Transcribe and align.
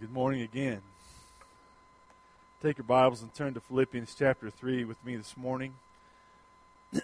good 0.00 0.12
morning 0.14 0.40
again. 0.40 0.80
Take 2.62 2.78
your 2.78 2.86
Bibles 2.86 3.20
and 3.20 3.34
turn 3.34 3.52
to 3.52 3.60
Philippians 3.60 4.16
chapter 4.18 4.48
3 4.48 4.86
with 4.86 4.96
me 5.04 5.14
this 5.14 5.36
morning. 5.36 5.74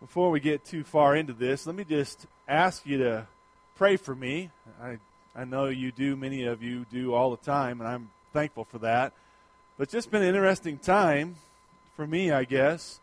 Before 0.00 0.30
we 0.30 0.40
get 0.40 0.64
too 0.64 0.82
far 0.82 1.14
into 1.14 1.34
this, 1.34 1.66
let 1.66 1.76
me 1.76 1.84
just 1.84 2.26
ask 2.48 2.86
you 2.86 2.96
to 2.98 3.26
pray 3.76 3.98
for 3.98 4.14
me. 4.14 4.48
I, 4.82 4.96
I 5.36 5.44
know 5.44 5.66
you 5.66 5.92
do, 5.92 6.16
many 6.16 6.44
of 6.44 6.62
you 6.62 6.86
do 6.90 7.12
all 7.12 7.30
the 7.30 7.44
time, 7.44 7.82
and 7.82 7.86
I'm 7.86 8.08
thankful 8.32 8.64
for 8.64 8.78
that. 8.78 9.12
But 9.76 9.90
just 9.90 10.10
been 10.10 10.22
an 10.22 10.28
interesting 10.28 10.78
time 10.78 11.36
for 11.96 12.06
me, 12.06 12.30
I 12.30 12.44
guess. 12.44 12.98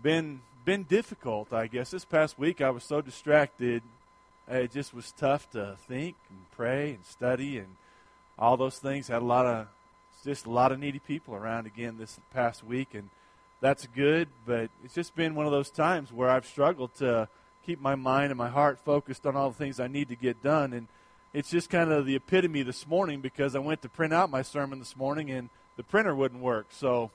Been 0.00 0.42
been 0.64 0.84
difficult, 0.84 1.52
I 1.52 1.66
guess. 1.66 1.90
This 1.90 2.04
past 2.04 2.38
week 2.38 2.60
I 2.60 2.70
was 2.70 2.84
so 2.84 3.00
distracted 3.00 3.82
it 4.48 4.72
just 4.72 4.94
was 4.94 5.12
tough 5.12 5.50
to 5.50 5.76
think 5.86 6.16
and 6.28 6.38
pray 6.52 6.90
and 6.90 7.04
study 7.04 7.58
and 7.58 7.76
all 8.38 8.56
those 8.56 8.78
things. 8.78 9.08
Had 9.08 9.22
a 9.22 9.24
lot 9.24 9.46
of 9.46 9.66
just 10.24 10.46
a 10.46 10.50
lot 10.50 10.72
of 10.72 10.78
needy 10.78 10.98
people 10.98 11.34
around 11.34 11.66
again 11.66 11.96
this 11.98 12.18
past 12.32 12.64
week, 12.64 12.94
and 12.94 13.08
that's 13.60 13.86
good. 13.94 14.28
But 14.46 14.70
it's 14.84 14.94
just 14.94 15.14
been 15.14 15.34
one 15.34 15.46
of 15.46 15.52
those 15.52 15.70
times 15.70 16.12
where 16.12 16.28
I've 16.28 16.46
struggled 16.46 16.94
to 16.96 17.28
keep 17.64 17.80
my 17.80 17.94
mind 17.94 18.30
and 18.30 18.38
my 18.38 18.48
heart 18.48 18.78
focused 18.84 19.26
on 19.26 19.36
all 19.36 19.50
the 19.50 19.56
things 19.56 19.80
I 19.80 19.86
need 19.86 20.08
to 20.08 20.16
get 20.16 20.42
done. 20.42 20.72
And 20.72 20.88
it's 21.32 21.50
just 21.50 21.70
kind 21.70 21.92
of 21.92 22.06
the 22.06 22.16
epitome 22.16 22.62
this 22.62 22.86
morning 22.86 23.20
because 23.20 23.54
I 23.54 23.60
went 23.60 23.82
to 23.82 23.88
print 23.88 24.12
out 24.12 24.30
my 24.30 24.42
sermon 24.42 24.78
this 24.78 24.96
morning 24.96 25.30
and 25.30 25.48
the 25.76 25.82
printer 25.82 26.14
wouldn't 26.14 26.42
work. 26.42 26.66
So, 26.70 27.10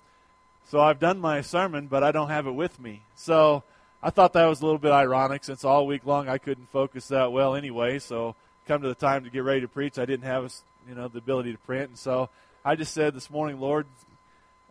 so 0.67 0.79
I've 0.79 0.99
done 0.99 1.19
my 1.19 1.41
sermon, 1.41 1.87
but 1.87 2.03
I 2.03 2.11
don't 2.11 2.29
have 2.29 2.47
it 2.47 2.53
with 2.53 2.79
me. 2.79 3.01
So 3.15 3.63
I 4.05 4.11
thought 4.11 4.33
that 4.33 4.45
was 4.45 4.61
a 4.61 4.63
little 4.63 4.77
bit 4.77 4.91
ironic 4.91 5.43
since 5.43 5.65
all 5.65 5.87
week 5.87 6.05
long 6.05 6.29
I 6.29 6.37
couldn't 6.37 6.69
focus 6.69 7.07
that 7.07 7.31
well 7.31 7.55
anyway. 7.55 7.97
So 7.97 8.35
come 8.67 8.83
to 8.83 8.87
the 8.87 8.93
time 8.93 9.23
to 9.23 9.31
get 9.31 9.43
ready 9.43 9.61
to 9.61 9.67
preach, 9.67 9.97
I 9.97 10.05
didn't 10.05 10.27
have 10.27 10.53
you 10.87 10.93
know 10.93 11.07
the 11.07 11.17
ability 11.17 11.53
to 11.53 11.57
print, 11.57 11.89
and 11.89 11.97
so 11.97 12.29
I 12.63 12.75
just 12.75 12.93
said 12.93 13.15
this 13.15 13.31
morning, 13.31 13.59
Lord, 13.59 13.87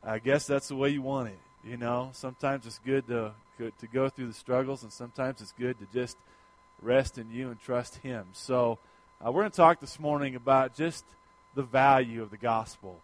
I 0.05 0.21
guess 0.21 0.47
that's 0.47 0.69
the 0.69 0.77
way 0.77 0.91
you 0.91 1.03
want 1.03 1.31
it. 1.31 1.39
You 1.65 1.77
know, 1.77 2.11
sometimes 2.13 2.65
it's 2.65 2.79
good 2.87 3.09
to 3.09 3.33
to 3.59 3.87
go 3.93 4.09
through 4.09 4.29
the 4.29 4.35
struggles, 4.35 4.85
and 4.85 4.93
sometimes 4.93 5.41
it's 5.41 5.53
good 5.59 5.81
to 5.81 5.87
just 5.93 6.17
rest 6.81 7.19
in 7.19 7.33
you 7.33 7.49
and 7.49 7.61
trust 7.61 7.97
Him. 7.97 8.27
So 8.35 8.79
uh, 9.21 9.33
we're 9.33 9.43
going 9.43 9.51
to 9.51 9.57
talk 9.57 9.81
this 9.81 9.99
morning 9.99 10.37
about 10.37 10.77
just 10.77 11.05
the 11.57 11.65
value 11.65 12.23
of 12.23 12.31
the 12.31 12.37
gospel. 12.37 13.01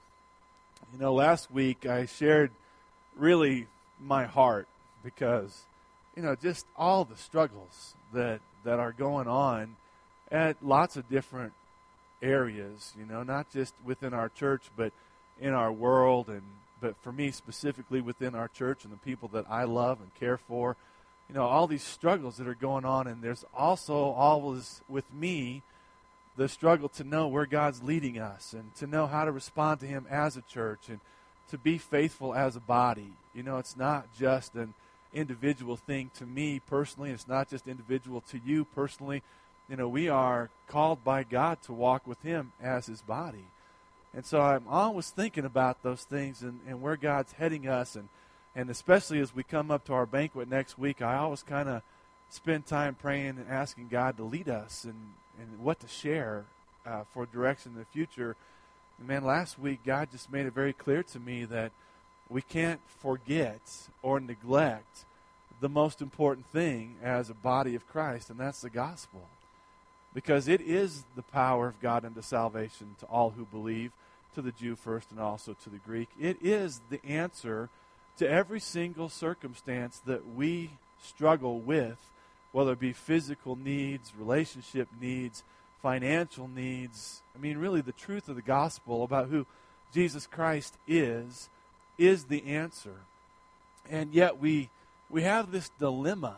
You 0.92 1.00
know, 1.00 1.12
last 1.12 1.50
week 1.50 1.86
I 1.86 2.06
shared 2.06 2.52
really 3.16 3.66
my 4.00 4.27
heart 4.27 4.68
because 5.02 5.64
you 6.20 6.26
know, 6.26 6.34
just 6.34 6.66
all 6.76 7.06
the 7.06 7.16
struggles 7.16 7.94
that 8.12 8.40
that 8.62 8.78
are 8.78 8.92
going 8.92 9.26
on 9.26 9.76
at 10.30 10.62
lots 10.62 10.98
of 10.98 11.08
different 11.08 11.54
areas, 12.20 12.92
you 12.98 13.06
know, 13.06 13.22
not 13.22 13.50
just 13.50 13.72
within 13.82 14.12
our 14.12 14.28
church, 14.28 14.64
but 14.77 14.92
in 15.40 15.54
our 15.54 15.72
world 15.72 16.28
and 16.28 16.42
but 16.78 16.94
for 17.00 17.10
me 17.10 17.30
specifically 17.30 18.02
within 18.02 18.34
our 18.34 18.48
church 18.48 18.84
and 18.84 18.92
the 18.92 18.98
people 18.98 19.30
that 19.32 19.46
I 19.48 19.64
love 19.64 19.98
and 20.02 20.14
care 20.14 20.36
for, 20.36 20.77
you 21.27 21.34
know, 21.34 21.44
all 21.44 21.66
these 21.66 21.82
struggles 21.82 22.36
that 22.36 22.46
are 22.46 22.55
going 22.55 22.84
on 22.84 23.06
and 23.06 23.22
there's 23.22 23.46
also 23.56 24.10
always 24.10 24.82
with 24.90 25.10
me 25.14 25.62
the 26.36 26.48
struggle 26.48 26.90
to 26.90 27.05
know 27.05 27.28
where 27.28 27.46
God's 27.46 27.82
leading 27.82 28.18
us 28.18 28.52
and 28.52 28.74
to 28.74 28.86
know 28.86 29.06
how 29.06 29.24
to 29.24 29.32
respond 29.32 29.80
to 29.80 29.86
him 29.86 30.06
as 30.10 30.36
a 30.36 30.42
church 30.42 30.90
and 30.90 31.00
to 31.48 31.56
be 31.56 31.78
faithful 31.78 32.34
as 32.34 32.56
a 32.56 32.60
body. 32.60 33.14
You 33.32 33.42
know, 33.42 33.56
it's 33.56 33.74
not 33.74 34.06
just 34.18 34.55
an 34.55 34.74
individual 35.14 35.77
thing 35.77 36.11
to 36.19 36.27
me 36.27 36.61
personally. 36.66 37.11
It's 37.11 37.28
not 37.28 37.48
just 37.48 37.66
individual 37.66 38.22
to 38.30 38.41
you 38.44 38.64
personally. 38.64 39.22
You 39.69 39.77
know, 39.77 39.89
we 39.89 40.08
are 40.08 40.50
called 40.69 41.05
by 41.05 41.22
God 41.22 41.62
to 41.62 41.72
walk 41.72 42.06
with 42.06 42.20
Him 42.22 42.52
as 42.62 42.86
His 42.86 43.02
body. 43.02 43.44
And 44.12 44.27
so 44.27 44.41
I'm 44.41 44.64
always 44.69 45.11
thinking 45.11 45.44
about 45.44 45.83
those 45.83 46.02
things 46.02 46.42
and, 46.42 46.61
and 46.67 46.83
where 46.83 46.97
God's 46.97 47.33
heading 47.33 47.68
us. 47.68 47.95
And, 47.95 48.08
and 48.57 48.68
especially 48.70 49.20
as 49.20 49.34
we 49.34 49.42
come 49.42 49.70
up 49.70 49.84
to 49.86 49.92
our 49.92 50.07
banquet 50.07 50.48
next 50.48 50.79
week, 50.79 51.01
I 51.01 51.17
always 51.17 51.42
kind 51.42 51.68
of 51.68 51.83
spend 52.29 52.67
time 52.67 52.96
praying 52.96 53.39
and 53.39 53.46
asking 53.48 53.89
God 53.89 54.17
to 54.17 54.24
lead 54.24 54.48
us 54.48 54.84
and, 54.84 55.13
and 55.39 55.61
what 55.61 55.80
to 55.80 55.89
share 55.89 56.45
uh, 56.84 57.02
for 57.13 57.27
direction 57.27 57.73
in 57.73 57.79
the 57.79 57.84
future. 57.84 58.36
And 58.98 59.07
man, 59.07 59.24
last 59.24 59.58
week, 59.58 59.80
God 59.84 60.08
just 60.11 60.33
made 60.33 60.46
it 60.46 60.52
very 60.52 60.73
clear 60.73 61.02
to 61.05 61.20
me 61.20 61.45
that 61.45 61.70
we 62.29 62.42
can't 62.42 62.80
forget 63.01 63.61
or 64.02 64.20
neglect 64.20 65.05
the 65.60 65.68
most 65.68 66.00
important 66.00 66.46
thing 66.46 66.96
as 67.02 67.30
a 67.30 67.34
body 67.34 67.74
of 67.74 67.88
Christ, 67.88 68.30
and 68.30 68.38
that's 68.38 68.62
the 68.62 68.70
gospel. 68.70 69.28
Because 70.14 70.48
it 70.48 70.60
is 70.60 71.04
the 71.14 71.22
power 71.22 71.68
of 71.68 71.80
God 71.80 72.04
unto 72.04 72.22
salvation 72.22 72.96
to 73.00 73.06
all 73.06 73.30
who 73.30 73.44
believe, 73.44 73.92
to 74.34 74.42
the 74.42 74.52
Jew 74.52 74.76
first 74.76 75.10
and 75.10 75.20
also 75.20 75.54
to 75.64 75.70
the 75.70 75.78
Greek. 75.78 76.08
It 76.18 76.38
is 76.40 76.80
the 76.90 77.04
answer 77.04 77.68
to 78.18 78.28
every 78.28 78.60
single 78.60 79.08
circumstance 79.08 80.00
that 80.06 80.34
we 80.34 80.70
struggle 81.02 81.58
with, 81.58 81.98
whether 82.52 82.72
it 82.72 82.80
be 82.80 82.92
physical 82.92 83.56
needs, 83.56 84.12
relationship 84.18 84.88
needs, 85.00 85.42
financial 85.82 86.48
needs. 86.48 87.22
I 87.36 87.40
mean, 87.40 87.58
really, 87.58 87.80
the 87.80 87.92
truth 87.92 88.28
of 88.28 88.36
the 88.36 88.42
gospel 88.42 89.04
about 89.04 89.28
who 89.28 89.46
Jesus 89.92 90.27
Christ 90.27 90.77
is 90.86 91.48
is 91.98 92.24
the 92.24 92.46
answer. 92.46 92.94
And 93.88 94.12
yet 94.12 94.40
we 94.40 94.68
we 95.10 95.22
have 95.22 95.50
this 95.50 95.70
dilemma, 95.78 96.36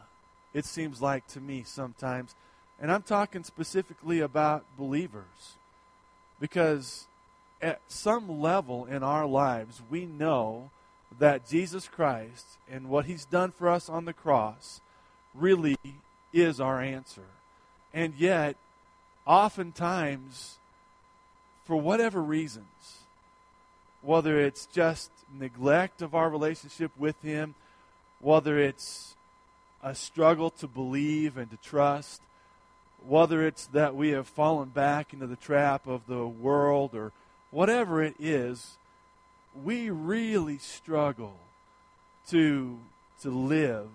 it 0.55 0.65
seems 0.65 1.01
like 1.01 1.27
to 1.29 1.41
me 1.41 1.63
sometimes. 1.65 2.35
And 2.81 2.91
I'm 2.91 3.03
talking 3.03 3.45
specifically 3.45 4.21
about 4.21 4.65
believers. 4.77 5.57
Because 6.41 7.07
at 7.61 7.81
some 7.87 8.41
level 8.41 8.87
in 8.87 9.03
our 9.03 9.27
lives, 9.27 9.81
we 9.89 10.07
know 10.07 10.71
that 11.19 11.49
Jesus 11.49 11.87
Christ 11.87 12.47
and 12.71 12.89
what 12.89 13.05
he's 13.05 13.25
done 13.25 13.53
for 13.53 13.69
us 13.69 13.89
on 13.89 14.05
the 14.05 14.13
cross 14.13 14.81
really 15.35 15.77
is 16.33 16.61
our 16.61 16.81
answer. 16.81 17.23
And 17.95 18.15
yet, 18.17 18.57
oftentimes, 19.27 20.57
for 21.65 21.77
whatever 21.77 22.23
reasons, 22.23 22.67
whether 24.01 24.41
it's 24.41 24.67
just 24.67 25.11
neglect 25.39 26.03
of 26.03 26.15
our 26.15 26.29
relationship 26.29 26.91
with 26.99 27.21
Him, 27.23 27.55
whether 28.23 28.59
it's 28.59 29.15
a 29.83 29.95
struggle 29.95 30.49
to 30.49 30.67
believe 30.67 31.37
and 31.37 31.51
to 31.51 31.57
trust, 31.59 32.23
whether 33.07 33.47
it's 33.47 33.67
that 33.67 33.95
we 33.95 34.11
have 34.11 34.29
fallen 34.29 34.69
back 34.71 35.13
into 35.13 35.27
the 35.27 35.37
trap 35.37 35.87
of 35.87 36.07
the 36.07 36.27
world 36.27 36.95
or 36.95 37.13
whatever 37.51 38.03
it 38.03 38.15
is, 38.19 38.79
we 39.65 39.91
really 39.91 40.57
struggle 40.57 41.35
to, 42.29 42.79
to 43.21 43.31
live 43.31 43.89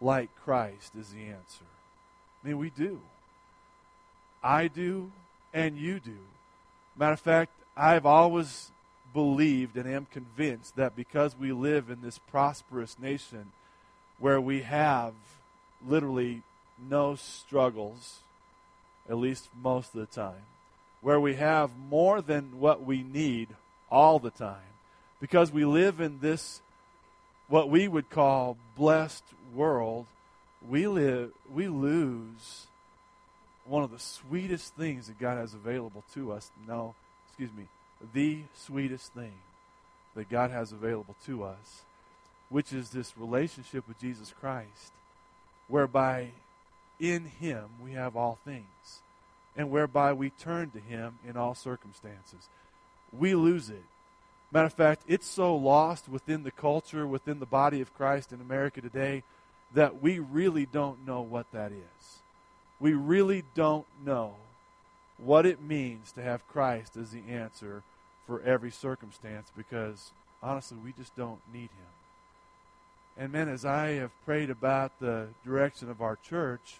like 0.00 0.30
Christ 0.42 0.94
is 0.98 1.10
the 1.10 1.26
answer. 1.26 1.66
I 2.42 2.48
mean, 2.48 2.58
we 2.58 2.70
do. 2.70 3.00
I 4.42 4.66
do, 4.66 5.12
and 5.52 5.76
you 5.76 6.00
do. 6.00 6.16
Matter 6.96 7.12
of 7.12 7.20
fact, 7.20 7.52
I've 7.76 8.06
always 8.06 8.70
believed 9.12 9.76
and 9.76 9.88
am 9.88 10.06
convinced 10.10 10.76
that 10.76 10.96
because 10.96 11.36
we 11.36 11.52
live 11.52 11.90
in 11.90 12.00
this 12.02 12.18
prosperous 12.18 12.98
nation 12.98 13.52
where 14.18 14.40
we 14.40 14.62
have 14.62 15.12
literally 15.86 16.42
no 16.88 17.14
struggles, 17.14 18.20
at 19.08 19.16
least 19.16 19.48
most 19.60 19.94
of 19.94 20.00
the 20.00 20.06
time, 20.06 20.46
where 21.00 21.20
we 21.20 21.34
have 21.34 21.70
more 21.76 22.20
than 22.20 22.60
what 22.60 22.84
we 22.84 23.02
need 23.02 23.48
all 23.90 24.18
the 24.18 24.30
time, 24.30 24.56
because 25.20 25.52
we 25.52 25.64
live 25.64 26.00
in 26.00 26.20
this, 26.20 26.60
what 27.48 27.68
we 27.68 27.88
would 27.88 28.08
call 28.10 28.56
blessed 28.76 29.24
world, 29.54 30.06
we 30.66 30.86
live, 30.86 31.32
we 31.52 31.68
lose 31.68 32.66
one 33.64 33.82
of 33.82 33.90
the 33.90 33.98
sweetest 33.98 34.74
things 34.74 35.06
that 35.06 35.18
God 35.18 35.36
has 35.36 35.54
available 35.54 36.04
to 36.14 36.32
us. 36.32 36.50
No, 36.66 36.94
excuse 37.28 37.50
me, 37.56 37.66
the 38.14 38.42
sweetest 38.54 39.12
thing 39.12 39.34
that 40.14 40.30
God 40.30 40.50
has 40.50 40.72
available 40.72 41.16
to 41.26 41.44
us, 41.44 41.82
which 42.48 42.72
is 42.72 42.90
this 42.90 43.16
relationship 43.16 43.86
with 43.88 44.00
Jesus 44.00 44.32
Christ, 44.38 44.92
whereby 45.68 46.28
in 47.00 47.24
Him 47.24 47.64
we 47.82 47.92
have 47.92 48.16
all 48.16 48.38
things, 48.44 49.00
and 49.56 49.70
whereby 49.70 50.12
we 50.12 50.30
turn 50.30 50.70
to 50.70 50.80
Him 50.80 51.18
in 51.26 51.36
all 51.36 51.54
circumstances. 51.54 52.48
We 53.12 53.34
lose 53.34 53.70
it. 53.70 53.84
Matter 54.50 54.66
of 54.66 54.74
fact, 54.74 55.02
it's 55.08 55.26
so 55.26 55.56
lost 55.56 56.08
within 56.08 56.42
the 56.42 56.50
culture, 56.50 57.06
within 57.06 57.40
the 57.40 57.46
body 57.46 57.80
of 57.80 57.94
Christ 57.94 58.32
in 58.32 58.40
America 58.40 58.80
today, 58.82 59.22
that 59.74 60.02
we 60.02 60.18
really 60.18 60.66
don't 60.66 61.06
know 61.06 61.22
what 61.22 61.50
that 61.52 61.72
is. 61.72 62.18
We 62.78 62.92
really 62.92 63.44
don't 63.54 63.86
know 64.04 64.34
what 65.16 65.46
it 65.46 65.62
means 65.62 66.12
to 66.12 66.22
have 66.22 66.46
Christ 66.48 66.96
as 66.96 67.10
the 67.10 67.22
answer 67.30 67.82
for 68.26 68.40
every 68.42 68.70
circumstance 68.70 69.50
because 69.56 70.12
honestly, 70.42 70.78
we 70.82 70.92
just 70.92 71.14
don't 71.16 71.40
need 71.52 71.70
Him. 71.70 71.92
And 73.16 73.32
man, 73.32 73.48
as 73.48 73.64
I 73.64 73.88
have 73.92 74.10
prayed 74.24 74.50
about 74.50 74.98
the 74.98 75.28
direction 75.44 75.90
of 75.90 76.00
our 76.00 76.16
church, 76.16 76.78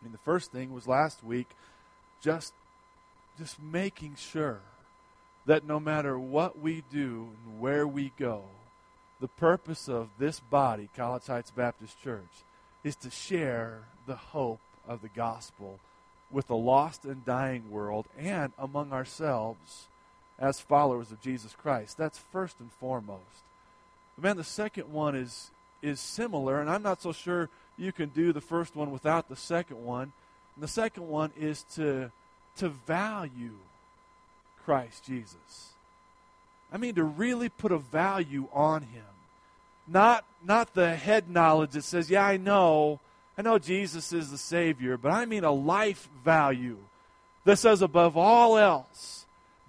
I 0.00 0.04
mean, 0.04 0.12
the 0.12 0.18
first 0.18 0.50
thing 0.50 0.72
was 0.72 0.88
last 0.88 1.22
week 1.22 1.48
just 2.20 2.52
just 3.38 3.62
making 3.62 4.16
sure 4.16 4.60
that 5.46 5.66
no 5.66 5.80
matter 5.80 6.18
what 6.18 6.58
we 6.58 6.84
do 6.92 7.30
and 7.44 7.60
where 7.60 7.86
we 7.86 8.12
go, 8.18 8.42
the 9.20 9.28
purpose 9.28 9.88
of 9.88 10.08
this 10.18 10.38
body, 10.38 10.88
College 10.96 11.26
Heights 11.26 11.50
Baptist 11.50 12.00
Church, 12.02 12.44
is 12.84 12.96
to 12.96 13.10
share 13.10 13.82
the 14.06 14.16
hope 14.16 14.60
of 14.86 15.00
the 15.00 15.08
gospel 15.08 15.78
with 16.30 16.50
a 16.50 16.54
lost 16.54 17.04
and 17.04 17.24
dying 17.24 17.70
world 17.70 18.06
and 18.18 18.52
among 18.58 18.92
ourselves 18.92 19.86
as 20.42 20.60
followers 20.60 21.12
of 21.12 21.22
Jesus 21.22 21.54
Christ. 21.54 21.96
That's 21.96 22.18
first 22.18 22.58
and 22.58 22.70
foremost. 22.72 23.22
But 24.16 24.24
man, 24.24 24.36
the 24.36 24.44
second 24.44 24.92
one 24.92 25.14
is 25.14 25.50
is 25.80 25.98
similar, 26.00 26.60
and 26.60 26.68
I'm 26.68 26.82
not 26.82 27.00
so 27.00 27.12
sure 27.12 27.48
you 27.78 27.92
can 27.92 28.10
do 28.10 28.32
the 28.32 28.40
first 28.40 28.76
one 28.76 28.90
without 28.90 29.28
the 29.28 29.36
second 29.36 29.82
one. 29.84 30.12
And 30.54 30.62
the 30.62 30.68
second 30.68 31.08
one 31.08 31.30
is 31.38 31.62
to 31.76 32.10
to 32.56 32.68
value 32.68 33.56
Christ 34.64 35.04
Jesus. 35.04 35.70
I 36.72 36.76
mean 36.76 36.96
to 36.96 37.04
really 37.04 37.48
put 37.48 37.72
a 37.72 37.78
value 37.78 38.48
on 38.52 38.82
him. 38.82 39.04
Not 39.86 40.24
not 40.44 40.74
the 40.74 40.96
head 40.96 41.30
knowledge 41.30 41.70
that 41.70 41.84
says, 41.84 42.10
"Yeah, 42.10 42.26
I 42.26 42.36
know. 42.36 42.98
I 43.38 43.42
know 43.42 43.58
Jesus 43.58 44.12
is 44.12 44.30
the 44.30 44.38
savior," 44.38 44.96
but 44.96 45.12
I 45.12 45.24
mean 45.24 45.44
a 45.44 45.52
life 45.52 46.08
value 46.24 46.78
that 47.44 47.58
says 47.58 47.80
above 47.80 48.16
all 48.16 48.56
else, 48.58 49.21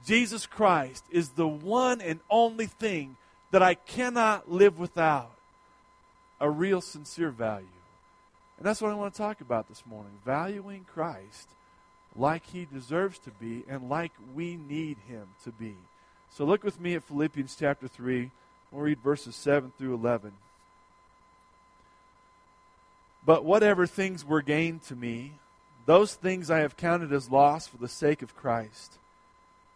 Jesus 0.05 0.45
Christ 0.45 1.05
is 1.09 1.29
the 1.29 1.47
one 1.47 2.01
and 2.01 2.19
only 2.29 2.65
thing 2.65 3.15
that 3.51 3.63
I 3.63 3.75
cannot 3.75 4.51
live 4.51 4.79
without. 4.79 5.31
A 6.39 6.49
real 6.49 6.81
sincere 6.81 7.29
value. 7.29 7.67
And 8.57 8.65
that's 8.65 8.81
what 8.81 8.91
I 8.91 8.95
want 8.95 9.13
to 9.13 9.17
talk 9.17 9.39
about 9.39 9.69
this 9.69 9.83
morning. 9.85 10.11
Valuing 10.25 10.85
Christ 10.85 11.47
like 12.15 12.45
he 12.47 12.65
deserves 12.65 13.17
to 13.19 13.31
be 13.31 13.63
and 13.67 13.89
like 13.89 14.11
we 14.35 14.57
need 14.57 14.97
him 15.07 15.27
to 15.43 15.51
be. 15.51 15.75
So 16.31 16.45
look 16.45 16.63
with 16.63 16.79
me 16.79 16.95
at 16.95 17.03
Philippians 17.03 17.55
chapter 17.57 17.87
3. 17.87 18.29
We'll 18.71 18.81
read 18.81 18.99
verses 18.99 19.35
7 19.35 19.71
through 19.77 19.93
11. 19.93 20.33
But 23.25 23.45
whatever 23.45 23.87
things 23.87 24.25
were 24.25 24.41
gained 24.41 24.83
to 24.83 24.95
me, 24.95 25.33
those 25.85 26.13
things 26.13 26.49
I 26.49 26.59
have 26.59 26.75
counted 26.75 27.13
as 27.13 27.29
loss 27.29 27.67
for 27.67 27.77
the 27.77 27.87
sake 27.87 28.21
of 28.21 28.35
Christ. 28.35 28.97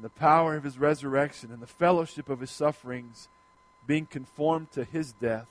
and 0.00 0.04
the 0.06 0.18
power 0.18 0.56
of 0.56 0.64
his 0.64 0.78
resurrection 0.78 1.52
and 1.52 1.60
the 1.60 1.66
fellowship 1.66 2.30
of 2.30 2.40
his 2.40 2.50
sufferings, 2.50 3.28
being 3.86 4.06
conformed 4.06 4.72
to 4.72 4.82
his 4.82 5.12
death, 5.12 5.46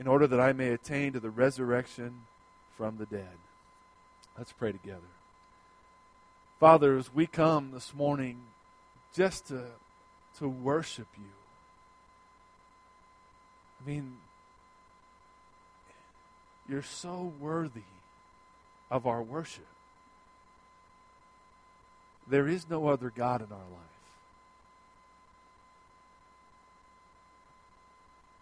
in 0.00 0.06
order 0.06 0.26
that 0.26 0.40
I 0.40 0.54
may 0.54 0.68
attain 0.68 1.12
to 1.12 1.20
the 1.20 1.28
resurrection 1.28 2.22
from 2.78 2.96
the 2.96 3.04
dead. 3.04 3.36
Let's 4.38 4.52
pray 4.52 4.72
together. 4.72 5.00
Father, 6.60 6.96
as 6.96 7.12
we 7.12 7.26
come 7.26 7.72
this 7.72 7.92
morning 7.92 8.40
just 9.14 9.48
to, 9.48 9.64
to 10.38 10.48
worship 10.48 11.08
you, 11.18 11.24
I 13.84 13.90
mean, 13.90 14.16
you're 16.66 16.80
so 16.80 17.34
worthy 17.38 17.82
of 18.90 19.06
our 19.06 19.22
worship. 19.22 19.66
There 22.32 22.48
is 22.48 22.64
no 22.70 22.88
other 22.88 23.12
God 23.14 23.42
in 23.42 23.52
our 23.52 23.58
life. 23.58 24.00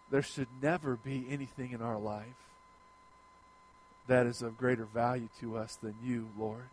There 0.09 0.21
should 0.21 0.47
never 0.61 0.95
be 0.95 1.27
anything 1.29 1.73
in 1.73 1.81
our 1.81 1.99
life 1.99 2.25
that 4.07 4.27
is 4.27 4.41
of 4.41 4.57
greater 4.57 4.85
value 4.85 5.27
to 5.41 5.57
us 5.57 5.77
than 5.83 5.95
you, 6.01 6.29
Lord. 6.39 6.69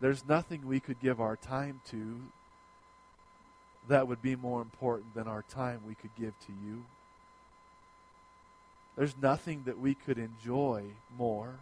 There's 0.00 0.24
nothing 0.24 0.64
we 0.64 0.78
could 0.78 1.00
give 1.00 1.20
our 1.20 1.34
time 1.34 1.80
to 1.90 2.20
that 3.88 4.06
would 4.06 4.22
be 4.22 4.36
more 4.36 4.62
important 4.62 5.16
than 5.16 5.26
our 5.26 5.42
time 5.42 5.80
we 5.84 5.96
could 5.96 6.14
give 6.16 6.38
to 6.46 6.52
you. 6.64 6.84
There's 8.96 9.16
nothing 9.20 9.64
that 9.66 9.80
we 9.80 9.94
could 9.94 10.18
enjoy 10.18 10.84
more 11.16 11.54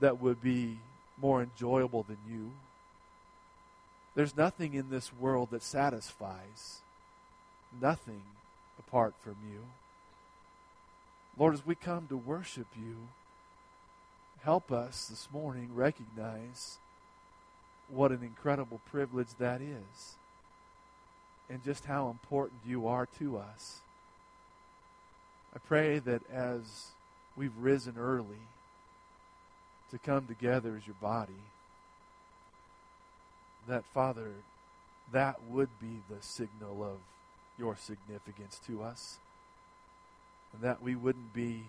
that 0.00 0.18
would 0.22 0.40
be 0.40 0.78
more 1.20 1.42
enjoyable 1.42 2.04
than 2.04 2.16
you. 2.26 2.52
There's 4.20 4.36
nothing 4.36 4.74
in 4.74 4.90
this 4.90 5.14
world 5.14 5.48
that 5.50 5.62
satisfies. 5.62 6.80
Nothing 7.80 8.20
apart 8.78 9.14
from 9.24 9.36
you. 9.50 9.60
Lord, 11.38 11.54
as 11.54 11.64
we 11.64 11.74
come 11.74 12.06
to 12.08 12.18
worship 12.18 12.66
you, 12.76 12.96
help 14.42 14.70
us 14.70 15.06
this 15.06 15.26
morning 15.32 15.70
recognize 15.74 16.76
what 17.88 18.10
an 18.10 18.22
incredible 18.22 18.82
privilege 18.90 19.28
that 19.38 19.62
is. 19.62 20.16
And 21.48 21.64
just 21.64 21.86
how 21.86 22.10
important 22.10 22.60
you 22.66 22.88
are 22.88 23.08
to 23.20 23.38
us. 23.38 23.78
I 25.56 25.60
pray 25.60 25.98
that 25.98 26.20
as 26.30 26.88
we've 27.38 27.56
risen 27.58 27.94
early 27.96 28.44
to 29.90 29.98
come 29.98 30.26
together 30.26 30.76
as 30.76 30.86
your 30.86 30.96
body, 31.00 31.40
that, 33.70 33.84
Father, 33.94 34.32
that 35.12 35.40
would 35.48 35.68
be 35.80 36.02
the 36.08 36.20
signal 36.20 36.82
of 36.82 36.98
your 37.58 37.76
significance 37.76 38.60
to 38.66 38.82
us. 38.82 39.18
And 40.52 40.62
that 40.62 40.82
we 40.82 40.94
wouldn't 40.96 41.32
be 41.32 41.64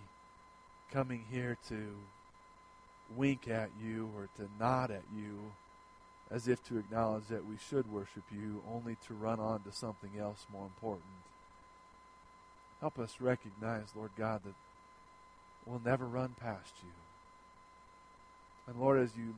coming 0.91 1.25
here 1.31 1.57
to 1.69 1.93
wink 3.15 3.47
at 3.47 3.69
you 3.83 4.09
or 4.15 4.27
to 4.37 4.49
nod 4.59 4.91
at 4.91 5.03
you 5.15 5.37
as 6.31 6.47
if 6.47 6.63
to 6.63 6.77
acknowledge 6.77 7.27
that 7.27 7.45
we 7.45 7.57
should 7.69 7.91
worship 7.91 8.23
you, 8.31 8.61
only 8.73 8.95
to 9.05 9.13
run 9.13 9.39
on 9.39 9.61
to 9.63 9.71
something 9.71 10.11
else 10.17 10.45
more 10.51 10.63
important. 10.63 11.03
Help 12.79 12.97
us 12.97 13.17
recognize, 13.19 13.87
Lord 13.95 14.11
God, 14.17 14.41
that 14.45 14.53
we'll 15.65 15.81
never 15.83 16.05
run 16.05 16.35
past 16.39 16.73
you. 16.81 16.89
And 18.67 18.79
Lord, 18.79 18.99
as 18.99 19.11
you 19.17 19.35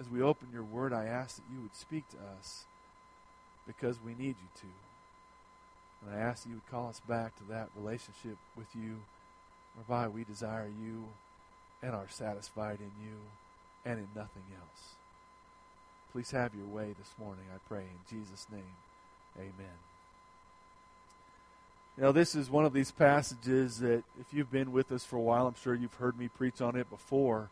as 0.00 0.08
we 0.08 0.22
open 0.22 0.48
your 0.52 0.62
word, 0.62 0.92
I 0.92 1.06
ask 1.06 1.36
that 1.36 1.52
you 1.52 1.60
would 1.62 1.74
speak 1.74 2.08
to 2.10 2.16
us 2.38 2.64
because 3.66 3.98
we 4.04 4.12
need 4.12 4.36
you 4.40 4.60
to. 4.60 4.66
And 6.06 6.16
I 6.16 6.20
ask 6.20 6.42
that 6.42 6.50
you 6.50 6.56
would 6.56 6.70
call 6.70 6.88
us 6.88 7.00
back 7.08 7.36
to 7.36 7.44
that 7.50 7.68
relationship 7.76 8.36
with 8.56 8.68
you 8.74 8.98
whereby 9.74 10.08
we 10.08 10.24
desire 10.24 10.68
you 10.68 11.04
and 11.82 11.94
are 11.94 12.08
satisfied 12.08 12.78
in 12.80 12.92
you 13.04 13.16
and 13.84 13.98
in 13.98 14.08
nothing 14.14 14.44
else. 14.54 14.94
Please 16.12 16.30
have 16.30 16.54
your 16.54 16.66
way 16.66 16.94
this 16.98 17.12
morning, 17.18 17.44
I 17.54 17.58
pray. 17.68 17.82
In 17.82 18.18
Jesus' 18.18 18.46
name, 18.50 18.62
amen. 19.36 19.76
Now, 21.96 22.12
this 22.12 22.36
is 22.36 22.48
one 22.48 22.64
of 22.64 22.72
these 22.72 22.92
passages 22.92 23.80
that, 23.80 24.04
if 24.20 24.32
you've 24.32 24.52
been 24.52 24.70
with 24.70 24.92
us 24.92 25.04
for 25.04 25.16
a 25.16 25.20
while, 25.20 25.48
I'm 25.48 25.56
sure 25.60 25.74
you've 25.74 25.94
heard 25.94 26.18
me 26.18 26.28
preach 26.28 26.60
on 26.60 26.76
it 26.76 26.88
before. 26.88 27.50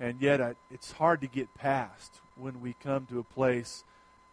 And 0.00 0.20
yet, 0.20 0.40
I, 0.40 0.54
it's 0.70 0.92
hard 0.92 1.20
to 1.20 1.26
get 1.26 1.54
past 1.54 2.20
when 2.36 2.60
we 2.60 2.74
come 2.82 3.06
to 3.06 3.18
a 3.18 3.24
place 3.24 3.84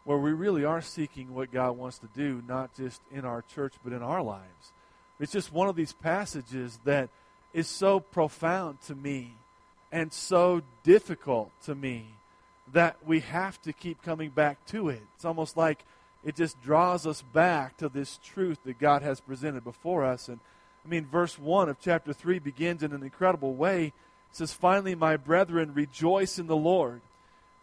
where 0.03 0.17
we 0.17 0.31
really 0.31 0.65
are 0.65 0.81
seeking 0.81 1.33
what 1.33 1.51
God 1.51 1.77
wants 1.77 1.99
to 1.99 2.07
do, 2.15 2.41
not 2.47 2.75
just 2.75 3.01
in 3.11 3.25
our 3.25 3.43
church, 3.53 3.73
but 3.83 3.93
in 3.93 4.01
our 4.01 4.23
lives. 4.23 4.71
It's 5.19 5.31
just 5.31 5.53
one 5.53 5.69
of 5.69 5.75
these 5.75 5.93
passages 5.93 6.79
that 6.85 7.09
is 7.53 7.67
so 7.67 7.99
profound 7.99 8.81
to 8.87 8.95
me 8.95 9.35
and 9.91 10.11
so 10.11 10.61
difficult 10.83 11.51
to 11.65 11.75
me 11.75 12.07
that 12.73 12.97
we 13.05 13.19
have 13.19 13.61
to 13.61 13.73
keep 13.73 14.01
coming 14.01 14.29
back 14.29 14.65
to 14.67 14.89
it. 14.89 15.01
It's 15.15 15.25
almost 15.25 15.57
like 15.57 15.83
it 16.23 16.35
just 16.35 16.61
draws 16.63 17.05
us 17.05 17.21
back 17.21 17.77
to 17.77 17.89
this 17.89 18.19
truth 18.23 18.59
that 18.65 18.79
God 18.79 19.01
has 19.01 19.19
presented 19.19 19.63
before 19.63 20.05
us. 20.05 20.29
And 20.29 20.39
I 20.85 20.89
mean, 20.89 21.05
verse 21.05 21.37
1 21.37 21.69
of 21.69 21.77
chapter 21.79 22.13
3 22.13 22.39
begins 22.39 22.81
in 22.83 22.93
an 22.93 23.03
incredible 23.03 23.53
way. 23.53 23.93
It 24.31 24.37
says, 24.37 24.53
Finally, 24.53 24.95
my 24.95 25.17
brethren, 25.17 25.73
rejoice 25.73 26.39
in 26.39 26.47
the 26.47 26.55
Lord. 26.55 27.01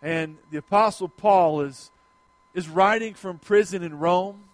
And 0.03 0.37
the 0.51 0.59
Apostle 0.59 1.09
Paul 1.09 1.63
is, 1.63 1.91
is 2.55 2.69
writing 2.69 3.15
from 3.15 3.39
prison 3.39 3.83
in 3.83 3.99
Rome. 3.99 4.45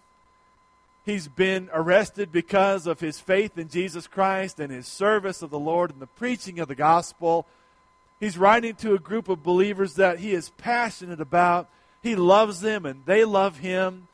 He's 1.05 1.27
been 1.27 1.69
arrested 1.71 2.31
because 2.31 2.87
of 2.87 2.99
his 2.99 3.19
faith 3.19 3.57
in 3.57 3.69
Jesus 3.69 4.07
Christ 4.07 4.59
and 4.59 4.71
his 4.71 4.87
service 4.87 5.43
of 5.43 5.51
the 5.51 5.59
Lord 5.59 5.91
and 5.91 5.99
the 5.99 6.07
preaching 6.07 6.59
of 6.59 6.67
the 6.67 6.75
gospel. 6.75 7.45
He's 8.19 8.37
writing 8.37 8.73
to 8.75 8.95
a 8.95 8.99
group 8.99 9.29
of 9.29 9.43
believers 9.43 9.95
that 9.95 10.19
he 10.19 10.31
is 10.31 10.49
passionate 10.57 11.21
about. 11.21 11.69
He 12.01 12.15
loves 12.15 12.61
them 12.61 12.85
and 12.85 13.05
they 13.05 13.23
love 13.23 13.59
him. 13.59 14.07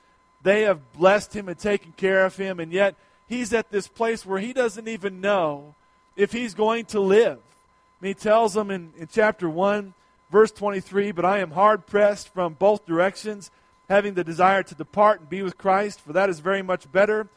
They 0.43 0.63
have 0.63 0.91
blessed 0.93 1.33
him 1.33 1.47
and 1.47 1.57
taken 1.57 1.93
care 1.93 2.25
of 2.25 2.35
him, 2.35 2.59
and 2.59 2.71
yet 2.71 2.95
he's 3.29 3.53
at 3.53 3.69
this 3.69 3.87
place 3.87 4.25
where 4.25 4.39
he 4.39 4.53
doesn't 4.53 4.87
even 4.87 5.21
know 5.21 5.75
if 6.15 6.31
he's 6.31 6.55
going 6.55 6.85
to 6.85 6.99
live. 6.99 7.39
And 8.01 8.07
he 8.07 8.13
tells 8.15 8.55
them 8.55 8.71
in, 8.71 8.93
in 8.97 9.07
chapter 9.11 9.47
1, 9.47 9.93
verse 10.31 10.51
23 10.51 11.11
But 11.11 11.23
I 11.23 11.39
am 11.39 11.51
hard 11.51 11.85
pressed 11.85 12.33
from 12.33 12.53
both 12.53 12.85
directions, 12.85 13.51
having 13.89 14.15
the 14.15 14.23
desire 14.23 14.63
to 14.63 14.75
depart 14.75 15.19
and 15.19 15.29
be 15.29 15.43
with 15.43 15.57
Christ, 15.57 16.01
for 16.01 16.13
that 16.13 16.29
is 16.29 16.39
very 16.39 16.63
much 16.63 16.91
better. 16.91 17.27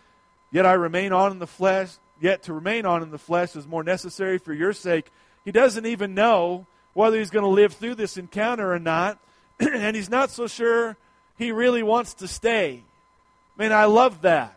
Yet 0.50 0.64
I 0.64 0.72
remain 0.72 1.12
on 1.12 1.32
in 1.32 1.38
the 1.38 1.46
flesh. 1.46 1.90
Yet 2.20 2.44
to 2.44 2.54
remain 2.54 2.86
on 2.86 3.02
in 3.02 3.10
the 3.10 3.18
flesh 3.18 3.56
is 3.56 3.66
more 3.66 3.84
necessary 3.84 4.38
for 4.38 4.54
your 4.54 4.72
sake. 4.72 5.10
He 5.44 5.52
doesn't 5.52 5.84
even 5.84 6.14
know 6.14 6.66
whether 6.94 7.18
he's 7.18 7.30
going 7.30 7.44
to 7.44 7.48
live 7.48 7.74
through 7.74 7.96
this 7.96 8.16
encounter 8.16 8.72
or 8.72 8.78
not, 8.78 9.18
and 9.60 9.94
he's 9.94 10.08
not 10.08 10.30
so 10.30 10.46
sure 10.46 10.96
he 11.36 11.52
really 11.52 11.82
wants 11.82 12.14
to 12.14 12.28
stay. 12.28 12.82
I 13.58 13.62
mean, 13.62 13.72
I 13.72 13.84
love 13.84 14.22
that. 14.22 14.56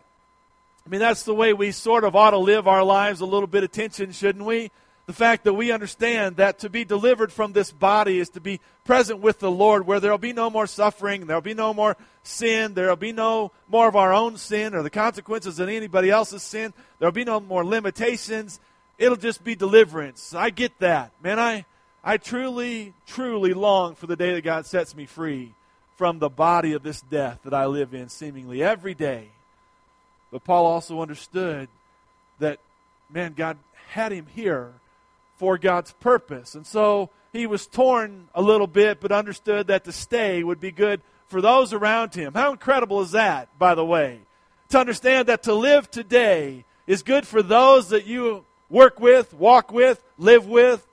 I 0.86 0.88
mean, 0.88 1.00
that's 1.00 1.24
the 1.24 1.34
way 1.34 1.52
we 1.52 1.72
sort 1.72 2.04
of 2.04 2.16
ought 2.16 2.30
to 2.30 2.38
live 2.38 2.66
our 2.66 2.82
lives, 2.82 3.20
a 3.20 3.26
little 3.26 3.46
bit 3.46 3.64
of 3.64 3.70
tension, 3.70 4.12
shouldn't 4.12 4.44
we? 4.44 4.70
The 5.08 5.14
fact 5.14 5.44
that 5.44 5.54
we 5.54 5.72
understand 5.72 6.36
that 6.36 6.58
to 6.58 6.68
be 6.68 6.84
delivered 6.84 7.32
from 7.32 7.54
this 7.54 7.72
body 7.72 8.18
is 8.18 8.28
to 8.30 8.42
be 8.42 8.60
present 8.84 9.20
with 9.20 9.38
the 9.38 9.50
Lord, 9.50 9.86
where 9.86 10.00
there 10.00 10.10
will 10.10 10.18
be 10.18 10.34
no 10.34 10.50
more 10.50 10.66
suffering, 10.66 11.26
there 11.26 11.34
will 11.34 11.40
be 11.40 11.54
no 11.54 11.72
more 11.72 11.96
sin, 12.22 12.74
there 12.74 12.90
will 12.90 12.96
be 12.96 13.12
no 13.12 13.50
more 13.68 13.88
of 13.88 13.96
our 13.96 14.12
own 14.12 14.36
sin 14.36 14.74
or 14.74 14.82
the 14.82 14.90
consequences 14.90 15.58
of 15.58 15.70
anybody 15.70 16.10
else's 16.10 16.42
sin, 16.42 16.74
there 16.98 17.06
will 17.06 17.14
be 17.14 17.24
no 17.24 17.40
more 17.40 17.64
limitations. 17.64 18.60
It'll 18.98 19.16
just 19.16 19.42
be 19.42 19.54
deliverance. 19.54 20.34
I 20.34 20.50
get 20.50 20.78
that. 20.80 21.12
Man, 21.22 21.38
I, 21.38 21.64
I 22.04 22.18
truly, 22.18 22.92
truly 23.06 23.54
long 23.54 23.94
for 23.94 24.06
the 24.06 24.16
day 24.16 24.34
that 24.34 24.42
God 24.42 24.66
sets 24.66 24.94
me 24.94 25.06
free 25.06 25.54
from 25.96 26.18
the 26.18 26.28
body 26.28 26.74
of 26.74 26.82
this 26.82 27.00
death 27.00 27.38
that 27.44 27.54
I 27.54 27.64
live 27.64 27.94
in 27.94 28.10
seemingly 28.10 28.62
every 28.62 28.92
day. 28.92 29.30
But 30.30 30.44
Paul 30.44 30.66
also 30.66 31.00
understood 31.00 31.70
that, 32.40 32.60
man, 33.10 33.32
God 33.34 33.56
had 33.88 34.12
him 34.12 34.26
here 34.34 34.74
for 35.38 35.58
God's 35.58 35.92
purpose. 35.94 36.54
And 36.54 36.66
so 36.66 37.10
he 37.32 37.46
was 37.46 37.66
torn 37.66 38.28
a 38.34 38.42
little 38.42 38.66
bit, 38.66 39.00
but 39.00 39.12
understood 39.12 39.68
that 39.68 39.84
to 39.84 39.92
stay 39.92 40.42
would 40.44 40.60
be 40.60 40.70
good 40.70 41.00
for 41.26 41.40
those 41.40 41.72
around 41.72 42.14
him. 42.14 42.34
How 42.34 42.52
incredible 42.52 43.00
is 43.00 43.12
that, 43.12 43.48
by 43.58 43.74
the 43.74 43.84
way? 43.84 44.20
To 44.70 44.78
understand 44.78 45.28
that 45.28 45.44
to 45.44 45.54
live 45.54 45.90
today 45.90 46.64
is 46.86 47.02
good 47.02 47.26
for 47.26 47.42
those 47.42 47.88
that 47.88 48.06
you 48.06 48.44
work 48.68 49.00
with, 49.00 49.32
walk 49.32 49.72
with, 49.72 50.02
live 50.18 50.46
with. 50.46 50.86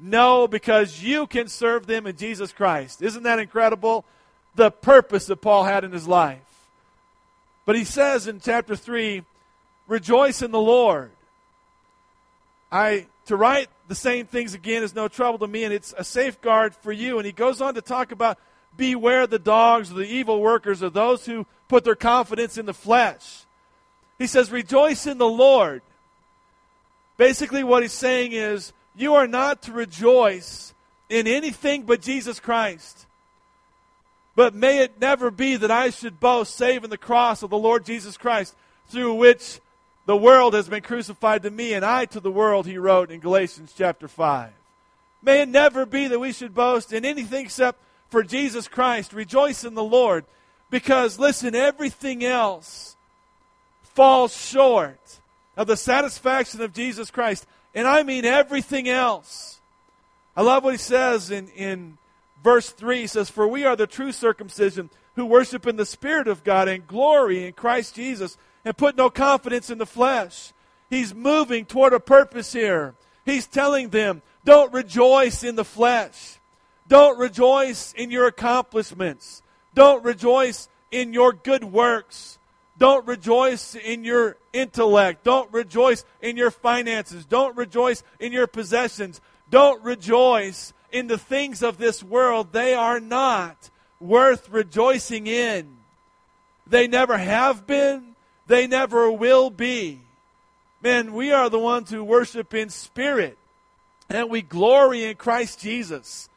No, 0.00 0.48
because 0.48 1.02
you 1.02 1.26
can 1.26 1.46
serve 1.46 1.86
them 1.86 2.06
in 2.06 2.16
Jesus 2.16 2.52
Christ. 2.52 3.00
Isn't 3.00 3.22
that 3.22 3.38
incredible? 3.38 4.04
the 4.54 4.70
purpose 4.70 5.26
that 5.26 5.36
Paul 5.36 5.64
had 5.64 5.84
in 5.84 5.92
his 5.92 6.06
life. 6.06 6.40
But 7.64 7.76
he 7.76 7.84
says 7.84 8.26
in 8.26 8.40
chapter 8.40 8.76
3, 8.76 9.22
rejoice 9.88 10.42
in 10.42 10.50
the 10.50 10.60
Lord. 10.60 11.10
I 12.70 13.06
to 13.26 13.36
write 13.36 13.68
the 13.88 13.94
same 13.94 14.26
things 14.26 14.54
again 14.54 14.82
is 14.82 14.94
no 14.94 15.08
trouble 15.08 15.38
to 15.38 15.46
me 15.46 15.64
and 15.64 15.72
it's 15.72 15.94
a 15.96 16.04
safeguard 16.04 16.74
for 16.74 16.92
you 16.92 17.18
and 17.18 17.26
he 17.26 17.32
goes 17.32 17.60
on 17.60 17.74
to 17.74 17.82
talk 17.82 18.12
about 18.12 18.38
beware 18.76 19.26
the 19.26 19.38
dogs 19.38 19.90
or 19.90 19.94
the 19.94 20.06
evil 20.06 20.40
workers 20.40 20.82
or 20.82 20.90
those 20.90 21.26
who 21.26 21.46
put 21.68 21.84
their 21.84 21.94
confidence 21.94 22.58
in 22.58 22.66
the 22.66 22.74
flesh. 22.74 23.44
He 24.18 24.26
says 24.26 24.50
rejoice 24.50 25.06
in 25.06 25.18
the 25.18 25.28
Lord. 25.28 25.82
Basically 27.16 27.64
what 27.64 27.82
he's 27.82 27.92
saying 27.92 28.32
is 28.32 28.72
you 28.94 29.14
are 29.14 29.26
not 29.26 29.62
to 29.62 29.72
rejoice 29.72 30.74
in 31.08 31.26
anything 31.26 31.82
but 31.82 32.02
Jesus 32.02 32.40
Christ. 32.40 33.06
But 34.36 34.54
may 34.54 34.80
it 34.80 35.00
never 35.00 35.30
be 35.30 35.56
that 35.56 35.70
I 35.70 35.90
should 35.90 36.18
boast 36.18 36.56
save 36.56 36.82
in 36.84 36.90
the 36.90 36.98
cross 36.98 37.42
of 37.42 37.50
the 37.50 37.58
Lord 37.58 37.84
Jesus 37.84 38.16
Christ, 38.16 38.56
through 38.88 39.14
which 39.14 39.60
the 40.06 40.16
world 40.16 40.54
has 40.54 40.68
been 40.68 40.82
crucified 40.82 41.42
to 41.42 41.50
me, 41.50 41.72
and 41.72 41.84
I 41.84 42.04
to 42.06 42.20
the 42.20 42.30
world, 42.30 42.66
he 42.66 42.78
wrote 42.78 43.10
in 43.10 43.20
Galatians 43.20 43.72
chapter 43.76 44.08
5. 44.08 44.50
May 45.22 45.42
it 45.42 45.48
never 45.48 45.86
be 45.86 46.08
that 46.08 46.18
we 46.18 46.32
should 46.32 46.54
boast 46.54 46.92
in 46.92 47.04
anything 47.04 47.46
except 47.46 47.78
for 48.10 48.22
Jesus 48.22 48.68
Christ. 48.68 49.14
Rejoice 49.14 49.64
in 49.64 49.74
the 49.74 49.82
Lord. 49.82 50.24
Because, 50.70 51.18
listen, 51.18 51.54
everything 51.54 52.24
else 52.24 52.96
falls 53.82 54.36
short 54.36 55.20
of 55.56 55.66
the 55.66 55.76
satisfaction 55.76 56.60
of 56.60 56.74
Jesus 56.74 57.10
Christ. 57.10 57.46
And 57.74 57.86
I 57.86 58.02
mean 58.02 58.24
everything 58.24 58.88
else. 58.88 59.60
I 60.36 60.42
love 60.42 60.64
what 60.64 60.74
he 60.74 60.78
says 60.78 61.30
in, 61.30 61.48
in 61.48 61.96
verse 62.42 62.70
3 62.70 63.02
He 63.02 63.06
says, 63.06 63.30
For 63.30 63.48
we 63.48 63.64
are 63.64 63.76
the 63.76 63.86
true 63.86 64.12
circumcision 64.12 64.90
who 65.16 65.24
worship 65.24 65.66
in 65.66 65.76
the 65.76 65.86
Spirit 65.86 66.28
of 66.28 66.44
God 66.44 66.68
and 66.68 66.86
glory 66.86 67.46
in 67.46 67.52
Christ 67.52 67.94
Jesus 67.94 68.36
and 68.64 68.76
put 68.76 68.96
no 68.96 69.10
confidence 69.10 69.70
in 69.70 69.78
the 69.78 69.86
flesh. 69.86 70.52
He's 70.90 71.14
moving 71.14 71.64
toward 71.64 71.92
a 71.92 72.00
purpose 72.00 72.52
here. 72.52 72.94
He's 73.24 73.46
telling 73.46 73.90
them, 73.90 74.22
don't 74.44 74.72
rejoice 74.72 75.42
in 75.42 75.56
the 75.56 75.64
flesh. 75.64 76.38
Don't 76.86 77.18
rejoice 77.18 77.92
in 77.94 78.10
your 78.10 78.26
accomplishments. 78.26 79.42
Don't 79.74 80.04
rejoice 80.04 80.68
in 80.90 81.12
your 81.12 81.32
good 81.32 81.64
works. 81.64 82.38
Don't 82.76 83.06
rejoice 83.06 83.74
in 83.74 84.04
your 84.04 84.36
intellect. 84.52 85.24
Don't 85.24 85.52
rejoice 85.52 86.04
in 86.20 86.36
your 86.36 86.50
finances. 86.50 87.24
Don't 87.24 87.56
rejoice 87.56 88.02
in 88.20 88.32
your 88.32 88.46
possessions. 88.46 89.20
Don't 89.50 89.82
rejoice 89.82 90.72
in 90.94 91.08
the 91.08 91.18
things 91.18 91.60
of 91.62 91.76
this 91.76 92.04
world, 92.04 92.52
they 92.52 92.72
are 92.72 93.00
not 93.00 93.68
worth 93.98 94.48
rejoicing 94.48 95.26
in. 95.26 95.76
They 96.68 96.86
never 96.86 97.18
have 97.18 97.66
been, 97.66 98.13
they 98.46 98.66
never 98.66 99.10
will 99.10 99.50
be. 99.50 100.00
Man, 100.82 101.14
we 101.14 101.32
are 101.32 101.48
the 101.48 101.58
ones 101.58 101.90
who 101.90 102.04
worship 102.04 102.52
in 102.52 102.68
spirit 102.68 103.38
and 104.08 104.28
we 104.28 104.42
glory 104.42 105.04
in 105.04 105.16
Christ 105.16 105.60
Jesus. 105.60 106.28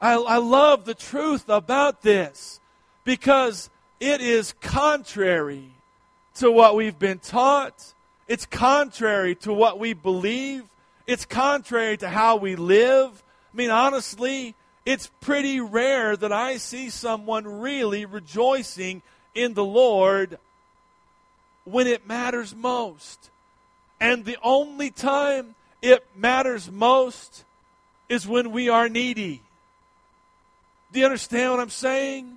I, 0.00 0.14
I 0.14 0.38
love 0.38 0.84
the 0.84 0.94
truth 0.94 1.48
about 1.48 2.02
this 2.02 2.60
because 3.04 3.68
it 3.98 4.20
is 4.22 4.54
contrary 4.60 5.70
to 6.36 6.50
what 6.50 6.76
we've 6.76 6.98
been 6.98 7.18
taught. 7.18 7.92
It's 8.26 8.46
contrary 8.46 9.34
to 9.36 9.52
what 9.52 9.78
we 9.78 9.92
believe. 9.92 10.64
It's 11.06 11.26
contrary 11.26 11.96
to 11.98 12.08
how 12.08 12.36
we 12.36 12.56
live. 12.56 13.22
I 13.52 13.56
mean, 13.56 13.70
honestly, 13.70 14.54
it's 14.86 15.10
pretty 15.20 15.60
rare 15.60 16.16
that 16.16 16.32
I 16.32 16.56
see 16.56 16.88
someone 16.88 17.60
really 17.60 18.06
rejoicing 18.06 19.02
in 19.34 19.54
the 19.54 19.64
Lord 19.64 20.38
when 21.64 21.86
it 21.86 22.06
matters 22.06 22.54
most. 22.54 23.30
And 24.00 24.24
the 24.24 24.38
only 24.42 24.90
time 24.90 25.54
it 25.82 26.04
matters 26.16 26.70
most 26.70 27.44
is 28.08 28.26
when 28.26 28.50
we 28.50 28.68
are 28.68 28.88
needy. 28.88 29.42
Do 30.92 30.98
you 30.98 31.04
understand 31.04 31.52
what 31.52 31.60
I'm 31.60 31.70
saying? 31.70 32.36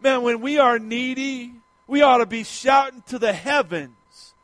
Man, 0.00 0.22
when 0.22 0.40
we 0.40 0.58
are 0.58 0.78
needy, 0.78 1.52
we 1.86 2.02
ought 2.02 2.18
to 2.18 2.26
be 2.26 2.44
shouting 2.44 3.02
to 3.08 3.18
the 3.18 3.32
heavens 3.32 4.34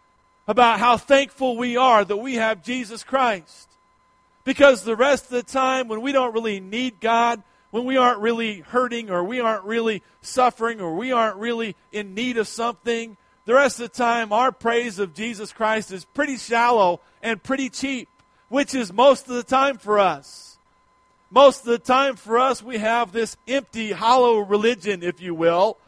about 0.49 0.79
how 0.79 0.97
thankful 0.97 1.57
we 1.57 1.77
are 1.77 2.05
that 2.05 2.17
we 2.17 2.37
have 2.37 2.65
Jesus 2.65 3.03
Christ. 3.05 3.69
Because 4.45 4.83
the 4.83 4.97
rest 4.97 5.25
of 5.27 5.31
the 5.31 5.43
time, 5.43 5.89
when 5.89 6.01
we 6.01 6.13
don't 6.13 6.35
really 6.35 6.61
need 6.61 6.99
God, 7.01 7.43
when 7.71 7.85
we 7.85 7.97
aren't 7.97 8.21
really 8.21 8.61
hurting 8.61 9.11
or 9.11 9.23
we 9.23 9.41
aren't 9.41 9.65
really 9.65 10.03
suffering 10.23 10.81
or 10.81 10.97
we 10.97 11.13
aren't 11.13 11.37
really 11.37 11.77
in 11.93 12.15
need 12.15 12.39
of 12.39 12.49
something, 12.49 13.17
the 13.47 13.55
rest 13.55 13.81
of 13.81 13.91
the 13.91 13.97
time, 13.97 14.33
our 14.33 14.53
praise 14.53 14.99
of 14.99 15.15
Jesus 15.15 15.53
Christ 15.53 15.93
is 15.93 16.05
pretty 16.05 16.37
shallow 16.37 17.01
and 17.23 17.43
pretty 17.43 17.69
cheap, 17.71 18.09
which 18.49 18.75
is 18.75 18.93
most 18.93 19.29
of 19.29 19.35
the 19.35 19.43
time 19.43 19.79
for 19.79 19.99
us. 19.99 20.59
Most 21.31 21.61
of 21.61 21.67
the 21.67 21.79
time 21.79 22.17
for 22.17 22.39
us, 22.39 22.63
we 22.63 22.79
have 22.79 23.13
this 23.13 23.37
empty, 23.47 23.93
hollow 23.93 24.39
religion, 24.39 25.03
if 25.03 25.21
you 25.21 25.35
will, 25.35 25.79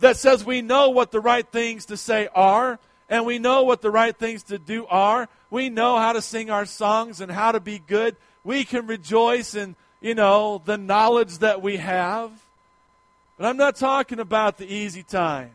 that 0.00 0.16
says 0.16 0.44
we 0.44 0.62
know 0.62 0.90
what 0.90 1.12
the 1.12 1.20
right 1.20 1.46
things 1.46 1.86
to 1.86 1.96
say 1.96 2.28
are, 2.34 2.78
and 3.08 3.26
we 3.26 3.38
know 3.38 3.62
what 3.62 3.82
the 3.82 3.90
right 3.90 4.16
things 4.16 4.42
to 4.44 4.58
do 4.58 4.86
are. 4.86 5.28
We 5.50 5.70
know 5.70 5.98
how 5.98 6.12
to 6.12 6.22
sing 6.22 6.50
our 6.50 6.66
songs 6.66 7.20
and 7.20 7.30
how 7.30 7.52
to 7.52 7.60
be 7.60 7.78
good. 7.78 8.16
We 8.44 8.64
can 8.64 8.86
rejoice 8.86 9.54
in, 9.54 9.76
you 10.00 10.14
know, 10.14 10.62
the 10.64 10.78
knowledge 10.78 11.38
that 11.38 11.62
we 11.62 11.76
have. 11.76 12.30
But 13.36 13.46
I'm 13.46 13.56
not 13.56 13.76
talking 13.76 14.20
about 14.20 14.58
the 14.58 14.72
easy 14.72 15.02
times. 15.02 15.52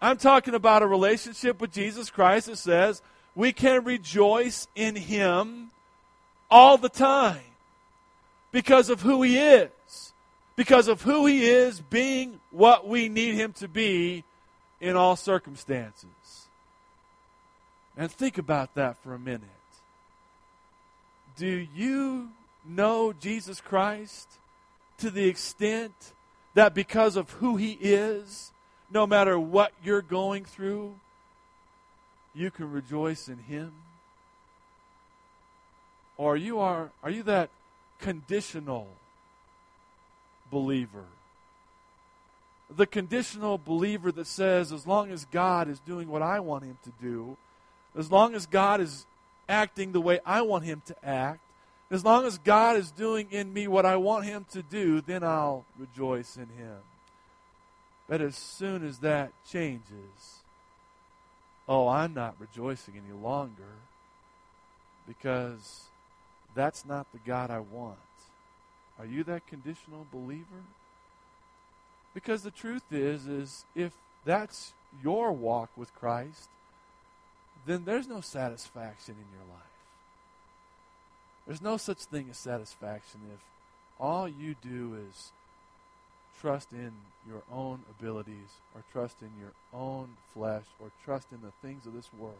I'm 0.00 0.16
talking 0.16 0.54
about 0.54 0.82
a 0.82 0.86
relationship 0.86 1.60
with 1.60 1.72
Jesus 1.72 2.10
Christ 2.10 2.46
that 2.46 2.58
says 2.58 3.02
we 3.34 3.52
can 3.52 3.84
rejoice 3.84 4.68
in 4.74 4.96
Him 4.96 5.70
all 6.50 6.78
the 6.78 6.88
time 6.88 7.40
because 8.52 8.90
of 8.90 9.02
who 9.02 9.22
He 9.22 9.38
is. 9.38 10.12
Because 10.56 10.88
of 10.88 11.02
who 11.02 11.26
He 11.26 11.46
is 11.46 11.80
being 11.80 12.40
what 12.50 12.86
we 12.86 13.08
need 13.08 13.34
Him 13.34 13.52
to 13.54 13.68
be 13.68 14.24
in 14.80 14.96
all 14.96 15.16
circumstances. 15.16 16.46
And 17.96 18.10
think 18.10 18.38
about 18.38 18.74
that 18.74 18.96
for 19.02 19.14
a 19.14 19.18
minute. 19.18 19.42
Do 21.36 21.66
you 21.74 22.28
know 22.64 23.12
Jesus 23.12 23.60
Christ 23.60 24.28
to 24.98 25.10
the 25.10 25.28
extent 25.28 25.92
that 26.54 26.74
because 26.74 27.16
of 27.16 27.30
who 27.32 27.56
he 27.56 27.78
is, 27.80 28.52
no 28.90 29.06
matter 29.06 29.38
what 29.38 29.72
you're 29.82 30.02
going 30.02 30.44
through, 30.44 30.94
you 32.34 32.50
can 32.50 32.70
rejoice 32.70 33.28
in 33.28 33.38
Him? 33.38 33.72
Or 36.16 36.36
you 36.36 36.58
are, 36.58 36.90
are 37.02 37.10
you 37.10 37.22
that 37.24 37.50
conditional 38.00 38.88
believer? 40.50 41.04
The 42.74 42.86
conditional 42.86 43.58
believer 43.58 44.12
that 44.12 44.26
says, 44.26 44.72
as 44.72 44.86
long 44.86 45.10
as 45.10 45.24
God 45.26 45.68
is 45.68 45.80
doing 45.80 46.08
what 46.08 46.22
I 46.22 46.40
want 46.40 46.64
Him 46.64 46.78
to 46.84 46.92
do, 47.00 47.36
as 47.96 48.10
long 48.10 48.34
as 48.34 48.46
God 48.46 48.80
is 48.80 49.06
acting 49.48 49.92
the 49.92 50.00
way 50.00 50.20
I 50.26 50.42
want 50.42 50.64
Him 50.64 50.82
to 50.86 51.04
act, 51.04 51.40
as 51.90 52.04
long 52.04 52.26
as 52.26 52.36
God 52.38 52.76
is 52.76 52.90
doing 52.90 53.28
in 53.30 53.52
me 53.52 53.66
what 53.66 53.86
I 53.86 53.96
want 53.96 54.26
Him 54.26 54.44
to 54.52 54.62
do, 54.62 55.00
then 55.00 55.22
I'll 55.22 55.64
rejoice 55.78 56.36
in 56.36 56.48
Him. 56.56 56.76
But 58.08 58.20
as 58.20 58.36
soon 58.36 58.86
as 58.86 58.98
that 58.98 59.32
changes, 59.50 60.42
oh, 61.68 61.88
I'm 61.88 62.14
not 62.14 62.36
rejoicing 62.38 62.94
any 62.96 63.14
longer 63.20 63.76
because 65.06 65.84
that's 66.54 66.86
not 66.86 67.06
the 67.12 67.18
God 67.26 67.50
I 67.50 67.60
want. 67.60 67.98
Are 68.98 69.06
you 69.06 69.22
that 69.24 69.46
conditional 69.46 70.06
believer? 70.12 70.64
Because 72.14 72.42
the 72.42 72.50
truth 72.50 72.82
is 72.90 73.26
is 73.26 73.64
if 73.74 73.92
that's 74.24 74.72
your 75.02 75.30
walk 75.30 75.70
with 75.76 75.94
Christ, 75.94 76.48
then 77.66 77.84
there's 77.84 78.08
no 78.08 78.20
satisfaction 78.20 79.14
in 79.14 79.36
your 79.36 79.46
life. 79.54 79.64
There's 81.46 81.62
no 81.62 81.76
such 81.76 81.98
thing 81.98 82.28
as 82.30 82.38
satisfaction 82.38 83.20
if 83.32 83.40
all 84.00 84.28
you 84.28 84.54
do 84.62 84.98
is 85.08 85.32
trust 86.40 86.72
in 86.72 86.92
your 87.26 87.42
own 87.52 87.80
abilities 87.98 88.60
or 88.74 88.82
trust 88.92 89.16
in 89.20 89.30
your 89.40 89.52
own 89.72 90.08
flesh 90.34 90.64
or 90.80 90.90
trust 91.04 91.26
in 91.32 91.40
the 91.42 91.52
things 91.66 91.86
of 91.86 91.94
this 91.94 92.08
world. 92.18 92.34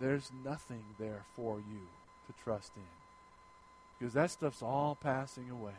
There's 0.00 0.30
nothing 0.44 0.82
there 0.98 1.22
for 1.36 1.58
you 1.58 1.86
to 2.26 2.44
trust 2.44 2.72
in 2.76 2.82
because 3.98 4.14
that 4.14 4.30
stuff's 4.30 4.62
all 4.62 4.96
passing 5.00 5.50
away. 5.50 5.72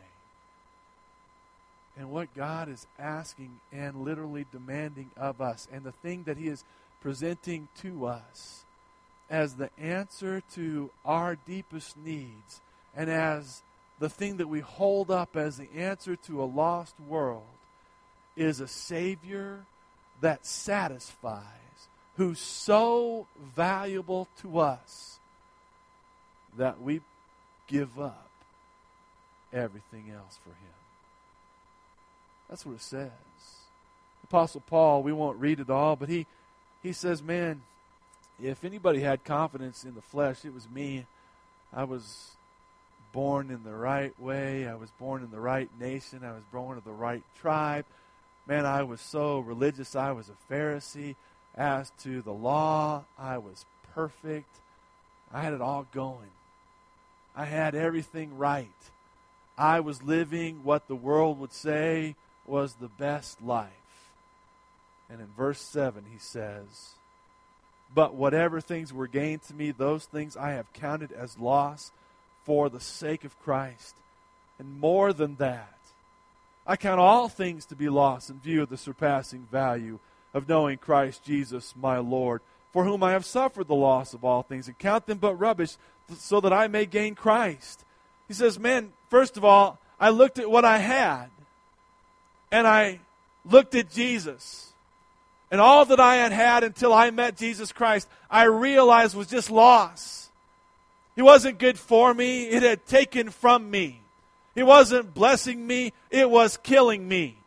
And 1.98 2.10
what 2.10 2.34
God 2.34 2.68
is 2.68 2.86
asking 2.98 3.60
and 3.72 4.04
literally 4.04 4.46
demanding 4.52 5.10
of 5.16 5.40
us, 5.40 5.66
and 5.72 5.82
the 5.82 5.92
thing 5.92 6.24
that 6.24 6.36
He 6.36 6.48
is 6.48 6.64
presenting 7.00 7.68
to 7.80 8.06
us 8.06 8.64
as 9.30 9.54
the 9.54 9.70
answer 9.78 10.42
to 10.54 10.90
our 11.04 11.36
deepest 11.46 11.96
needs 11.96 12.60
and 12.94 13.10
as 13.10 13.62
the 13.98 14.08
thing 14.08 14.36
that 14.38 14.48
we 14.48 14.60
hold 14.60 15.10
up 15.10 15.36
as 15.36 15.56
the 15.56 15.68
answer 15.74 16.16
to 16.16 16.42
a 16.42 16.44
lost 16.44 16.94
world 17.00 17.44
is 18.36 18.60
a 18.60 18.68
Savior 18.68 19.64
that 20.20 20.44
satisfies, 20.44 21.42
who's 22.16 22.38
so 22.38 23.26
valuable 23.54 24.28
to 24.40 24.58
us 24.58 25.18
that 26.56 26.80
we 26.80 27.00
give 27.66 27.98
up 27.98 28.30
everything 29.52 30.10
else 30.14 30.38
for 30.42 30.50
Him. 30.50 30.76
That's 32.48 32.64
what 32.64 32.76
it 32.76 32.82
says. 32.82 33.10
Apostle 34.24 34.62
Paul, 34.66 35.02
we 35.02 35.12
won't 35.12 35.38
read 35.38 35.60
it 35.60 35.70
all, 35.70 35.96
but 35.96 36.08
he, 36.08 36.26
he 36.82 36.92
says, 36.92 37.22
Man, 37.22 37.62
if 38.42 38.64
anybody 38.64 39.00
had 39.00 39.24
confidence 39.24 39.84
in 39.84 39.94
the 39.94 40.02
flesh, 40.02 40.44
it 40.44 40.52
was 40.52 40.68
me. 40.68 41.06
I 41.72 41.84
was 41.84 42.35
born 43.16 43.50
in 43.50 43.64
the 43.64 43.74
right 43.74 44.12
way. 44.20 44.68
I 44.68 44.74
was 44.74 44.90
born 45.00 45.22
in 45.22 45.30
the 45.30 45.40
right 45.40 45.70
nation. 45.80 46.22
I 46.22 46.32
was 46.32 46.44
born 46.52 46.76
of 46.76 46.84
the 46.84 46.92
right 46.92 47.22
tribe. 47.40 47.86
Man, 48.46 48.66
I 48.66 48.82
was 48.82 49.00
so 49.00 49.38
religious. 49.38 49.96
I 49.96 50.12
was 50.12 50.28
a 50.28 50.52
Pharisee. 50.52 51.16
As 51.54 51.90
to 52.02 52.20
the 52.20 52.34
law, 52.34 53.06
I 53.18 53.38
was 53.38 53.64
perfect. 53.94 54.54
I 55.32 55.40
had 55.40 55.54
it 55.54 55.62
all 55.62 55.86
going. 55.94 56.28
I 57.34 57.46
had 57.46 57.74
everything 57.74 58.36
right. 58.36 58.68
I 59.56 59.80
was 59.80 60.02
living 60.02 60.62
what 60.62 60.86
the 60.86 60.94
world 60.94 61.40
would 61.40 61.54
say 61.54 62.16
was 62.46 62.74
the 62.74 62.90
best 62.98 63.42
life. 63.42 63.70
And 65.08 65.22
in 65.22 65.28
verse 65.34 65.62
7, 65.62 66.04
he 66.12 66.18
says, 66.18 66.90
But 67.94 68.14
whatever 68.14 68.60
things 68.60 68.92
were 68.92 69.06
gained 69.06 69.40
to 69.44 69.54
me, 69.54 69.70
those 69.70 70.04
things 70.04 70.36
I 70.36 70.50
have 70.50 70.70
counted 70.74 71.12
as 71.12 71.38
loss 71.38 71.92
for 72.46 72.70
the 72.70 72.80
sake 72.80 73.24
of 73.24 73.38
Christ. 73.42 73.96
And 74.58 74.80
more 74.80 75.12
than 75.12 75.34
that, 75.36 75.74
I 76.66 76.76
count 76.76 77.00
all 77.00 77.28
things 77.28 77.66
to 77.66 77.76
be 77.76 77.88
lost 77.88 78.30
in 78.30 78.38
view 78.38 78.62
of 78.62 78.70
the 78.70 78.76
surpassing 78.76 79.46
value 79.50 79.98
of 80.32 80.48
knowing 80.48 80.78
Christ 80.78 81.24
Jesus 81.24 81.74
my 81.76 81.98
Lord, 81.98 82.40
for 82.72 82.84
whom 82.84 83.02
I 83.02 83.12
have 83.12 83.24
suffered 83.24 83.66
the 83.66 83.74
loss 83.74 84.14
of 84.14 84.24
all 84.24 84.42
things, 84.42 84.68
and 84.68 84.78
count 84.78 85.06
them 85.06 85.18
but 85.18 85.34
rubbish, 85.34 85.76
so 86.16 86.40
that 86.40 86.52
I 86.52 86.68
may 86.68 86.86
gain 86.86 87.14
Christ. 87.14 87.84
He 88.28 88.34
says, 88.34 88.58
Man, 88.58 88.92
first 89.10 89.36
of 89.36 89.44
all, 89.44 89.78
I 89.98 90.10
looked 90.10 90.38
at 90.38 90.50
what 90.50 90.64
I 90.64 90.78
had, 90.78 91.26
and 92.52 92.66
I 92.66 93.00
looked 93.44 93.74
at 93.74 93.90
Jesus. 93.90 94.72
And 95.50 95.60
all 95.60 95.84
that 95.86 96.00
I 96.00 96.16
had 96.16 96.32
had 96.32 96.64
until 96.64 96.92
I 96.92 97.10
met 97.10 97.36
Jesus 97.36 97.72
Christ, 97.72 98.08
I 98.30 98.44
realized 98.44 99.16
was 99.16 99.28
just 99.28 99.50
loss. 99.50 100.25
He 101.16 101.22
wasn't 101.22 101.58
good 101.58 101.78
for 101.78 102.14
me, 102.14 102.44
it 102.44 102.62
had 102.62 102.86
taken 102.86 103.30
from 103.30 103.70
me. 103.70 104.00
He 104.54 104.62
wasn't 104.62 105.14
blessing 105.14 105.66
me, 105.66 105.92
it 106.10 106.30
was 106.30 106.58
killing 106.58 107.08
me. 107.08 107.38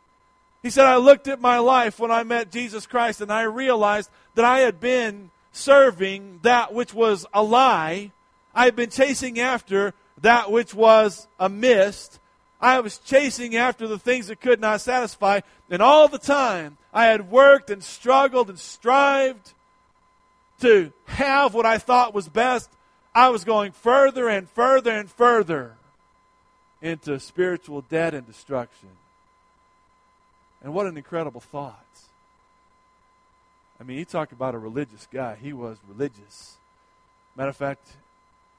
He 0.62 0.70
said, 0.70 0.84
I 0.84 0.96
looked 0.96 1.28
at 1.28 1.40
my 1.40 1.58
life 1.58 1.98
when 1.98 2.10
I 2.10 2.22
met 2.24 2.52
Jesus 2.52 2.86
Christ 2.86 3.20
and 3.20 3.32
I 3.32 3.42
realized 3.42 4.10
that 4.34 4.44
I 4.44 4.58
had 4.58 4.78
been 4.78 5.30
serving 5.52 6.40
that 6.42 6.74
which 6.74 6.92
was 6.92 7.26
a 7.32 7.42
lie. 7.42 8.12
I 8.54 8.66
had 8.66 8.76
been 8.76 8.90
chasing 8.90 9.40
after 9.40 9.94
that 10.20 10.52
which 10.52 10.74
was 10.74 11.26
a 11.38 11.48
mist. 11.48 12.18
I 12.60 12.80
was 12.80 12.98
chasing 12.98 13.56
after 13.56 13.86
the 13.86 13.98
things 13.98 14.26
that 14.26 14.40
could 14.40 14.60
not 14.60 14.82
satisfy. 14.82 15.40
And 15.70 15.80
all 15.80 16.08
the 16.08 16.18
time, 16.18 16.76
I 16.92 17.06
had 17.06 17.30
worked 17.30 17.70
and 17.70 17.82
struggled 17.82 18.50
and 18.50 18.58
strived 18.58 19.54
to 20.60 20.92
have 21.06 21.54
what 21.54 21.64
I 21.64 21.78
thought 21.78 22.12
was 22.12 22.28
best. 22.28 22.68
I 23.14 23.28
was 23.30 23.44
going 23.44 23.72
further 23.72 24.28
and 24.28 24.48
further 24.48 24.92
and 24.92 25.10
further 25.10 25.74
into 26.80 27.18
spiritual 27.18 27.82
debt 27.82 28.14
and 28.14 28.26
destruction. 28.26 28.88
And 30.62 30.72
what 30.72 30.86
an 30.86 30.96
incredible 30.96 31.40
thought. 31.40 31.84
I 33.80 33.82
mean, 33.82 33.98
you 33.98 34.04
talk 34.04 34.32
about 34.32 34.54
a 34.54 34.58
religious 34.58 35.08
guy. 35.10 35.36
He 35.40 35.52
was 35.52 35.78
religious. 35.88 36.56
Matter 37.34 37.48
of 37.48 37.56
fact, 37.56 37.86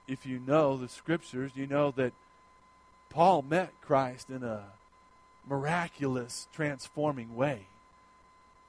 if 0.07 0.25
you 0.25 0.39
know 0.39 0.77
the 0.77 0.89
scriptures, 0.89 1.51
you 1.55 1.67
know 1.67 1.91
that 1.91 2.13
Paul 3.09 3.43
met 3.43 3.71
Christ 3.81 4.29
in 4.29 4.43
a 4.43 4.63
miraculous, 5.47 6.47
transforming 6.53 7.35
way. 7.35 7.67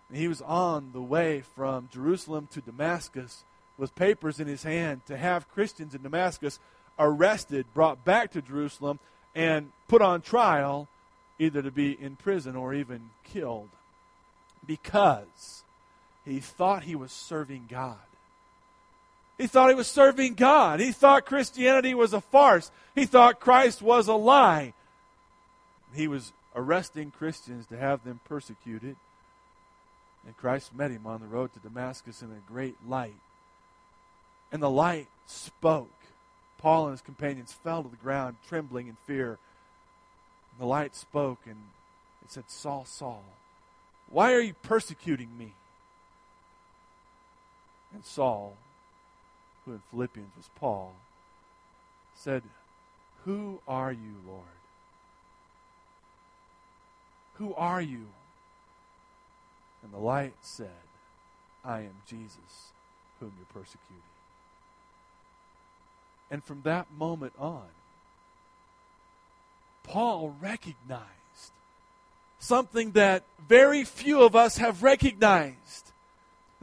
And 0.08 0.18
he 0.18 0.28
was 0.28 0.42
on 0.42 0.90
the 0.92 1.00
way 1.00 1.42
from 1.54 1.88
Jerusalem 1.92 2.48
to 2.52 2.60
Damascus 2.60 3.44
with 3.82 3.96
papers 3.96 4.38
in 4.38 4.46
his 4.46 4.62
hand 4.62 5.04
to 5.06 5.16
have 5.16 5.50
Christians 5.50 5.92
in 5.92 6.02
Damascus 6.02 6.60
arrested, 7.00 7.66
brought 7.74 8.04
back 8.04 8.30
to 8.30 8.40
Jerusalem, 8.40 9.00
and 9.34 9.72
put 9.88 10.00
on 10.00 10.22
trial, 10.22 10.86
either 11.40 11.62
to 11.62 11.72
be 11.72 12.00
in 12.00 12.14
prison 12.14 12.54
or 12.54 12.74
even 12.74 13.10
killed, 13.24 13.70
because 14.64 15.64
he 16.24 16.38
thought 16.38 16.84
he 16.84 16.94
was 16.94 17.10
serving 17.10 17.64
God. 17.68 17.98
He 19.36 19.48
thought 19.48 19.70
he 19.70 19.74
was 19.74 19.88
serving 19.88 20.34
God. 20.34 20.78
He 20.78 20.92
thought 20.92 21.26
Christianity 21.26 21.92
was 21.92 22.12
a 22.12 22.20
farce. 22.20 22.70
He 22.94 23.04
thought 23.04 23.40
Christ 23.40 23.82
was 23.82 24.06
a 24.06 24.14
lie. 24.14 24.74
He 25.92 26.06
was 26.06 26.32
arresting 26.54 27.10
Christians 27.10 27.66
to 27.66 27.76
have 27.76 28.04
them 28.04 28.20
persecuted. 28.26 28.94
And 30.24 30.36
Christ 30.36 30.72
met 30.72 30.92
him 30.92 31.04
on 31.04 31.20
the 31.20 31.26
road 31.26 31.52
to 31.54 31.58
Damascus 31.58 32.22
in 32.22 32.30
a 32.30 32.48
great 32.48 32.76
light. 32.86 33.16
And 34.52 34.62
the 34.62 34.70
light 34.70 35.08
spoke. 35.26 35.90
Paul 36.58 36.84
and 36.84 36.92
his 36.92 37.00
companions 37.00 37.52
fell 37.52 37.82
to 37.82 37.88
the 37.88 37.96
ground, 37.96 38.36
trembling 38.46 38.86
in 38.86 38.96
fear. 39.06 39.38
And 40.52 40.60
the 40.60 40.66
light 40.66 40.94
spoke, 40.94 41.40
and 41.46 41.56
it 42.22 42.30
said, 42.30 42.44
Saul, 42.46 42.84
Saul, 42.84 43.24
why 44.08 44.32
are 44.34 44.40
you 44.40 44.54
persecuting 44.62 45.36
me? 45.36 45.54
And 47.94 48.04
Saul 48.04 48.56
who 49.64 49.72
in 49.72 49.82
Philippians 49.90 50.36
was 50.36 50.50
Paul, 50.56 50.94
said, 52.14 52.42
Who 53.24 53.60
are 53.68 53.92
you, 53.92 54.14
Lord? 54.26 54.42
Who 57.34 57.54
are 57.54 57.80
you? 57.80 58.06
And 59.82 59.92
the 59.92 59.98
light 59.98 60.34
said, 60.42 60.70
I 61.64 61.80
am 61.80 62.02
Jesus, 62.06 62.72
whom 63.20 63.32
you're 63.36 63.62
persecuting. 63.62 64.02
And 66.32 66.42
from 66.42 66.62
that 66.62 66.86
moment 66.98 67.34
on, 67.38 67.66
Paul 69.84 70.34
recognized 70.40 71.02
something 72.40 72.92
that 72.92 73.22
very 73.46 73.84
few 73.84 74.22
of 74.22 74.34
us 74.34 74.56
have 74.56 74.82
recognized. 74.82 75.92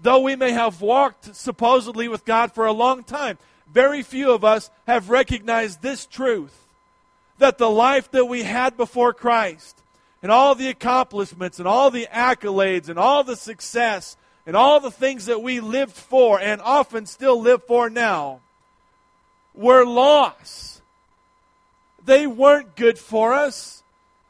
Though 0.01 0.21
we 0.21 0.35
may 0.35 0.51
have 0.53 0.81
walked 0.81 1.35
supposedly 1.35 2.07
with 2.07 2.25
God 2.25 2.51
for 2.51 2.65
a 2.65 2.71
long 2.71 3.03
time, 3.03 3.37
very 3.71 4.01
few 4.01 4.31
of 4.31 4.43
us 4.43 4.71
have 4.87 5.11
recognized 5.11 5.83
this 5.83 6.07
truth 6.07 6.65
that 7.37 7.59
the 7.59 7.69
life 7.69 8.09
that 8.09 8.25
we 8.25 8.41
had 8.41 8.75
before 8.75 9.13
Christ, 9.13 9.77
and 10.23 10.31
all 10.31 10.55
the 10.55 10.69
accomplishments, 10.69 11.59
and 11.59 11.67
all 11.67 11.91
the 11.91 12.07
accolades, 12.11 12.89
and 12.89 12.97
all 12.97 13.23
the 13.23 13.35
success, 13.35 14.17
and 14.47 14.55
all 14.55 14.79
the 14.79 14.89
things 14.89 15.27
that 15.27 15.43
we 15.43 15.59
lived 15.59 15.95
for, 15.95 16.39
and 16.39 16.59
often 16.59 17.05
still 17.05 17.39
live 17.39 17.63
for 17.65 17.87
now, 17.89 18.41
were 19.59 19.85
loss. 19.85 20.81
They 22.05 22.25
weren't 22.25 22.77
good 22.77 22.97
for 22.97 23.33
us. 23.33 23.83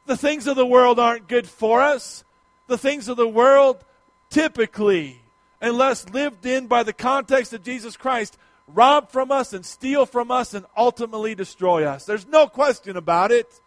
The 0.06 0.16
things 0.16 0.48
of 0.48 0.56
the 0.56 0.66
world 0.66 0.98
aren't 0.98 1.28
good 1.28 1.46
for 1.48 1.80
us. 1.80 2.24
The 2.66 2.76
things 2.76 3.06
of 3.06 3.16
the 3.16 3.28
world 3.28 3.84
typically, 4.28 5.20
unless 5.60 6.08
lived 6.10 6.44
in 6.46 6.66
by 6.66 6.82
the 6.82 6.92
context 6.92 7.52
of 7.52 7.62
Jesus 7.62 7.96
Christ, 7.96 8.36
rob 8.66 9.10
from 9.10 9.30
us 9.30 9.52
and 9.52 9.64
steal 9.64 10.04
from 10.04 10.32
us 10.32 10.52
and 10.52 10.66
ultimately 10.76 11.36
destroy 11.36 11.84
us. 11.84 12.04
There's 12.04 12.26
no 12.26 12.48
question 12.48 12.96
about 12.96 13.30
it. 13.30 13.60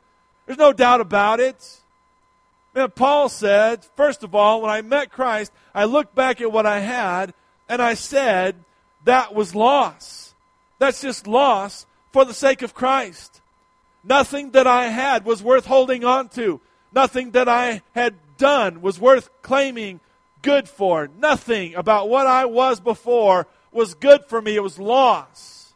There's 0.45 0.59
no 0.59 0.73
doubt 0.73 0.99
about 0.99 1.39
it. 1.39 1.79
Man, 2.75 2.91
Paul 2.91 3.29
said, 3.29 3.85
first 3.95 4.23
of 4.23 4.35
all, 4.35 4.61
when 4.61 4.71
I 4.71 4.81
met 4.81 5.11
Christ, 5.11 5.53
I 5.73 5.85
looked 5.85 6.13
back 6.13 6.41
at 6.41 6.51
what 6.51 6.65
I 6.65 6.79
had 6.79 7.33
and 7.69 7.81
I 7.81 7.93
said, 7.93 8.55
that 9.05 9.33
was 9.33 9.55
loss. 9.55 10.32
That's 10.79 11.01
just 11.01 11.27
loss 11.27 11.85
for 12.11 12.25
the 12.25 12.33
sake 12.33 12.61
of 12.61 12.73
Christ. 12.73 13.41
Nothing 14.03 14.51
that 14.51 14.67
I 14.67 14.87
had 14.87 15.25
was 15.25 15.41
worth 15.41 15.65
holding 15.65 16.03
on 16.03 16.29
to. 16.29 16.59
Nothing 16.91 17.31
that 17.31 17.47
I 17.47 17.81
had 17.95 18.15
done 18.37 18.81
was 18.81 18.99
worth 18.99 19.29
claiming 19.41 19.99
good 20.41 20.67
for. 20.67 21.09
Nothing 21.17 21.75
about 21.75 22.09
what 22.09 22.27
I 22.27 22.45
was 22.45 22.79
before 22.79 23.47
was 23.71 23.93
good 23.93 24.25
for 24.25 24.41
me. 24.41 24.55
It 24.55 24.63
was 24.63 24.77
loss. 24.77 25.73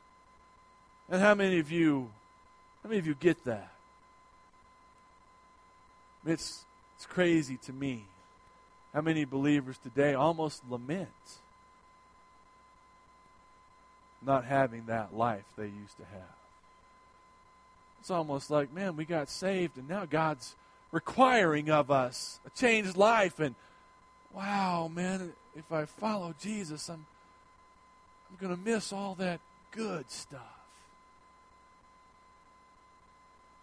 And 1.10 1.22
how 1.22 1.34
many 1.36 1.60
of 1.60 1.72
you, 1.72 2.10
how 2.84 2.90
many 2.90 3.00
of 3.00 3.08
you 3.08 3.16
get 3.16 3.44
that? 3.46 3.72
It's, 6.26 6.66
it's 6.98 7.06
crazy 7.06 7.58
to 7.66 7.74
me. 7.74 8.04
How 8.94 9.02
many 9.02 9.26
believers 9.26 9.78
today 9.78 10.14
almost 10.14 10.62
lament 10.70 11.08
not 14.22 14.46
having 14.46 14.86
that 14.88 15.16
life 15.16 15.46
they 15.58 15.66
used 15.66 15.98
to 15.98 16.06
have? 16.06 16.36
It's 18.00 18.12
almost 18.12 18.50
like, 18.50 18.74
man, 18.74 18.96
we 18.96 19.06
got 19.06 19.30
saved 19.30 19.78
and 19.78 19.88
now 19.88 20.06
God's 20.06 20.56
requiring 20.92 21.70
of 21.70 21.92
us 21.92 22.40
a 22.46 22.50
changed 22.52 22.96
life. 22.96 23.40
And 23.40 23.56
wow, 24.34 24.90
man, 24.94 25.34
if 25.56 25.72
I 25.72 25.86
follow 25.86 26.34
Jesus, 26.40 26.90
I'm 26.90 27.06
I'm 28.30 28.38
going 28.48 28.56
to 28.56 28.70
miss 28.70 28.92
all 28.92 29.16
that 29.16 29.40
good 29.72 30.10
stuff. 30.12 30.42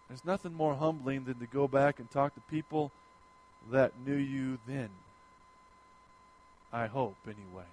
There's 0.07 0.25
nothing 0.25 0.53
more 0.53 0.75
humbling 0.75 1.25
than 1.25 1.39
to 1.39 1.45
go 1.45 1.67
back 1.67 1.99
and 1.99 2.09
talk 2.09 2.35
to 2.35 2.41
people 2.41 2.91
that 3.71 3.93
knew 4.05 4.15
you 4.15 4.59
then. 4.67 4.89
I 6.71 6.87
hope, 6.87 7.15
anyway. 7.25 7.65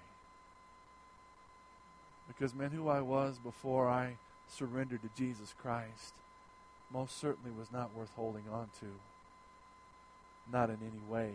Because, 2.27 2.55
man, 2.55 2.71
who 2.71 2.87
I 2.87 3.01
was 3.01 3.37
before 3.37 3.87
I 3.89 4.15
surrendered 4.47 5.01
to 5.01 5.09
Jesus 5.17 5.53
Christ 5.61 6.13
most 6.91 7.19
certainly 7.19 7.51
was 7.57 7.71
not 7.71 7.95
worth 7.95 8.11
holding 8.15 8.43
on 8.51 8.69
to. 8.79 8.85
Not 10.51 10.69
in 10.69 10.77
any 10.81 11.01
way. 11.09 11.31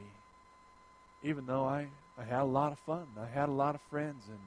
Even 1.22 1.46
though 1.46 1.64
I, 1.64 1.88
I 2.18 2.24
had 2.24 2.42
a 2.42 2.44
lot 2.44 2.72
of 2.72 2.78
fun, 2.80 3.06
I 3.20 3.26
had 3.26 3.48
a 3.48 3.52
lot 3.52 3.74
of 3.74 3.80
friends, 3.82 4.24
and 4.28 4.38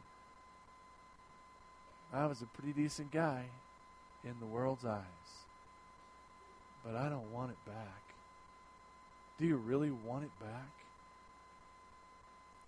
I 2.14 2.26
was 2.26 2.42
a 2.42 2.46
pretty 2.46 2.74
decent 2.74 3.12
guy 3.12 3.46
in 4.24 4.34
the 4.40 4.46
world's 4.46 4.86
eyes. 4.86 5.02
But 6.86 6.96
I 6.96 7.10
don't 7.10 7.32
want 7.32 7.52
it 7.52 7.58
back. 7.66 8.02
Do 9.38 9.46
you 9.46 9.58
really 9.58 9.92
want 9.92 10.24
it 10.24 10.40
back? 10.40 10.72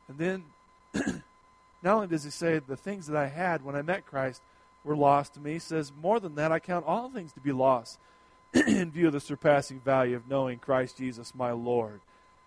And 0.08 0.18
then, 0.18 0.44
not 1.84 1.96
only 1.96 2.08
does 2.08 2.24
he 2.24 2.30
say 2.30 2.60
the 2.60 2.78
things 2.78 3.08
that 3.08 3.18
I 3.18 3.28
had 3.28 3.64
when 3.64 3.76
I 3.76 3.82
met 3.82 4.06
Christ 4.06 4.42
were 4.84 4.96
lost 4.96 5.34
to 5.34 5.40
me, 5.40 5.54
he 5.54 5.60
says, 5.60 5.92
more 6.02 6.20
than 6.20 6.36
that, 6.36 6.52
I 6.52 6.60
count 6.60 6.86
all 6.86 7.10
things 7.10 7.34
to 7.34 7.40
be 7.40 7.52
lost 7.52 8.00
in 8.54 8.92
view 8.92 9.08
of 9.08 9.14
the 9.14 9.20
surpassing 9.20 9.80
value 9.80 10.16
of 10.16 10.30
knowing 10.30 10.60
Christ 10.60 10.98
Jesus 10.98 11.34
my 11.36 11.52
Lord. 11.52 12.00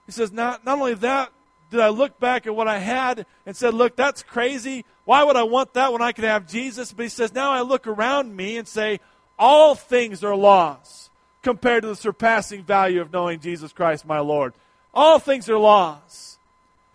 He 0.06 0.12
says, 0.12 0.32
not, 0.32 0.64
not 0.64 0.78
only 0.78 0.94
that, 0.94 1.32
did 1.70 1.80
I 1.80 1.88
look 1.88 2.18
back 2.20 2.46
at 2.46 2.54
what 2.54 2.68
I 2.68 2.78
had 2.78 3.26
and 3.44 3.56
said, 3.56 3.74
look, 3.74 3.96
that's 3.96 4.22
crazy. 4.22 4.84
Why 5.04 5.24
would 5.24 5.36
I 5.36 5.42
want 5.42 5.74
that 5.74 5.92
when 5.92 6.02
I 6.02 6.12
could 6.12 6.24
have 6.24 6.46
Jesus? 6.46 6.92
But 6.92 7.04
he 7.04 7.08
says, 7.08 7.34
now 7.34 7.52
I 7.52 7.62
look 7.62 7.86
around 7.86 8.34
me 8.34 8.56
and 8.56 8.68
say, 8.68 9.00
all 9.38 9.74
things 9.74 10.22
are 10.22 10.36
lost 10.36 11.10
compared 11.42 11.82
to 11.82 11.88
the 11.88 11.96
surpassing 11.96 12.62
value 12.62 13.00
of 13.00 13.12
knowing 13.12 13.40
Jesus 13.40 13.72
Christ, 13.72 14.06
my 14.06 14.20
Lord. 14.20 14.54
All 14.94 15.18
things 15.18 15.48
are 15.50 15.58
lost. 15.58 16.35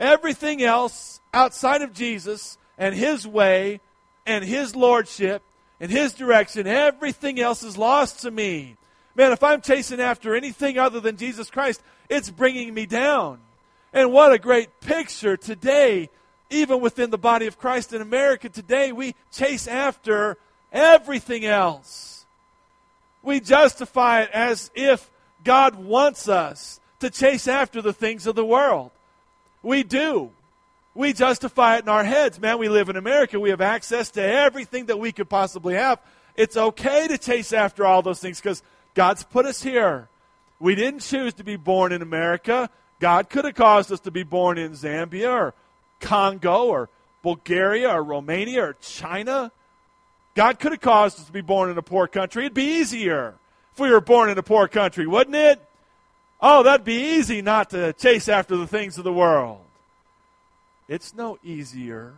Everything 0.02 0.64
else 0.64 1.22
outside 1.32 1.84
of 1.84 1.94
Jesus 1.94 2.58
and 2.76 2.96
his 2.96 3.28
way 3.28 3.80
and 4.26 4.44
his 4.44 4.76
lordship 4.76 5.44
and 5.80 5.92
his 5.92 6.14
direction, 6.14 6.66
everything 6.66 7.40
else 7.40 7.62
is 7.62 7.78
lost 7.78 8.22
to 8.22 8.32
me. 8.32 8.78
Man, 9.14 9.32
if 9.32 9.44
I'm 9.44 9.62
chasing 9.62 10.02
after 10.02 10.36
anything 10.36 10.80
other 10.80 11.00
than 11.00 11.18
Jesus 11.18 11.52
Christ, 11.52 11.84
it's 12.10 12.32
bringing 12.32 12.74
me 12.74 12.88
down. 12.88 13.40
And 13.94 14.12
what 14.12 14.32
a 14.32 14.40
great 14.40 14.80
picture 14.80 15.38
today, 15.38 16.10
even 16.50 16.82
within 16.82 17.12
the 17.12 17.18
body 17.20 17.46
of 17.46 17.60
Christ 17.60 17.94
in 17.94 18.02
America 18.02 18.50
today, 18.50 18.92
we 18.92 19.14
chase 19.32 19.68
after 19.68 20.36
everything 20.72 21.46
else. 21.46 22.26
We 23.22 23.40
justify 23.40 24.22
it 24.22 24.32
as 24.32 24.72
if 24.74 25.12
God 25.44 25.76
wants 25.76 26.28
us 26.28 26.80
to 27.02 27.12
chase 27.12 27.48
after 27.48 27.84
the 27.84 27.94
things 27.94 28.26
of 28.26 28.34
the 28.34 28.46
world. 28.46 28.90
We 29.64 29.84
do. 29.84 30.32
We 30.94 31.14
justify 31.14 31.78
it 31.78 31.84
in 31.84 31.90
our 31.90 32.04
heads. 32.04 32.40
Man, 32.40 32.58
we 32.58 32.68
live 32.68 32.90
in 32.90 32.98
America. 32.98 33.40
We 33.40 33.52
have 33.52 33.62
access 33.62 34.12
to 34.12 34.22
everything 34.22 34.88
that 34.88 35.00
we 35.00 35.12
could 35.12 35.30
possibly 35.30 35.76
have. 35.76 36.00
It's 36.36 36.58
okay 36.58 37.08
to 37.08 37.18
chase 37.18 37.54
after 37.54 37.86
all 37.86 38.02
those 38.02 38.20
things 38.20 38.42
because 38.42 38.62
God's 38.94 39.24
put 39.24 39.46
us 39.46 39.62
here. 39.64 40.10
We 40.60 40.76
didn't 40.76 41.02
choose 41.02 41.34
to 41.36 41.44
be 41.44 41.56
born 41.56 41.92
in 41.92 42.02
America. 42.02 42.70
God 43.00 43.30
could 43.30 43.46
have 43.46 43.56
caused 43.56 43.92
us 43.92 44.00
to 44.02 44.12
be 44.12 44.24
born 44.24 44.58
in 44.58 44.74
Zambia 44.74 45.32
or 45.32 45.54
Congo 46.00 46.66
or 46.66 46.90
Bulgaria 47.24 47.90
or 47.90 48.04
Romania 48.04 48.66
or 48.66 48.74
China. 48.82 49.52
God 50.36 50.60
could 50.60 50.72
have 50.72 50.82
caused 50.82 51.20
us 51.20 51.26
to 51.26 51.32
be 51.32 51.42
born 51.42 51.70
in 51.70 51.78
a 51.78 51.82
poor 51.82 52.08
country. 52.08 52.44
It'd 52.44 52.54
be 52.54 52.80
easier 52.80 53.36
if 53.74 53.80
we 53.80 53.92
were 53.92 54.02
born 54.02 54.30
in 54.30 54.38
a 54.38 54.44
poor 54.44 54.68
country, 54.68 55.08
wouldn't 55.08 55.36
it? 55.36 55.62
Oh, 56.42 56.64
that'd 56.64 56.86
be 56.86 57.18
easy 57.18 57.42
not 57.42 57.70
to 57.70 57.94
chase 57.94 58.28
after 58.28 58.58
the 58.58 58.66
things 58.66 58.98
of 58.98 59.04
the 59.04 59.14
world. 59.14 59.60
It's 60.88 61.14
no 61.14 61.38
easier 61.44 62.14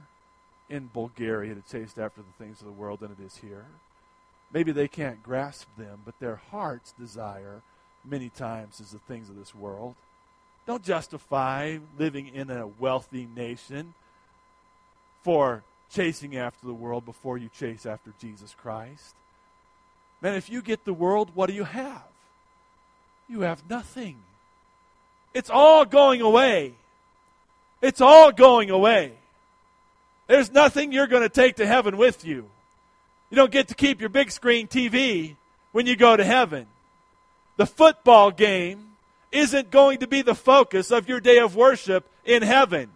in 0.69 0.89
Bulgaria 0.93 1.53
to 1.55 1.61
chase 1.61 1.97
after 1.97 2.21
the 2.21 2.43
things 2.43 2.61
of 2.61 2.67
the 2.67 2.71
world 2.71 3.01
than 3.01 3.11
it 3.11 3.23
is 3.23 3.35
here. 3.35 3.65
Maybe 4.53 4.71
they 4.71 4.87
can't 4.87 5.21
grasp 5.21 5.67
them, 5.77 6.01
but 6.05 6.17
their 6.19 6.37
heart's 6.51 6.93
desire 6.93 7.61
many 8.05 8.29
times 8.29 8.79
is 8.79 8.91
the 8.91 8.99
things 8.99 9.29
of 9.29 9.35
this 9.35 9.53
world. 9.53 9.95
Don't 10.65 10.83
justify 10.83 11.79
living 11.99 12.29
in 12.33 12.49
a 12.49 12.67
wealthy 12.67 13.27
nation 13.35 13.93
for 15.23 15.63
chasing 15.91 16.37
after 16.37 16.65
the 16.65 16.73
world 16.73 17.03
before 17.05 17.37
you 17.37 17.49
chase 17.49 17.85
after 17.85 18.13
Jesus 18.21 18.55
Christ. 18.57 19.15
Man, 20.21 20.35
if 20.35 20.49
you 20.49 20.61
get 20.61 20.85
the 20.85 20.93
world, 20.93 21.31
what 21.33 21.47
do 21.47 21.53
you 21.53 21.65
have? 21.65 22.12
You 23.27 23.41
have 23.41 23.67
nothing. 23.69 24.17
It's 25.33 25.49
all 25.49 25.85
going 25.85 26.21
away. 26.21 26.73
It's 27.81 28.01
all 28.01 28.31
going 28.31 28.69
away. 28.69 29.13
There's 30.27 30.51
nothing 30.51 30.91
you're 30.91 31.07
going 31.07 31.23
to 31.23 31.29
take 31.29 31.57
to 31.57 31.65
heaven 31.65 31.97
with 31.97 32.23
you. 32.23 32.45
You 33.29 33.35
don't 33.35 33.51
get 33.51 33.69
to 33.69 33.75
keep 33.75 33.99
your 33.99 34.09
big 34.09 34.31
screen 34.31 34.67
TV 34.67 35.35
when 35.71 35.85
you 35.87 35.95
go 35.95 36.15
to 36.15 36.23
heaven. 36.23 36.67
The 37.57 37.65
football 37.65 38.31
game 38.31 38.93
isn't 39.31 39.71
going 39.71 39.99
to 39.99 40.07
be 40.07 40.21
the 40.21 40.35
focus 40.35 40.91
of 40.91 41.09
your 41.09 41.19
day 41.19 41.39
of 41.39 41.55
worship 41.55 42.05
in 42.23 42.43
heaven. 42.43 42.89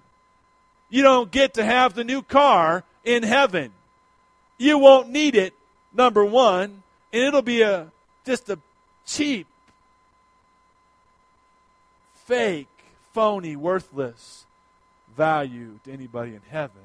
You 0.89 1.03
don't 1.03 1.31
get 1.31 1.55
to 1.55 1.65
have 1.65 1.93
the 1.93 2.03
new 2.03 2.21
car 2.21 2.83
in 3.03 3.23
heaven. 3.23 3.71
You 4.57 4.77
won't 4.77 5.09
need 5.09 5.35
it, 5.35 5.53
number 5.93 6.23
one, 6.23 6.83
and 7.11 7.23
it'll 7.23 7.41
be 7.41 7.61
a 7.61 7.91
just 8.25 8.49
a 8.49 8.59
cheap, 9.05 9.47
fake, 12.27 12.67
phony, 13.13 13.55
worthless 13.55 14.45
value 15.15 15.79
to 15.85 15.91
anybody 15.91 16.35
in 16.35 16.41
heaven. 16.49 16.83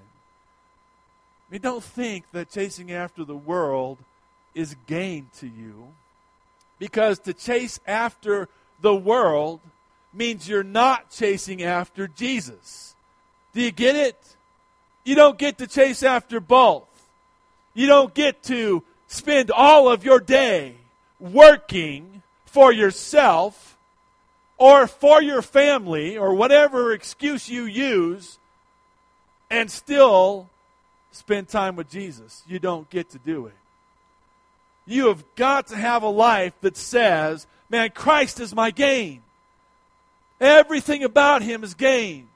I 1.49 1.53
mean, 1.53 1.61
don't 1.61 1.85
think 1.85 2.25
that 2.33 2.49
chasing 2.49 2.93
after 2.93 3.25
the 3.25 3.37
world 3.37 3.99
is 4.55 4.77
gain 4.87 5.29
to 5.39 5.47
you. 5.47 5.89
Because 6.79 7.19
to 7.21 7.35
chase 7.35 7.81
after 7.87 8.49
the 8.81 8.95
world 8.95 9.61
means 10.15 10.49
you're 10.49 10.63
not 10.63 11.11
chasing 11.11 11.63
after 11.63 12.09
Jesus. 12.09 12.95
Do 13.53 13.61
you 13.61 13.71
get 13.71 13.97
it? 13.97 14.37
You 15.05 15.15
don't 15.15 15.37
get 15.37 15.59
to 15.59 15.67
chase 15.67 16.03
after 16.03 16.41
both. 16.41 16.89
You 17.75 17.87
don't 17.87 18.15
get 18.15 18.43
to 18.45 18.83
spend 19.09 19.51
all 19.51 19.89
of 19.89 20.05
your 20.05 20.21
day 20.21 20.77
working 21.19 22.23
for 22.47 22.73
yourself 22.73 23.72
or 24.59 24.87
for 24.87 25.23
your 25.23 25.43
family 25.43 26.17
or 26.17 26.35
whatever 26.35 26.93
excuse 26.93 27.49
you 27.49 27.65
use 27.65 28.38
and 29.51 29.71
still 29.71 30.49
spend 31.11 31.49
time 31.49 31.77
with 31.77 31.91
Jesus. 31.91 32.43
You 32.47 32.59
don't 32.59 32.88
get 32.91 33.11
to 33.11 33.19
do 33.19 33.47
it. 33.47 33.55
You 34.87 35.09
have 35.09 35.25
got 35.37 35.69
to 35.69 35.77
have 35.77 36.03
a 36.03 36.09
life 36.09 36.55
that 36.62 36.77
says, 36.77 37.47
man, 37.69 37.91
Christ 37.91 38.41
is 38.41 38.55
my 38.55 38.71
gain. 38.71 39.23
Everything 40.41 41.05
about 41.05 41.43
him 41.43 41.62
is 41.62 41.75
gain. 41.75 42.29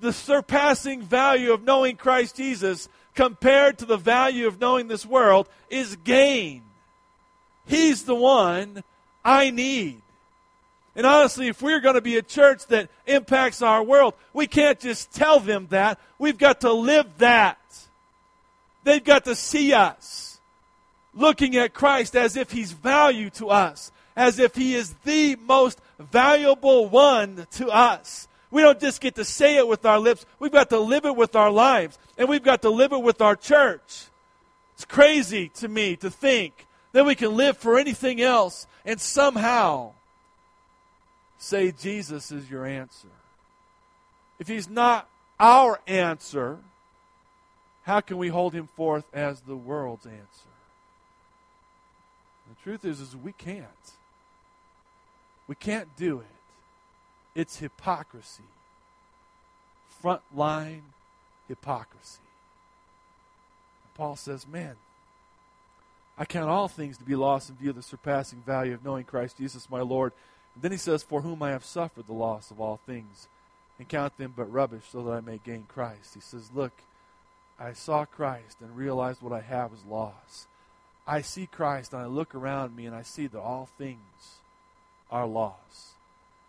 The 0.00 0.12
surpassing 0.12 1.02
value 1.02 1.52
of 1.52 1.64
knowing 1.64 1.96
Christ 1.96 2.36
Jesus 2.36 2.88
compared 3.14 3.78
to 3.78 3.86
the 3.86 3.96
value 3.96 4.46
of 4.46 4.60
knowing 4.60 4.88
this 4.88 5.06
world 5.06 5.48
is 5.70 5.96
gain. 5.96 6.62
He's 7.66 8.04
the 8.04 8.14
one 8.14 8.84
I 9.24 9.50
need. 9.50 10.02
And 10.98 11.06
honestly, 11.06 11.46
if 11.46 11.62
we're 11.62 11.78
going 11.78 11.94
to 11.94 12.00
be 12.00 12.16
a 12.16 12.22
church 12.22 12.66
that 12.66 12.90
impacts 13.06 13.62
our 13.62 13.84
world, 13.84 14.14
we 14.32 14.48
can't 14.48 14.80
just 14.80 15.12
tell 15.12 15.38
them 15.38 15.68
that. 15.70 16.00
We've 16.18 16.36
got 16.36 16.62
to 16.62 16.72
live 16.72 17.06
that. 17.18 17.56
They've 18.82 19.04
got 19.04 19.24
to 19.26 19.36
see 19.36 19.72
us 19.72 20.40
looking 21.14 21.54
at 21.54 21.72
Christ 21.72 22.16
as 22.16 22.36
if 22.36 22.50
he's 22.50 22.72
value 22.72 23.30
to 23.30 23.48
us, 23.48 23.92
as 24.16 24.40
if 24.40 24.56
he 24.56 24.74
is 24.74 24.92
the 25.04 25.36
most 25.36 25.80
valuable 26.00 26.88
one 26.88 27.46
to 27.52 27.68
us. 27.68 28.26
We 28.50 28.62
don't 28.62 28.80
just 28.80 29.00
get 29.00 29.14
to 29.14 29.24
say 29.24 29.56
it 29.56 29.68
with 29.68 29.86
our 29.86 30.00
lips, 30.00 30.26
we've 30.40 30.50
got 30.50 30.68
to 30.70 30.80
live 30.80 31.04
it 31.04 31.14
with 31.14 31.36
our 31.36 31.52
lives, 31.52 31.96
and 32.16 32.28
we've 32.28 32.42
got 32.42 32.62
to 32.62 32.70
live 32.70 32.92
it 32.92 33.02
with 33.02 33.20
our 33.20 33.36
church. 33.36 34.06
It's 34.74 34.84
crazy 34.84 35.50
to 35.50 35.68
me 35.68 35.94
to 35.94 36.10
think 36.10 36.66
that 36.90 37.06
we 37.06 37.14
can 37.14 37.36
live 37.36 37.56
for 37.56 37.78
anything 37.78 38.20
else 38.20 38.66
and 38.84 39.00
somehow 39.00 39.92
say 41.38 41.72
Jesus 41.72 42.30
is 42.30 42.50
your 42.50 42.66
answer. 42.66 43.08
If 44.38 44.48
he's 44.48 44.68
not 44.68 45.08
our 45.40 45.80
answer, 45.86 46.58
how 47.84 48.00
can 48.00 48.18
we 48.18 48.28
hold 48.28 48.52
him 48.52 48.66
forth 48.66 49.04
as 49.12 49.40
the 49.40 49.56
world's 49.56 50.06
answer? 50.06 50.48
The 52.48 52.62
truth 52.62 52.84
is, 52.84 53.00
is 53.00 53.16
we 53.16 53.32
can't. 53.32 53.64
We 55.46 55.54
can't 55.54 55.88
do 55.96 56.20
it. 56.20 57.40
It's 57.40 57.58
hypocrisy. 57.58 58.44
Frontline 60.02 60.82
hypocrisy. 61.46 62.20
And 63.84 63.94
Paul 63.94 64.16
says, 64.16 64.46
Man, 64.46 64.76
I 66.18 66.24
count 66.24 66.50
all 66.50 66.68
things 66.68 66.98
to 66.98 67.04
be 67.04 67.16
lost 67.16 67.48
in 67.48 67.56
view 67.56 67.70
of 67.70 67.76
the 67.76 67.82
surpassing 67.82 68.42
value 68.44 68.74
of 68.74 68.84
knowing 68.84 69.04
Christ 69.04 69.38
Jesus 69.38 69.70
my 69.70 69.80
Lord. 69.80 70.12
Then 70.60 70.72
he 70.72 70.78
says, 70.78 71.02
For 71.02 71.22
whom 71.22 71.42
I 71.42 71.50
have 71.50 71.64
suffered 71.64 72.06
the 72.06 72.12
loss 72.12 72.50
of 72.50 72.60
all 72.60 72.80
things, 72.86 73.28
and 73.78 73.88
count 73.88 74.16
them 74.18 74.34
but 74.36 74.52
rubbish, 74.52 74.84
so 74.90 75.02
that 75.04 75.12
I 75.12 75.20
may 75.20 75.40
gain 75.44 75.66
Christ. 75.68 76.14
He 76.14 76.20
says, 76.20 76.50
Look, 76.54 76.72
I 77.58 77.72
saw 77.72 78.04
Christ 78.04 78.58
and 78.60 78.76
realized 78.76 79.20
what 79.20 79.32
I 79.32 79.40
have 79.40 79.72
is 79.72 79.84
loss. 79.84 80.46
I 81.06 81.22
see 81.22 81.46
Christ 81.46 81.92
and 81.92 82.02
I 82.02 82.06
look 82.06 82.34
around 82.34 82.76
me 82.76 82.86
and 82.86 82.94
I 82.94 83.02
see 83.02 83.26
that 83.26 83.40
all 83.40 83.68
things 83.78 84.38
are 85.10 85.26
loss. 85.26 85.94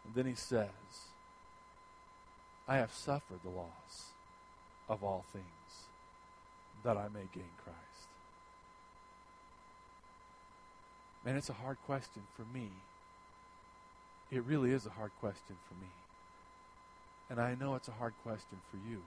And 0.05 0.13
then 0.13 0.25
he 0.25 0.35
says, 0.35 0.67
I 2.67 2.77
have 2.77 2.93
suffered 2.93 3.39
the 3.43 3.49
loss 3.49 4.11
of 4.87 5.03
all 5.03 5.25
things 5.31 5.45
that 6.83 6.97
I 6.97 7.07
may 7.07 7.27
gain 7.33 7.49
Christ. 7.63 7.77
Man, 11.25 11.35
it's 11.35 11.49
a 11.49 11.53
hard 11.53 11.77
question 11.85 12.23
for 12.35 12.43
me. 12.53 12.69
It 14.31 14.43
really 14.45 14.71
is 14.71 14.85
a 14.85 14.91
hard 14.91 15.11
question 15.19 15.55
for 15.67 15.73
me. 15.75 15.89
And 17.29 17.39
I 17.39 17.55
know 17.55 17.75
it's 17.75 17.87
a 17.87 17.93
hard 17.93 18.13
question 18.23 18.59
for 18.69 18.77
you. 18.89 19.01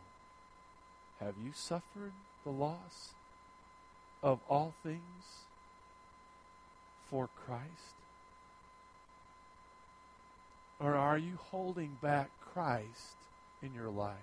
Have 1.20 1.34
you 1.44 1.52
suffered 1.54 2.12
the 2.44 2.50
loss 2.50 3.14
of 4.22 4.40
all 4.48 4.74
things 4.82 5.44
for 7.10 7.28
Christ? 7.46 7.94
Or 10.80 10.94
are 10.94 11.18
you 11.18 11.38
holding 11.50 11.96
back 12.02 12.30
Christ 12.52 13.16
in 13.62 13.72
your 13.74 13.90
life 13.90 14.16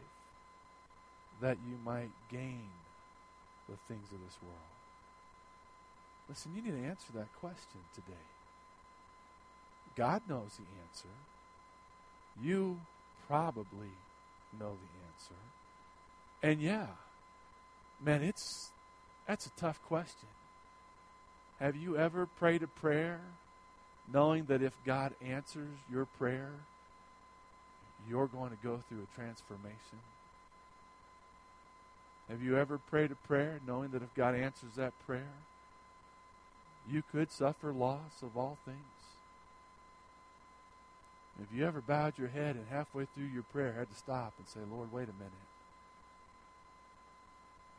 that 1.41 1.57
you 1.69 1.77
might 1.85 2.11
gain 2.29 2.67
the 3.69 3.77
things 3.87 4.11
of 4.11 4.19
this 4.25 4.37
world? 4.41 4.55
Listen, 6.27 6.51
you 6.55 6.61
need 6.61 6.81
to 6.81 6.87
answer 6.87 7.13
that 7.15 7.33
question 7.39 7.79
today. 7.95 8.38
God 9.99 10.21
knows 10.29 10.51
the 10.55 10.63
answer. 10.87 11.09
You 12.41 12.79
probably 13.27 13.91
know 14.57 14.71
the 14.71 14.91
answer. 15.11 15.35
And 16.41 16.61
yeah, 16.61 16.87
man, 18.01 18.23
it's 18.23 18.71
that's 19.27 19.47
a 19.47 19.51
tough 19.57 19.77
question. 19.89 20.29
Have 21.59 21.75
you 21.75 21.97
ever 21.97 22.27
prayed 22.27 22.63
a 22.63 22.67
prayer 22.67 23.19
knowing 24.11 24.45
that 24.45 24.61
if 24.61 24.71
God 24.85 25.13
answers 25.21 25.75
your 25.91 26.05
prayer, 26.17 26.51
you're 28.09 28.27
going 28.27 28.51
to 28.51 28.57
go 28.63 28.79
through 28.87 28.99
a 28.99 29.15
transformation? 29.15 29.99
Have 32.29 32.41
you 32.41 32.57
ever 32.57 32.77
prayed 32.77 33.11
a 33.11 33.27
prayer 33.27 33.59
knowing 33.67 33.89
that 33.89 34.01
if 34.01 34.13
God 34.15 34.33
answers 34.33 34.75
that 34.77 34.93
prayer, 35.05 35.33
you 36.89 37.03
could 37.11 37.33
suffer 37.33 37.73
loss 37.73 38.23
of 38.23 38.37
all 38.37 38.57
things? 38.63 38.98
Have 41.39 41.57
you 41.57 41.65
ever 41.65 41.79
bowed 41.79 42.17
your 42.17 42.27
head 42.27 42.57
and 42.57 42.65
halfway 42.69 43.05
through 43.05 43.31
your 43.33 43.43
prayer 43.43 43.73
had 43.77 43.89
to 43.89 43.95
stop 43.95 44.33
and 44.37 44.47
say, 44.47 44.59
Lord, 44.69 44.91
wait 44.91 45.07
a 45.07 45.17
minute. 45.17 45.47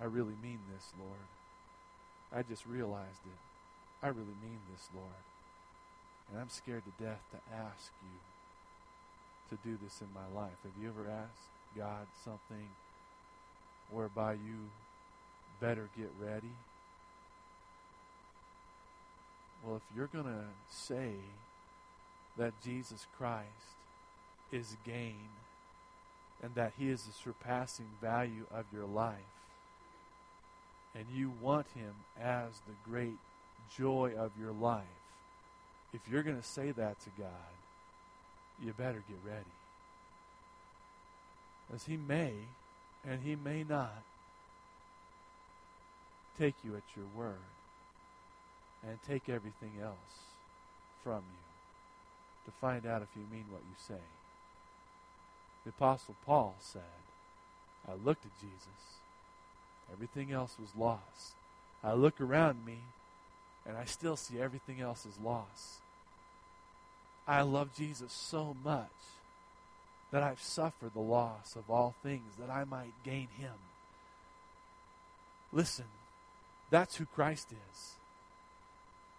I 0.00 0.04
really 0.04 0.34
mean 0.42 0.60
this, 0.72 0.92
Lord. 0.98 1.28
I 2.34 2.42
just 2.42 2.64
realized 2.64 3.20
it. 3.26 3.38
I 4.02 4.08
really 4.08 4.38
mean 4.42 4.60
this, 4.72 4.88
Lord. 4.94 5.24
And 6.30 6.40
I'm 6.40 6.48
scared 6.48 6.84
to 6.84 7.04
death 7.04 7.20
to 7.32 7.54
ask 7.54 7.92
you 8.02 8.18
to 9.50 9.62
do 9.62 9.76
this 9.82 10.00
in 10.00 10.08
my 10.14 10.40
life. 10.40 10.56
Have 10.62 10.82
you 10.82 10.88
ever 10.88 11.10
asked 11.10 11.50
God 11.76 12.06
something 12.24 12.68
whereby 13.90 14.34
you 14.34 14.70
better 15.60 15.90
get 15.98 16.10
ready? 16.18 16.54
Well, 19.62 19.76
if 19.76 19.82
you're 19.94 20.06
going 20.06 20.24
to 20.24 20.44
say 20.70 21.12
that 22.40 22.54
Jesus 22.64 23.06
Christ 23.18 23.46
is 24.50 24.74
gain 24.86 25.28
and 26.42 26.54
that 26.54 26.72
he 26.78 26.88
is 26.88 27.02
the 27.02 27.12
surpassing 27.12 27.88
value 28.00 28.46
of 28.50 28.64
your 28.72 28.86
life, 28.86 29.14
and 30.94 31.04
you 31.14 31.30
want 31.42 31.66
him 31.74 31.92
as 32.18 32.48
the 32.66 32.90
great 32.90 33.18
joy 33.76 34.12
of 34.18 34.30
your 34.40 34.52
life, 34.52 34.84
if 35.92 36.00
you're 36.10 36.22
going 36.22 36.40
to 36.40 36.42
say 36.42 36.70
that 36.70 36.98
to 37.00 37.10
God, 37.18 37.28
you 38.64 38.72
better 38.72 39.02
get 39.06 39.18
ready. 39.22 39.44
As 41.74 41.84
he 41.84 41.98
may 41.98 42.32
and 43.06 43.20
he 43.22 43.36
may 43.36 43.64
not 43.68 44.02
take 46.38 46.54
you 46.64 46.74
at 46.74 46.82
your 46.96 47.06
word 47.14 47.36
and 48.88 48.98
take 49.06 49.28
everything 49.28 49.72
else 49.82 49.94
from 51.04 51.16
you 51.18 51.49
to 52.50 52.58
find 52.60 52.86
out 52.86 53.02
if 53.02 53.08
you 53.14 53.22
mean 53.30 53.44
what 53.50 53.62
you 53.62 53.76
say. 53.78 54.02
The 55.64 55.70
Apostle 55.70 56.16
Paul 56.26 56.56
said, 56.60 56.82
I 57.88 57.92
looked 57.92 58.24
at 58.24 58.32
Jesus 58.40 58.90
Everything 59.92 60.32
else 60.32 60.56
was 60.60 60.70
lost. 60.76 61.34
I 61.82 61.92
look 61.94 62.20
around 62.20 62.64
me 62.64 62.78
and 63.66 63.76
I 63.76 63.84
still 63.84 64.16
see 64.16 64.40
everything 64.40 64.80
else 64.80 65.04
is 65.06 65.18
lost. 65.22 65.80
I 67.26 67.42
love 67.42 67.74
Jesus 67.76 68.12
so 68.12 68.56
much 68.64 68.88
that 70.10 70.22
I've 70.22 70.42
suffered 70.42 70.94
the 70.94 71.00
loss 71.00 71.54
of 71.56 71.70
all 71.70 71.94
things 72.02 72.34
that 72.38 72.50
I 72.50 72.64
might 72.64 72.92
gain 73.04 73.28
him. 73.38 73.54
Listen, 75.52 75.86
that's 76.70 76.96
who 76.96 77.06
Christ 77.06 77.48
is. 77.52 77.92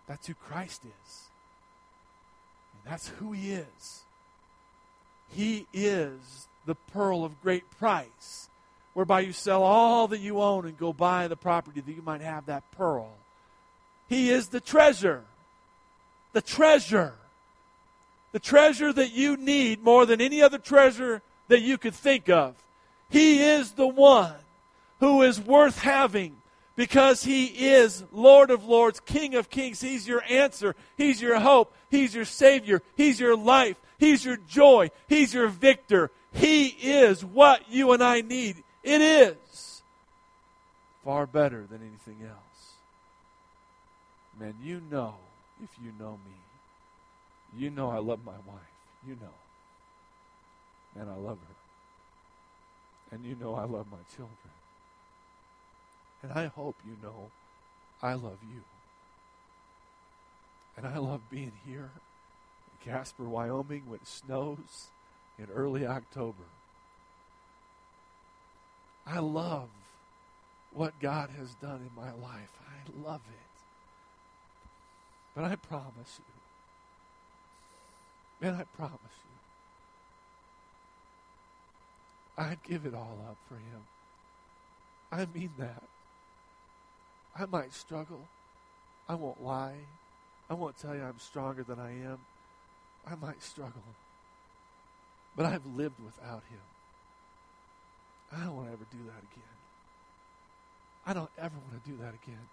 That's 0.08 0.28
who 0.28 0.34
Christ 0.34 0.82
is. 0.84 1.31
That's 2.86 3.08
who 3.08 3.32
he 3.32 3.52
is. 3.54 4.04
He 5.30 5.68
is 5.74 6.48
the 6.66 6.76
pearl 6.76 7.24
of 7.24 7.42
great 7.42 7.70
price 7.78 8.50
whereby 8.94 9.22
you 9.22 9.32
sell 9.32 9.64
all 9.64 10.08
that 10.10 10.20
you 10.20 10.42
own 10.42 10.66
and 10.66 10.78
go 10.78 10.92
buy 10.92 11.28
the 11.28 11.38
property 11.38 11.80
that 11.80 11.92
you 11.94 12.02
might 12.02 12.22
have 12.22 12.46
that 12.48 12.64
pearl. 12.72 13.10
He 14.10 14.30
is 14.30 14.50
the 14.50 14.60
treasure. 14.60 15.24
The 16.34 16.42
treasure. 16.42 17.14
the 18.32 18.40
treasure 18.40 18.94
that 18.94 19.12
you 19.12 19.38
need 19.38 19.84
more 19.84 20.06
than 20.06 20.22
any 20.22 20.42
other 20.42 20.58
treasure 20.58 21.22
that 21.48 21.62
you 21.62 21.78
could 21.78 21.94
think 21.94 22.30
of. 22.30 22.56
He 23.10 23.44
is 23.44 23.74
the 23.74 23.88
one 23.88 24.36
who 25.00 25.22
is 25.22 25.40
worth 25.40 25.80
having 25.80 26.41
because 26.76 27.24
He 27.24 27.46
is 27.46 28.04
Lord 28.12 28.52
of 28.52 28.66
Lords, 28.66 29.00
King 29.00 29.36
of 29.36 29.50
Kings. 29.50 29.82
He's 29.82 30.08
your 30.08 30.24
answer. 30.30 30.76
He's 30.98 31.22
your 31.22 31.40
hope. 31.40 31.74
He's 31.90 32.16
your 32.16 32.26
Savior. 32.26 32.82
He's 32.96 33.20
your 33.20 33.36
life. 33.36 33.78
He's 33.98 34.26
your 34.26 34.38
joy. 34.38 34.92
He's 35.08 35.34
your 35.34 35.48
victor. 35.48 36.12
He 36.34 36.68
is 36.68 37.24
what 37.24 37.70
you 37.70 37.92
and 37.92 38.04
I 38.04 38.22
need. 38.22 38.64
It 38.84 39.02
is 39.02 39.82
far 41.04 41.26
better 41.26 41.66
than 41.70 41.82
anything 41.82 42.26
else. 42.28 42.74
Man, 44.40 44.56
you 44.64 44.82
know, 44.90 45.16
if 45.64 45.70
you 45.84 45.92
know 46.00 46.14
me, 46.26 47.60
you 47.60 47.70
know 47.70 47.90
I 47.90 48.00
love 48.00 48.20
my 48.26 48.32
wife. 48.32 48.62
You 49.08 49.16
know. 49.16 51.00
And 51.00 51.10
I 51.10 51.16
love 51.16 51.38
her. 51.38 53.16
And 53.16 53.26
you 53.26 53.36
know 53.36 53.56
I 53.56 53.66
love 53.66 53.88
my 53.92 53.98
children. 54.16 54.38
And 56.24 56.32
I 56.32 56.48
hope 56.48 56.76
you 56.86 56.96
know 57.02 57.32
I 58.02 58.14
love 58.14 58.38
you. 58.44 58.62
And 60.78 60.88
I 60.88 60.98
love 60.98 61.22
being 61.30 61.52
here 61.66 61.90
in 62.86 62.92
Casper, 62.92 63.24
Wyoming 63.24 63.84
when 63.88 64.00
it 64.00 64.08
snows 64.08 64.90
in 65.38 65.48
early 65.54 65.86
October. 65.86 66.44
I 69.06 69.20
love 69.20 69.70
what 70.74 70.94
God 71.00 71.30
has 71.38 71.54
done 71.56 71.82
in 71.82 71.92
my 71.96 72.12
life. 72.12 72.52
I 72.62 73.08
love 73.08 73.22
it. 73.28 73.36
But 75.36 75.46
I 75.46 75.56
promise 75.56 76.20
you, 78.42 78.48
man, 78.48 78.56
I 78.56 78.64
promise 78.76 79.00
you, 82.38 82.44
I'd 82.44 82.64
give 82.64 82.86
it 82.86 82.94
all 82.94 83.18
up 83.30 83.38
for 83.48 83.56
Him. 83.56 83.86
I 85.12 85.26
mean 85.34 85.52
that. 85.58 85.84
I 87.38 87.46
might 87.46 87.74
struggle. 87.74 88.28
I 89.08 89.16
won't 89.16 89.44
lie. 89.44 89.78
I 90.50 90.54
won't 90.54 90.78
tell 90.78 90.96
you 90.96 91.04
I'm 91.04 91.20
stronger 91.20 91.64
than 91.64 91.80
I 91.80 91.92
am. 91.92 92.20
I 93.08 93.16
might 93.16 93.42
struggle. 93.42 93.84
But 95.36 95.46
I've 95.46 95.66
lived 95.66 96.00
without 96.04 96.44
him. 96.50 96.60
I 98.34 98.46
don't 98.46 98.56
want 98.56 98.68
to 98.68 98.74
ever 98.74 98.86
do 98.92 98.98
that 99.06 99.24
again. 99.32 99.58
I 101.06 101.14
don't 101.14 101.32
ever 101.38 101.56
want 101.70 101.84
to 101.84 101.90
do 101.90 101.98
that 101.98 102.14
again. 102.24 102.48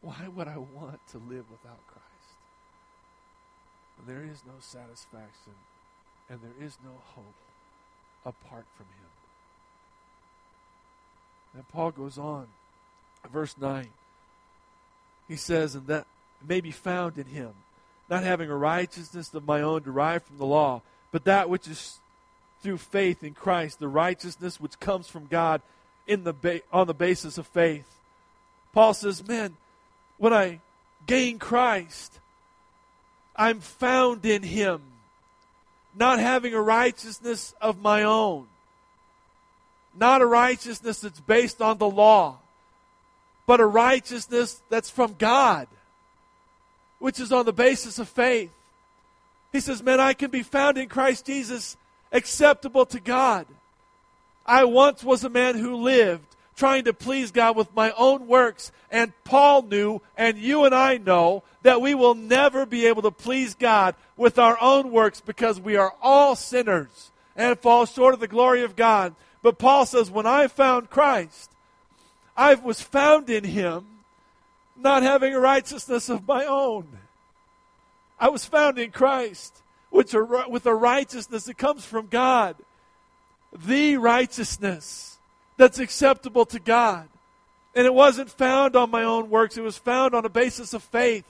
Why 0.00 0.28
would 0.28 0.48
I 0.48 0.58
want 0.58 1.00
to 1.12 1.18
live 1.18 1.50
without 1.50 1.80
Christ? 1.86 2.04
There 4.06 4.22
is 4.22 4.42
no 4.46 4.52
satisfaction 4.60 5.54
and 6.28 6.40
there 6.42 6.66
is 6.66 6.76
no 6.84 6.92
hope 7.14 7.34
apart 8.24 8.66
from 8.76 8.86
him. 8.86 9.13
And 11.54 11.66
Paul 11.68 11.92
goes 11.92 12.18
on, 12.18 12.46
verse 13.32 13.54
9. 13.58 13.88
He 15.28 15.36
says, 15.36 15.74
And 15.74 15.86
that 15.86 16.06
may 16.46 16.60
be 16.60 16.72
found 16.72 17.16
in 17.16 17.26
him, 17.26 17.52
not 18.10 18.22
having 18.22 18.50
a 18.50 18.56
righteousness 18.56 19.32
of 19.32 19.46
my 19.46 19.62
own 19.62 19.82
derived 19.82 20.26
from 20.26 20.38
the 20.38 20.46
law, 20.46 20.82
but 21.12 21.24
that 21.24 21.48
which 21.48 21.68
is 21.68 22.00
through 22.62 22.78
faith 22.78 23.22
in 23.22 23.34
Christ, 23.34 23.78
the 23.78 23.88
righteousness 23.88 24.60
which 24.60 24.80
comes 24.80 25.08
from 25.08 25.26
God 25.26 25.62
in 26.06 26.24
the 26.24 26.32
ba- 26.32 26.60
on 26.72 26.86
the 26.86 26.94
basis 26.94 27.38
of 27.38 27.46
faith. 27.46 27.86
Paul 28.72 28.94
says, 28.94 29.26
Man, 29.26 29.56
when 30.18 30.32
I 30.32 30.60
gain 31.06 31.38
Christ, 31.38 32.18
I'm 33.36 33.60
found 33.60 34.24
in 34.24 34.42
him, 34.42 34.80
not 35.94 36.18
having 36.18 36.54
a 36.54 36.60
righteousness 36.60 37.54
of 37.60 37.80
my 37.80 38.02
own 38.02 38.46
not 39.98 40.22
a 40.22 40.26
righteousness 40.26 41.00
that's 41.00 41.20
based 41.20 41.62
on 41.62 41.78
the 41.78 41.88
law, 41.88 42.38
but 43.46 43.60
a 43.60 43.66
righteousness 43.66 44.62
that's 44.68 44.90
from 44.90 45.14
God, 45.18 45.68
which 46.98 47.20
is 47.20 47.32
on 47.32 47.46
the 47.46 47.52
basis 47.52 47.98
of 47.98 48.08
faith. 48.08 48.50
He 49.52 49.60
says, 49.60 49.82
Man, 49.82 50.00
I 50.00 50.14
can 50.14 50.30
be 50.30 50.42
found 50.42 50.78
in 50.78 50.88
Christ 50.88 51.26
Jesus 51.26 51.76
acceptable 52.12 52.86
to 52.86 53.00
God. 53.00 53.46
I 54.46 54.64
once 54.64 55.02
was 55.02 55.24
a 55.24 55.30
man 55.30 55.56
who 55.56 55.76
lived 55.76 56.34
trying 56.56 56.84
to 56.84 56.92
please 56.92 57.30
God 57.30 57.56
with 57.56 57.74
my 57.74 57.92
own 57.92 58.26
works, 58.26 58.70
and 58.90 59.12
Paul 59.24 59.62
knew, 59.62 60.00
and 60.16 60.38
you 60.38 60.64
and 60.64 60.74
I 60.74 60.98
know, 60.98 61.42
that 61.62 61.80
we 61.80 61.94
will 61.94 62.14
never 62.14 62.66
be 62.66 62.86
able 62.86 63.02
to 63.02 63.10
please 63.10 63.54
God 63.54 63.94
with 64.16 64.38
our 64.38 64.56
own 64.60 64.92
works 64.92 65.20
because 65.20 65.60
we 65.60 65.76
are 65.76 65.94
all 66.00 66.36
sinners 66.36 67.10
and 67.36 67.58
fall 67.58 67.86
short 67.86 68.14
of 68.14 68.20
the 68.20 68.28
glory 68.28 68.62
of 68.62 68.76
God. 68.76 69.14
But 69.44 69.58
Paul 69.58 69.84
says, 69.84 70.10
when 70.10 70.24
I 70.24 70.46
found 70.46 70.88
Christ, 70.88 71.50
I 72.34 72.54
was 72.54 72.80
found 72.80 73.28
in 73.28 73.44
him, 73.44 73.84
not 74.74 75.02
having 75.02 75.34
a 75.34 75.38
righteousness 75.38 76.08
of 76.08 76.26
my 76.26 76.46
own. 76.46 76.88
I 78.18 78.30
was 78.30 78.46
found 78.46 78.78
in 78.78 78.90
Christ, 78.90 79.60
which 79.90 80.14
are, 80.14 80.48
with 80.48 80.64
a 80.64 80.74
righteousness 80.74 81.44
that 81.44 81.58
comes 81.58 81.84
from 81.84 82.06
God. 82.06 82.56
The 83.54 83.98
righteousness 83.98 85.18
that's 85.58 85.78
acceptable 85.78 86.46
to 86.46 86.58
God. 86.58 87.06
And 87.74 87.84
it 87.84 87.92
wasn't 87.92 88.30
found 88.30 88.76
on 88.76 88.90
my 88.90 89.02
own 89.02 89.28
works, 89.28 89.58
it 89.58 89.62
was 89.62 89.76
found 89.76 90.14
on 90.14 90.24
a 90.24 90.30
basis 90.30 90.72
of 90.72 90.82
faith. 90.82 91.26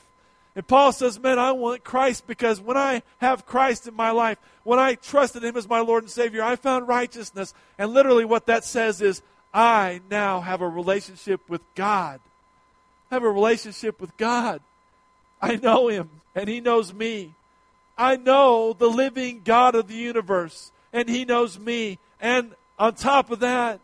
And 0.57 0.67
Paul 0.67 0.93
says, 0.93 1.19
Man, 1.19 1.39
I 1.39 1.53
want 1.53 1.85
Christ 1.85 2.27
because 2.27 2.61
when 2.61 2.77
I 2.77 3.03
have 3.19 3.47
Christ 3.47 3.89
in 3.89 3.95
my 3.95 4.11
life, 4.11 4.39
when 4.63 4.79
I 4.79 4.95
trusted 4.95 5.43
Him 5.43 5.57
as 5.57 5.69
my 5.69 5.81
Lord 5.81 6.05
and 6.05 6.11
Savior, 6.11 6.43
I 6.43 6.57
found 6.57 6.87
righteousness. 6.87 7.55
And 7.79 7.93
literally, 7.93 8.25
what 8.25 8.47
that 8.47 8.65
says 8.65 9.01
is, 9.01 9.23
I 9.53 10.01
now 10.11 10.41
have 10.41 10.61
a 10.61 10.69
relationship 10.69 11.41
with 11.49 11.63
God. 11.75 12.21
I 13.11 13.17
have 13.17 13.25
a 13.25 13.31
relationship 13.31 14.01
with 14.01 14.17
God. 14.17 14.61
I 15.43 15.57
know 15.57 15.89
Him, 15.89 16.09
and 16.35 16.49
He 16.49 16.61
knows 16.61 16.95
me. 16.95 17.35
I 17.97 18.17
know 18.17 18.73
the 18.73 18.89
living 18.89 19.43
God 19.45 19.75
of 19.75 19.89
the 19.89 19.95
universe, 19.95 20.73
and 20.93 21.09
He 21.09 21.25
knows 21.25 21.59
me. 21.59 21.99
And 22.21 22.55
on 22.79 22.95
top 22.95 23.31
of 23.31 23.41
that, 23.41 23.81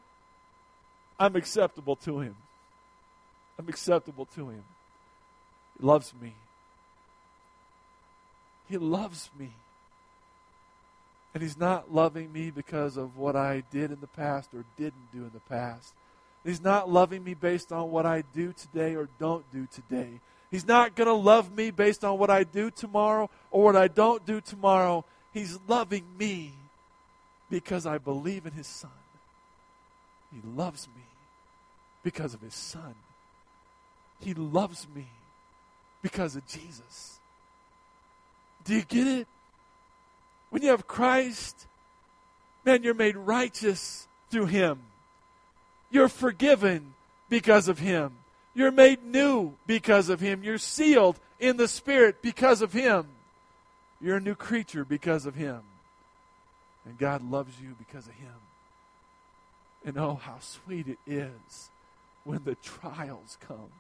I'm 1.19 1.37
acceptable 1.37 1.97
to 1.97 2.21
Him. 2.21 2.37
I'm 3.59 3.69
acceptable 3.69 4.27
to 4.35 4.49
Him. 4.49 4.65
He 5.79 5.87
loves 5.87 6.15
me. 6.21 6.35
He 8.71 8.79
loves 8.79 9.29
me. 9.39 9.51
And 11.35 11.43
He's 11.43 11.59
not 11.59 11.93
loving 11.93 12.33
me 12.33 12.51
because 12.51 12.97
of 12.97 13.17
what 13.17 13.35
I 13.35 13.65
did 13.71 13.91
in 13.91 14.01
the 14.01 14.07
past 14.07 14.55
or 14.55 14.65
didn't 14.79 15.13
do 15.13 15.19
in 15.19 15.31
the 15.35 15.41
past. 15.41 15.93
He's 16.45 16.63
not 16.63 16.89
loving 16.91 17.23
me 17.23 17.35
based 17.35 17.73
on 17.73 17.91
what 17.91 18.07
I 18.07 18.23
do 18.33 18.53
today 18.53 18.95
or 18.95 19.09
don't 19.19 19.45
do 19.53 19.67
today. 19.73 20.21
He's 20.51 20.67
not 20.67 20.95
going 20.95 21.07
to 21.07 21.15
love 21.15 21.55
me 21.55 21.71
based 21.71 22.05
on 22.05 22.19
what 22.19 22.31
I 22.31 22.45
do 22.45 22.71
tomorrow 22.71 23.29
or 23.51 23.65
what 23.65 23.77
I 23.77 23.89
don't 23.89 24.25
do 24.25 24.41
tomorrow. 24.41 25.05
He's 25.33 25.59
loving 25.69 26.05
me 26.19 26.53
because 27.51 27.87
I 27.87 27.99
believe 27.99 28.47
in 28.47 28.53
His 28.53 28.67
Son. 28.67 28.91
He 30.33 30.41
loves 30.57 30.89
me 30.89 31.03
because 32.03 32.35
of 32.35 32.41
His 32.41 32.55
Son. 32.55 32.95
He 34.21 34.35
loves 34.35 34.87
me 34.95 35.07
because 36.03 36.37
of 36.37 36.47
Jesus. 36.47 37.20
Do 38.65 38.75
you 38.75 38.83
get 38.83 39.07
it? 39.07 39.27
When 40.51 40.63
you 40.63 40.71
have 40.71 40.87
Christ, 40.87 41.67
man, 42.65 42.83
you're 42.83 42.95
made 42.95 43.17
righteous 43.17 44.07
through 44.31 44.47
Him. 44.47 44.81
You're 45.91 46.09
forgiven 46.09 46.95
because 47.29 47.69
of 47.69 47.79
Him. 47.79 48.13
You're 48.55 48.73
made 48.73 49.05
new 49.05 49.55
because 49.67 50.09
of 50.09 50.21
Him. 50.21 50.43
You're 50.43 50.59
sealed 50.59 51.19
in 51.39 51.57
the 51.57 51.69
Spirit 51.69 52.23
because 52.23 52.63
of 52.63 52.73
Him. 52.73 53.07
You're 54.01 54.17
a 54.17 54.21
new 54.21 54.35
creature 54.35 54.85
because 54.85 55.27
of 55.27 55.35
Him. 55.35 55.61
And 56.85 56.99
God 56.99 57.29
loves 57.29 57.55
you 57.61 57.75
because 57.79 58.07
of 58.07 58.15
Him. 58.15 58.31
And 59.85 59.97
oh, 59.97 60.21
how 60.23 60.39
sweet 60.41 60.89
it 60.89 60.99
is 61.07 61.71
when 62.25 62.45
the 62.45 62.57
trials 62.57 63.39
come 63.41 63.71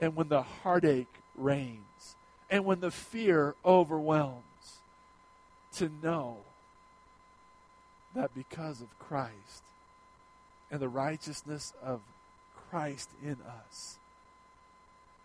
and 0.00 0.14
when 0.14 0.28
the 0.28 0.42
heartache 0.42 1.12
reigns 1.36 2.16
and 2.50 2.64
when 2.64 2.80
the 2.80 2.90
fear 2.90 3.54
overwhelms, 3.64 4.42
to 5.76 5.90
know 6.02 6.36
that 8.14 8.34
because 8.34 8.80
of 8.80 8.98
Christ 8.98 9.62
and 10.70 10.80
the 10.80 10.88
righteousness 10.88 11.72
of 11.82 12.00
Christ 12.70 13.10
in 13.22 13.36
us, 13.68 13.98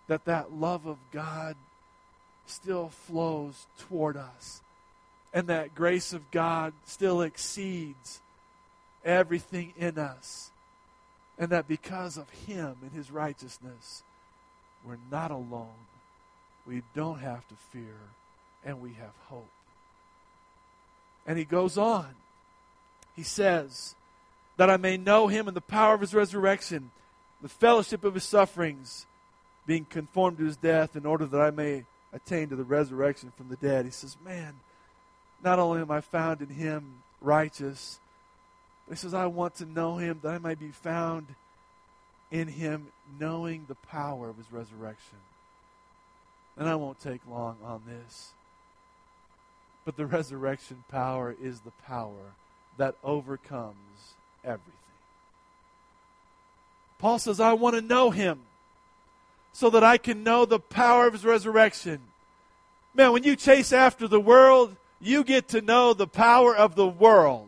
that 0.08 0.26
that 0.26 0.54
love 0.54 0.88
of 0.88 0.98
God 1.12 1.56
still 2.48 2.90
flows 2.90 3.68
toward 3.78 4.18
us 4.18 4.62
and 5.34 5.48
that 5.48 5.76
grace 5.76 6.14
of 6.14 6.32
God 6.32 6.74
still 6.86 7.22
exceeds 7.22 8.22
everything 9.06 9.74
in 9.78 9.98
us. 9.98 10.52
And 11.38 11.52
that 11.52 11.68
because 11.68 12.18
of 12.18 12.30
Him 12.30 12.76
and 12.82 12.92
His 12.92 13.12
righteousness, 13.12 14.04
we're 14.86 14.98
not 15.10 15.32
alone 15.32 15.68
we 16.70 16.84
don't 16.94 17.20
have 17.20 17.48
to 17.48 17.56
fear, 17.72 17.98
and 18.64 18.80
we 18.80 18.94
have 18.94 19.14
hope. 19.28 19.50
And 21.26 21.38
he 21.38 21.44
goes 21.44 21.80
on. 21.80 22.10
He 23.16 23.24
says, 23.24 23.96
That 24.58 24.70
I 24.70 24.78
may 24.78 24.96
know 24.96 25.28
him 25.28 25.48
in 25.48 25.56
the 25.56 25.62
power 25.62 25.96
of 25.96 26.02
his 26.02 26.14
resurrection, 26.14 26.92
the 27.42 27.50
fellowship 27.50 28.04
of 28.04 28.14
his 28.14 28.24
sufferings, 28.24 29.08
being 29.66 29.84
conformed 29.84 30.38
to 30.38 30.46
his 30.46 30.58
death, 30.58 30.96
in 30.96 31.08
order 31.08 31.26
that 31.26 31.42
I 31.42 31.50
may 31.50 31.86
attain 32.14 32.50
to 32.50 32.56
the 32.56 32.64
resurrection 32.64 33.34
from 33.36 33.50
the 33.50 33.56
dead. 33.56 33.86
He 33.86 33.92
says, 33.92 34.16
Man, 34.24 34.54
not 35.44 35.58
only 35.58 35.82
am 35.82 35.90
I 35.90 36.02
found 36.02 36.42
in 36.42 36.50
him 36.50 37.02
righteous, 37.20 38.00
but 38.88 38.96
he 38.96 39.02
says, 39.02 39.16
I 39.16 39.26
want 39.26 39.56
to 39.56 39.66
know 39.66 39.98
him 39.98 40.20
that 40.22 40.30
I 40.30 40.38
might 40.38 40.60
be 40.60 40.70
found 40.70 41.26
in 42.30 42.48
him, 42.48 42.90
knowing 43.20 43.66
the 43.68 43.76
power 43.76 44.30
of 44.30 44.38
his 44.38 44.52
resurrection. 44.52 45.18
And 46.60 46.68
I 46.68 46.76
won't 46.76 47.00
take 47.00 47.22
long 47.28 47.56
on 47.64 47.82
this. 47.88 48.32
But 49.86 49.96
the 49.96 50.06
resurrection 50.06 50.84
power 50.92 51.36
is 51.42 51.62
the 51.62 51.72
power 51.88 52.36
that 52.78 52.96
overcomes 53.04 54.14
everything. 54.44 54.74
Paul 57.00 57.18
says, 57.18 57.40
I 57.40 57.54
want 57.54 57.76
to 57.76 57.82
know 57.82 58.12
him 58.12 58.42
so 59.54 59.70
that 59.70 59.86
I 59.86 59.98
can 59.98 60.22
know 60.22 60.46
the 60.46 60.60
power 60.60 61.08
of 61.08 61.14
his 61.14 61.26
resurrection. 61.26 62.02
Man, 62.94 63.14
when 63.14 63.24
you 63.24 63.38
chase 63.38 63.72
after 63.72 64.08
the 64.08 64.20
world, 64.20 64.76
you 65.00 65.24
get 65.24 65.48
to 65.50 65.62
know 65.62 65.94
the 65.94 66.08
power 66.08 66.54
of 66.54 66.76
the 66.76 66.88
world. 66.88 67.48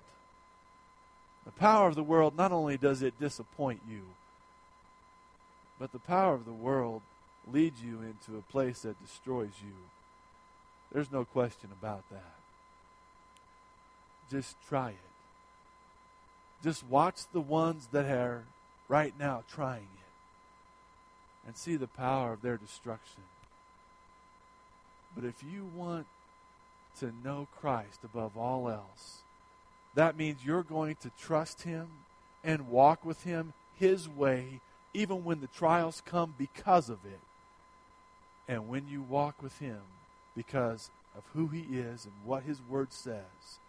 The 1.44 1.52
power 1.52 1.90
of 1.90 1.96
the 1.96 2.04
world, 2.04 2.38
not 2.38 2.54
only 2.54 2.78
does 2.78 3.02
it 3.02 3.20
disappoint 3.20 3.82
you, 3.90 4.04
but 5.78 5.92
the 5.92 6.00
power 6.00 6.34
of 6.34 6.46
the 6.46 6.54
world 6.54 7.02
leads 7.52 7.82
you 7.82 8.00
into 8.02 8.38
a 8.38 8.52
place 8.52 8.82
that 8.82 9.02
destroys 9.02 9.54
you. 9.64 9.74
There's 10.92 11.12
no 11.12 11.26
question 11.26 11.70
about 11.72 12.04
that. 12.12 12.36
Just 14.30 14.56
try 14.68 14.90
it. 14.90 14.96
Just 16.64 16.86
watch 16.86 17.22
the 17.34 17.42
ones 17.42 17.88
that 17.92 18.06
are 18.06 18.44
right 18.88 19.14
now 19.18 19.44
trying 19.52 19.82
it 19.82 21.48
and 21.48 21.58
see 21.58 21.76
the 21.76 21.88
power 21.88 22.34
of 22.34 22.42
their 22.42 22.58
destruction. 22.58 23.24
But 25.16 25.26
if 25.26 25.44
you 25.44 25.70
want 25.76 26.08
to 27.00 27.14
know 27.24 27.48
Christ 27.60 28.00
above 28.04 28.38
all 28.38 28.70
else, 28.70 29.22
that 29.96 30.18
means 30.18 30.46
you're 30.46 30.64
going 30.64 30.96
to 31.02 31.12
trust 31.20 31.64
Him 31.64 31.88
and 32.44 32.70
walk 32.70 33.04
with 33.04 33.24
Him 33.24 33.54
His 33.78 34.08
way, 34.08 34.62
even 34.94 35.24
when 35.24 35.42
the 35.42 35.48
trials 35.48 36.02
come 36.06 36.36
because 36.38 36.90
of 36.90 37.00
it. 37.06 37.20
And 38.52 38.68
when 38.68 38.90
you 38.90 39.02
walk 39.02 39.42
with 39.42 39.58
Him 39.60 39.80
because 40.36 40.90
of 41.18 41.24
who 41.34 41.48
He 41.48 41.62
is 41.62 42.04
and 42.04 42.14
what 42.26 42.44
His 42.44 42.60
Word 42.70 42.92
says, 42.92 43.60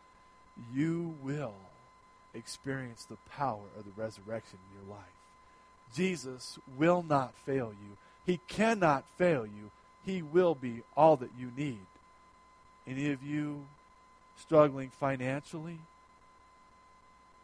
you 0.75 1.15
will 1.23 1.55
experience 2.35 3.05
the 3.05 3.17
power 3.31 3.63
of 3.79 3.85
the 3.85 4.03
resurrection 4.03 4.59
in 4.59 4.81
your 4.81 4.97
life. 4.97 5.07
Jesus 5.95 6.59
will 6.77 7.05
not 7.09 7.33
fail 7.47 7.69
you. 7.69 7.97
He 8.27 8.41
cannot 8.49 9.05
fail 9.17 9.47
you. 9.47 9.71
He 10.05 10.21
will 10.21 10.57
be 10.57 10.83
all 10.97 11.17
that 11.19 11.31
you 11.39 11.53
need. 11.57 11.87
Any 12.85 13.13
of 13.13 13.23
you 13.23 13.65
struggling 14.37 14.91
financially, 14.99 15.79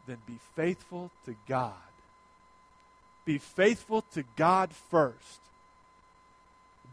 then 0.08 0.18
be 0.26 0.40
faithful 0.56 1.12
to 1.24 1.36
God. 1.46 1.72
Be 3.24 3.38
faithful 3.38 4.02
to 4.14 4.24
God 4.34 4.70
first. 4.72 5.38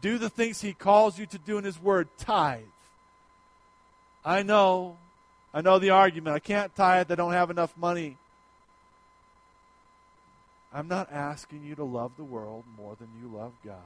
Do 0.00 0.18
the 0.18 0.28
things 0.28 0.60
He 0.60 0.72
calls 0.72 1.18
you 1.18 1.26
to 1.26 1.38
do 1.38 1.58
in 1.58 1.64
His 1.64 1.80
Word. 1.80 2.08
Tithe. 2.18 2.60
I 4.24 4.42
know, 4.42 4.96
I 5.54 5.60
know 5.60 5.78
the 5.78 5.90
argument. 5.90 6.34
I 6.34 6.40
can't 6.40 6.74
tithe, 6.74 7.10
I 7.10 7.14
don't 7.14 7.32
have 7.32 7.50
enough 7.50 7.76
money. 7.76 8.16
I'm 10.72 10.88
not 10.88 11.10
asking 11.12 11.64
you 11.64 11.74
to 11.76 11.84
love 11.84 12.12
the 12.16 12.24
world 12.24 12.64
more 12.76 12.96
than 12.98 13.08
you 13.20 13.34
love 13.34 13.52
God. 13.64 13.76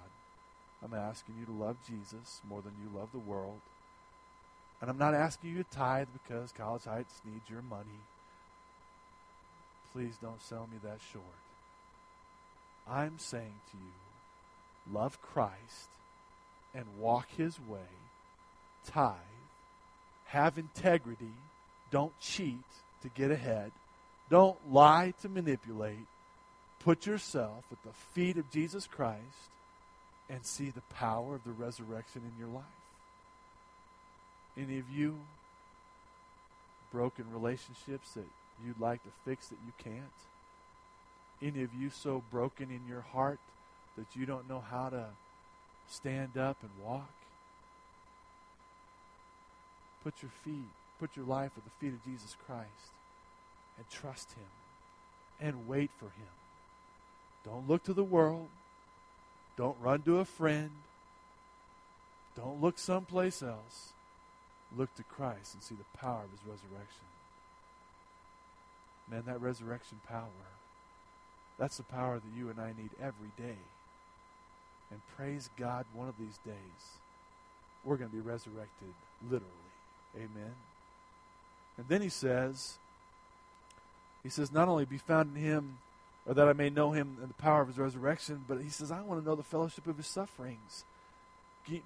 I'm 0.82 0.94
asking 0.94 1.34
you 1.38 1.46
to 1.46 1.52
love 1.52 1.76
Jesus 1.86 2.40
more 2.48 2.62
than 2.62 2.72
you 2.82 2.98
love 2.98 3.10
the 3.12 3.18
world. 3.18 3.60
And 4.80 4.88
I'm 4.88 4.98
not 4.98 5.14
asking 5.14 5.50
you 5.50 5.62
to 5.62 5.70
tithe 5.70 6.08
because 6.12 6.52
College 6.52 6.84
Heights 6.84 7.20
needs 7.24 7.48
your 7.50 7.62
money. 7.62 8.00
Please 9.92 10.14
don't 10.22 10.42
sell 10.42 10.68
me 10.72 10.78
that 10.82 10.98
short. 11.12 11.24
I'm 12.88 13.18
saying 13.18 13.60
to 13.72 13.76
you, 13.76 14.94
love 14.94 15.20
Christ 15.20 15.90
and 16.74 16.84
walk 16.98 17.28
his 17.36 17.58
way, 17.68 17.80
tithe, 18.86 19.16
have 20.26 20.58
integrity, 20.58 21.34
don't 21.90 22.18
cheat 22.20 22.58
to 23.02 23.08
get 23.08 23.30
ahead, 23.30 23.72
don't 24.28 24.56
lie 24.72 25.12
to 25.22 25.28
manipulate, 25.28 26.06
put 26.78 27.06
yourself 27.06 27.64
at 27.72 27.82
the 27.82 27.92
feet 28.14 28.36
of 28.36 28.50
Jesus 28.50 28.86
Christ 28.86 29.20
and 30.28 30.44
see 30.46 30.70
the 30.70 30.82
power 30.94 31.34
of 31.34 31.44
the 31.44 31.50
resurrection 31.50 32.22
in 32.24 32.38
your 32.38 32.54
life. 32.54 32.64
Any 34.56 34.78
of 34.78 34.88
you 34.90 35.18
broken 36.92 37.24
relationships 37.32 38.12
that 38.14 38.26
you'd 38.64 38.80
like 38.80 39.02
to 39.02 39.10
fix 39.24 39.48
that 39.48 39.58
you 39.66 39.72
can't? 39.82 39.96
Any 41.42 41.62
of 41.62 41.74
you 41.74 41.90
so 41.90 42.22
broken 42.30 42.70
in 42.70 42.80
your 42.88 43.00
heart 43.00 43.38
that 43.96 44.06
you 44.14 44.26
don't 44.26 44.48
know 44.48 44.62
how 44.70 44.90
to 44.90 45.06
stand 45.90 46.38
up 46.38 46.56
and 46.62 46.70
walk? 46.84 47.10
Put 50.02 50.22
your 50.22 50.30
feet, 50.44 50.70
put 50.98 51.16
your 51.16 51.26
life 51.26 51.50
at 51.56 51.64
the 51.64 51.70
feet 51.78 51.92
of 51.92 52.04
Jesus 52.04 52.36
Christ 52.46 52.94
and 53.76 53.88
trust 53.90 54.32
Him 54.32 55.46
and 55.46 55.68
wait 55.68 55.90
for 55.98 56.06
Him. 56.06 56.32
Don't 57.44 57.68
look 57.68 57.82
to 57.84 57.92
the 57.92 58.04
world. 58.04 58.48
Don't 59.56 59.76
run 59.80 60.02
to 60.02 60.18
a 60.18 60.24
friend. 60.24 60.70
Don't 62.36 62.60
look 62.60 62.78
someplace 62.78 63.42
else. 63.42 63.92
Look 64.76 64.94
to 64.96 65.02
Christ 65.02 65.54
and 65.54 65.62
see 65.62 65.74
the 65.74 65.98
power 65.98 66.22
of 66.24 66.30
his 66.30 66.40
resurrection. 66.46 67.04
Man, 69.10 69.24
that 69.26 69.40
resurrection 69.40 70.00
power, 70.08 70.28
that's 71.58 71.76
the 71.76 71.82
power 71.82 72.14
that 72.14 72.38
you 72.38 72.48
and 72.48 72.60
I 72.60 72.68
need 72.68 72.90
every 73.02 73.32
day. 73.36 73.58
And 74.90 75.00
praise 75.16 75.48
God, 75.56 75.84
one 75.94 76.08
of 76.08 76.14
these 76.18 76.38
days, 76.44 76.54
we're 77.84 77.96
going 77.96 78.10
to 78.10 78.16
be 78.16 78.22
resurrected 78.22 78.94
literally. 79.22 79.46
Amen. 80.16 80.54
And 81.78 81.86
then 81.88 82.02
he 82.02 82.08
says, 82.08 82.78
he 84.22 84.28
says, 84.28 84.52
not 84.52 84.68
only 84.68 84.84
be 84.84 84.98
found 84.98 85.36
in 85.36 85.42
him 85.42 85.78
or 86.26 86.34
that 86.34 86.48
I 86.48 86.52
may 86.52 86.68
know 86.68 86.92
him 86.92 87.16
and 87.20 87.30
the 87.30 87.34
power 87.34 87.62
of 87.62 87.68
his 87.68 87.78
resurrection, 87.78 88.44
but 88.46 88.60
he 88.60 88.68
says, 88.68 88.90
I 88.90 89.00
want 89.02 89.22
to 89.22 89.26
know 89.26 89.36
the 89.36 89.42
fellowship 89.42 89.86
of 89.86 89.96
his 89.96 90.06
sufferings, 90.06 90.84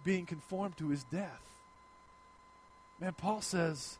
being 0.02 0.26
conformed 0.26 0.76
to 0.78 0.88
his 0.88 1.04
death. 1.04 1.42
Man, 3.00 3.12
Paul 3.12 3.40
says, 3.40 3.98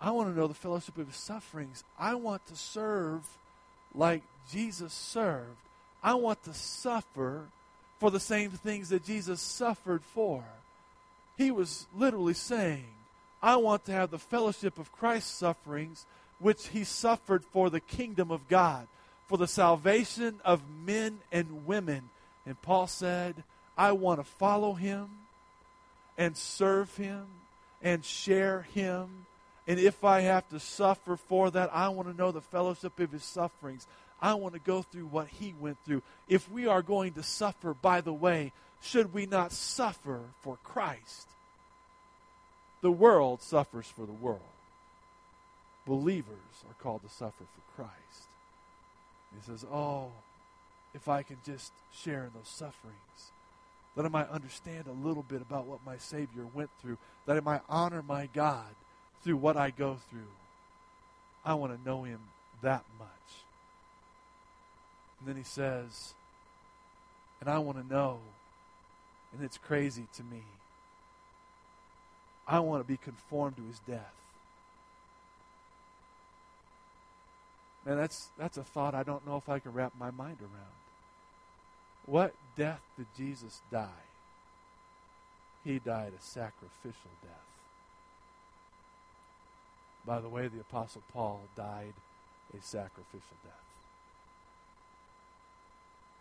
I 0.00 0.10
want 0.10 0.28
to 0.28 0.38
know 0.38 0.46
the 0.46 0.54
fellowship 0.54 0.96
of 0.96 1.06
his 1.06 1.16
sufferings. 1.16 1.84
I 1.98 2.14
want 2.14 2.46
to 2.46 2.56
serve 2.56 3.26
like 3.94 4.22
Jesus 4.50 4.92
served. 4.92 5.56
I 6.02 6.14
want 6.14 6.42
to 6.44 6.54
suffer 6.54 7.44
for 7.98 8.10
the 8.10 8.20
same 8.20 8.50
things 8.50 8.90
that 8.90 9.04
Jesus 9.04 9.40
suffered 9.40 10.02
for. 10.02 10.44
He 11.36 11.50
was 11.50 11.86
literally 11.96 12.34
saying, 12.34 12.86
I 13.42 13.56
want 13.56 13.84
to 13.86 13.92
have 13.92 14.10
the 14.10 14.18
fellowship 14.18 14.78
of 14.78 14.92
Christ's 14.92 15.30
sufferings, 15.30 16.06
which 16.38 16.68
he 16.68 16.84
suffered 16.84 17.44
for 17.44 17.70
the 17.70 17.80
kingdom 17.80 18.30
of 18.30 18.48
God 18.48 18.86
for 19.28 19.36
the 19.36 19.46
salvation 19.46 20.40
of 20.44 20.62
men 20.84 21.18
and 21.30 21.66
women. 21.66 22.08
And 22.46 22.60
Paul 22.62 22.86
said, 22.86 23.44
I 23.76 23.92
want 23.92 24.20
to 24.20 24.24
follow 24.24 24.72
him 24.72 25.08
and 26.16 26.36
serve 26.36 26.96
him 26.96 27.26
and 27.82 28.04
share 28.04 28.62
him. 28.62 29.26
And 29.66 29.78
if 29.78 30.02
I 30.02 30.20
have 30.22 30.48
to 30.48 30.58
suffer 30.58 31.16
for 31.16 31.50
that, 31.50 31.70
I 31.74 31.90
want 31.90 32.08
to 32.08 32.16
know 32.16 32.32
the 32.32 32.40
fellowship 32.40 32.98
of 32.98 33.12
his 33.12 33.22
sufferings. 33.22 33.86
I 34.20 34.34
want 34.34 34.54
to 34.54 34.60
go 34.60 34.82
through 34.82 35.06
what 35.06 35.28
he 35.28 35.54
went 35.60 35.78
through. 35.84 36.02
If 36.28 36.50
we 36.50 36.66
are 36.66 36.82
going 36.82 37.12
to 37.14 37.22
suffer, 37.22 37.74
by 37.74 38.00
the 38.00 38.12
way, 38.12 38.52
should 38.82 39.12
we 39.12 39.26
not 39.26 39.52
suffer 39.52 40.20
for 40.42 40.58
Christ? 40.64 41.28
The 42.80 42.90
world 42.90 43.42
suffers 43.42 43.86
for 43.86 44.06
the 44.06 44.12
world. 44.12 44.40
Believers 45.86 46.64
are 46.68 46.82
called 46.82 47.02
to 47.02 47.08
suffer 47.08 47.44
for 47.44 47.82
Christ. 47.82 48.28
He 49.34 49.50
says, 49.50 49.64
Oh, 49.70 50.10
if 50.94 51.08
I 51.08 51.22
can 51.22 51.38
just 51.44 51.72
share 51.92 52.24
in 52.24 52.30
those 52.34 52.48
sufferings, 52.48 53.32
that 53.96 54.04
I 54.04 54.08
might 54.08 54.28
understand 54.30 54.86
a 54.86 55.06
little 55.06 55.24
bit 55.24 55.42
about 55.42 55.66
what 55.66 55.84
my 55.84 55.96
Savior 55.96 56.44
went 56.54 56.70
through, 56.80 56.98
that 57.26 57.36
I 57.36 57.40
might 57.40 57.62
honor 57.68 58.02
my 58.02 58.28
God 58.32 58.66
through 59.22 59.36
what 59.36 59.56
I 59.56 59.70
go 59.70 59.98
through. 60.10 60.20
I 61.44 61.54
want 61.54 61.76
to 61.76 61.88
know 61.88 62.04
Him 62.04 62.20
that 62.62 62.84
much. 62.98 63.08
And 65.18 65.28
then 65.28 65.36
he 65.36 65.42
says, 65.42 66.14
and 67.40 67.48
I 67.48 67.58
want 67.58 67.78
to 67.78 67.94
know, 67.94 68.18
and 69.32 69.44
it's 69.44 69.58
crazy 69.58 70.06
to 70.16 70.22
me, 70.22 70.42
I 72.46 72.60
want 72.60 72.82
to 72.82 72.88
be 72.88 72.96
conformed 72.96 73.56
to 73.56 73.62
his 73.62 73.78
death. 73.80 74.14
Man, 77.84 77.96
that's, 77.96 78.28
that's 78.38 78.56
a 78.56 78.64
thought 78.64 78.94
I 78.94 79.02
don't 79.02 79.26
know 79.26 79.36
if 79.36 79.48
I 79.48 79.58
can 79.58 79.72
wrap 79.72 79.92
my 79.98 80.10
mind 80.10 80.38
around. 80.40 80.78
What 82.06 82.34
death 82.56 82.80
did 82.96 83.06
Jesus 83.16 83.60
die? 83.70 83.88
He 85.64 85.78
died 85.78 86.12
a 86.18 86.22
sacrificial 86.22 87.10
death. 87.22 87.32
By 90.06 90.20
the 90.20 90.28
way, 90.28 90.48
the 90.48 90.60
Apostle 90.60 91.02
Paul 91.12 91.42
died 91.54 91.92
a 92.58 92.62
sacrificial 92.62 93.36
death. 93.44 93.67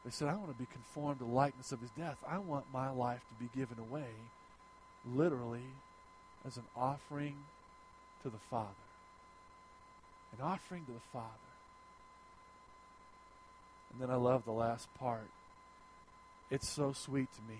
They 0.08 0.12
said, 0.12 0.30
I 0.30 0.36
want 0.36 0.53
to 0.53 0.58
be 0.58 0.70
conformed 0.72 1.20
to 1.20 1.26
the 1.26 1.32
likeness 1.32 1.74
of 1.74 1.82
his 1.82 1.89
death. 1.89 2.16
I 2.26 2.38
want 2.38 2.64
my 2.72 2.89
life 2.89 3.20
to 3.28 3.43
be 3.43 3.49
given 3.53 3.78
away, 3.78 4.08
literally, 5.05 5.68
as 6.45 6.55
an 6.55 6.64
offering 6.78 7.36
to 8.24 8.30
the 8.30 8.38
Father. 8.49 8.70
An 10.32 10.45
offering 10.45 10.86
to 10.86 10.93
the 10.93 11.01
Father. 11.12 11.28
And 13.91 14.01
then 14.01 14.10
I 14.10 14.16
love 14.16 14.45
the 14.45 14.53
last 14.53 14.88
part. 14.97 15.28
It's 16.49 16.70
so 16.70 16.93
sweet 16.93 17.28
to 17.36 17.41
me. 17.41 17.60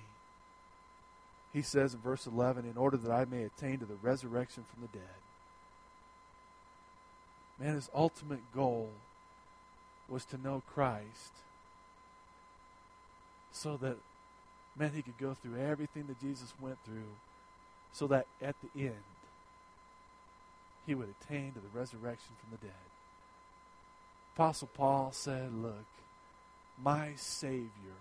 He 1.52 1.62
says 1.62 1.94
in 1.94 2.00
verse 2.00 2.26
11, 2.26 2.64
in 2.64 2.78
order 2.78 2.96
that 2.96 3.12
I 3.12 3.26
may 3.26 3.44
attain 3.44 3.80
to 3.80 3.86
the 3.86 3.98
resurrection 4.02 4.64
from 4.74 4.84
the 4.84 4.98
dead. 4.98 5.18
Man, 7.60 7.76
his 7.76 7.90
ultimate 7.94 8.54
goal 8.56 8.92
was 10.08 10.24
to 10.24 10.38
know 10.38 10.64
Christ 10.66 11.34
so 13.58 13.78
that, 13.78 13.98
man, 14.78 14.92
he 14.94 15.02
could 15.02 15.18
go 15.18 15.34
through 15.34 15.60
everything 15.60 16.06
that 16.08 16.20
Jesus 16.22 16.54
went 16.62 16.78
through 16.86 17.16
so 17.92 18.08
that 18.08 18.28
at 18.42 18.56
the 18.62 18.82
end, 18.82 18.94
he 20.86 20.96
would 20.96 21.10
attain 21.22 21.52
to 21.54 21.60
the 21.60 21.78
resurrection 21.78 22.32
from 22.40 22.52
the 22.52 22.66
dead. 22.66 22.76
Apostle 24.36 24.70
Paul 24.74 25.12
said, 25.12 25.52
Look, 25.52 25.86
my 26.82 27.14
Savior, 27.16 27.98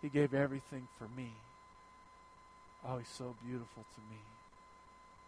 he 0.00 0.08
gave 0.08 0.32
everything 0.32 0.86
for 0.98 1.08
me. 1.16 1.32
Oh, 2.86 2.98
he's 2.98 3.08
so 3.08 3.34
beautiful 3.44 3.84
to 3.94 4.00
me. 4.10 4.20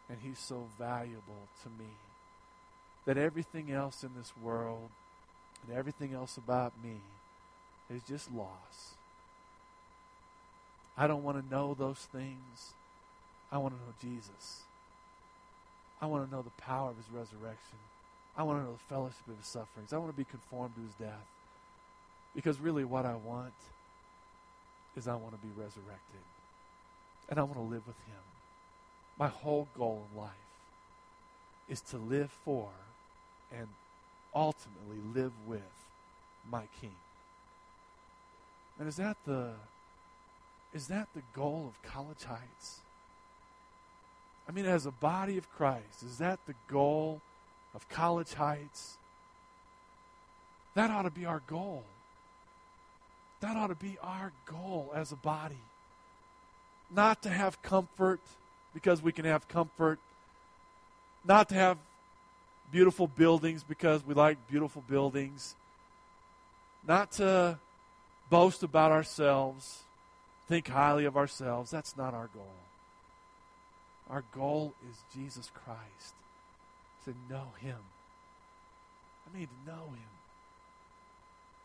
And 0.08 0.18
he's 0.22 0.38
so 0.38 0.66
valuable 0.78 1.48
to 1.62 1.68
me 1.68 1.90
that 3.06 3.18
everything 3.18 3.72
else 3.72 4.02
in 4.04 4.10
this 4.16 4.32
world 4.40 4.90
and 5.66 5.76
everything 5.76 6.14
else 6.14 6.36
about 6.36 6.72
me 6.82 7.00
is 7.90 8.02
just 8.08 8.32
loss. 8.32 8.94
I 10.96 11.06
don't 11.06 11.22
want 11.22 11.42
to 11.42 11.54
know 11.54 11.74
those 11.74 11.98
things. 12.12 12.74
I 13.50 13.58
want 13.58 13.74
to 13.74 13.80
know 13.80 14.16
Jesus. 14.16 14.62
I 16.00 16.06
want 16.06 16.28
to 16.28 16.34
know 16.34 16.42
the 16.42 16.50
power 16.62 16.90
of 16.90 16.96
his 16.96 17.06
resurrection. 17.12 17.78
I 18.36 18.42
want 18.42 18.60
to 18.60 18.64
know 18.64 18.72
the 18.72 18.94
fellowship 18.94 19.26
of 19.28 19.36
his 19.36 19.46
sufferings. 19.46 19.92
I 19.92 19.98
want 19.98 20.12
to 20.12 20.16
be 20.16 20.24
conformed 20.24 20.74
to 20.76 20.80
his 20.82 20.94
death. 20.94 21.26
Because 22.34 22.60
really, 22.60 22.84
what 22.84 23.04
I 23.04 23.16
want 23.16 23.52
is 24.96 25.08
I 25.08 25.14
want 25.14 25.32
to 25.32 25.46
be 25.46 25.52
resurrected. 25.56 26.24
And 27.28 27.38
I 27.38 27.42
want 27.42 27.54
to 27.54 27.60
live 27.60 27.86
with 27.86 27.96
him. 28.06 28.22
My 29.18 29.28
whole 29.28 29.68
goal 29.76 30.04
in 30.12 30.20
life 30.20 30.30
is 31.68 31.80
to 31.82 31.96
live 31.96 32.30
for 32.44 32.68
and 33.56 33.68
ultimately 34.34 34.98
live 35.14 35.32
with 35.46 35.60
my 36.50 36.62
king. 36.80 36.94
And 38.80 38.88
is 38.88 38.96
that 38.96 39.18
the 39.26 39.50
is 40.72 40.88
that 40.88 41.08
the 41.14 41.22
goal 41.34 41.66
of 41.68 41.90
College 41.90 42.24
Heights? 42.24 42.80
I 44.48 44.52
mean, 44.52 44.64
as 44.64 44.86
a 44.86 44.90
body 44.90 45.36
of 45.36 45.50
Christ, 45.50 46.02
is 46.02 46.18
that 46.18 46.40
the 46.46 46.54
goal 46.66 47.20
of 47.74 47.88
College 47.90 48.32
Heights? 48.34 48.96
That 50.74 50.90
ought 50.90 51.02
to 51.02 51.10
be 51.10 51.26
our 51.26 51.42
goal. 51.46 51.84
That 53.40 53.56
ought 53.56 53.66
to 53.66 53.74
be 53.74 53.98
our 54.02 54.32
goal 54.46 54.90
as 54.94 55.12
a 55.12 55.16
body. 55.16 55.62
Not 56.90 57.22
to 57.22 57.28
have 57.28 57.60
comfort 57.62 58.20
because 58.72 59.02
we 59.02 59.12
can 59.12 59.26
have 59.26 59.46
comfort. 59.46 59.98
Not 61.24 61.50
to 61.50 61.54
have 61.54 61.76
beautiful 62.72 63.08
buildings 63.08 63.62
because 63.62 64.06
we 64.06 64.14
like 64.14 64.38
beautiful 64.48 64.82
buildings. 64.88 65.54
Not 66.86 67.12
to 67.12 67.58
boast 68.30 68.62
about 68.62 68.92
ourselves, 68.92 69.80
think 70.48 70.68
highly 70.68 71.04
of 71.04 71.16
ourselves. 71.16 71.70
That's 71.70 71.96
not 71.96 72.14
our 72.14 72.28
goal. 72.32 72.54
Our 74.08 74.24
goal 74.34 74.74
is 74.90 74.96
Jesus 75.14 75.50
Christ, 75.54 76.14
to 77.04 77.14
know 77.28 77.48
Him. 77.58 77.78
I 79.26 79.36
mean, 79.36 79.46
to 79.46 79.70
know 79.70 79.84
Him. 79.84 80.10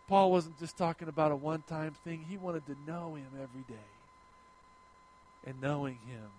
Paul 0.07 0.32
wasn't 0.32 0.59
just 0.59 0.78
talking 0.78 1.07
about 1.07 1.32
a 1.32 1.36
one 1.36 1.63
time 1.68 1.95
thing, 2.03 2.26
he 2.30 2.38
wanted 2.38 2.66
to 2.68 2.76
know 2.86 3.16
Him 3.16 3.30
every 3.36 3.63
day. 3.68 3.89
And 5.47 5.61
knowing 5.61 5.97
Him 6.07 6.30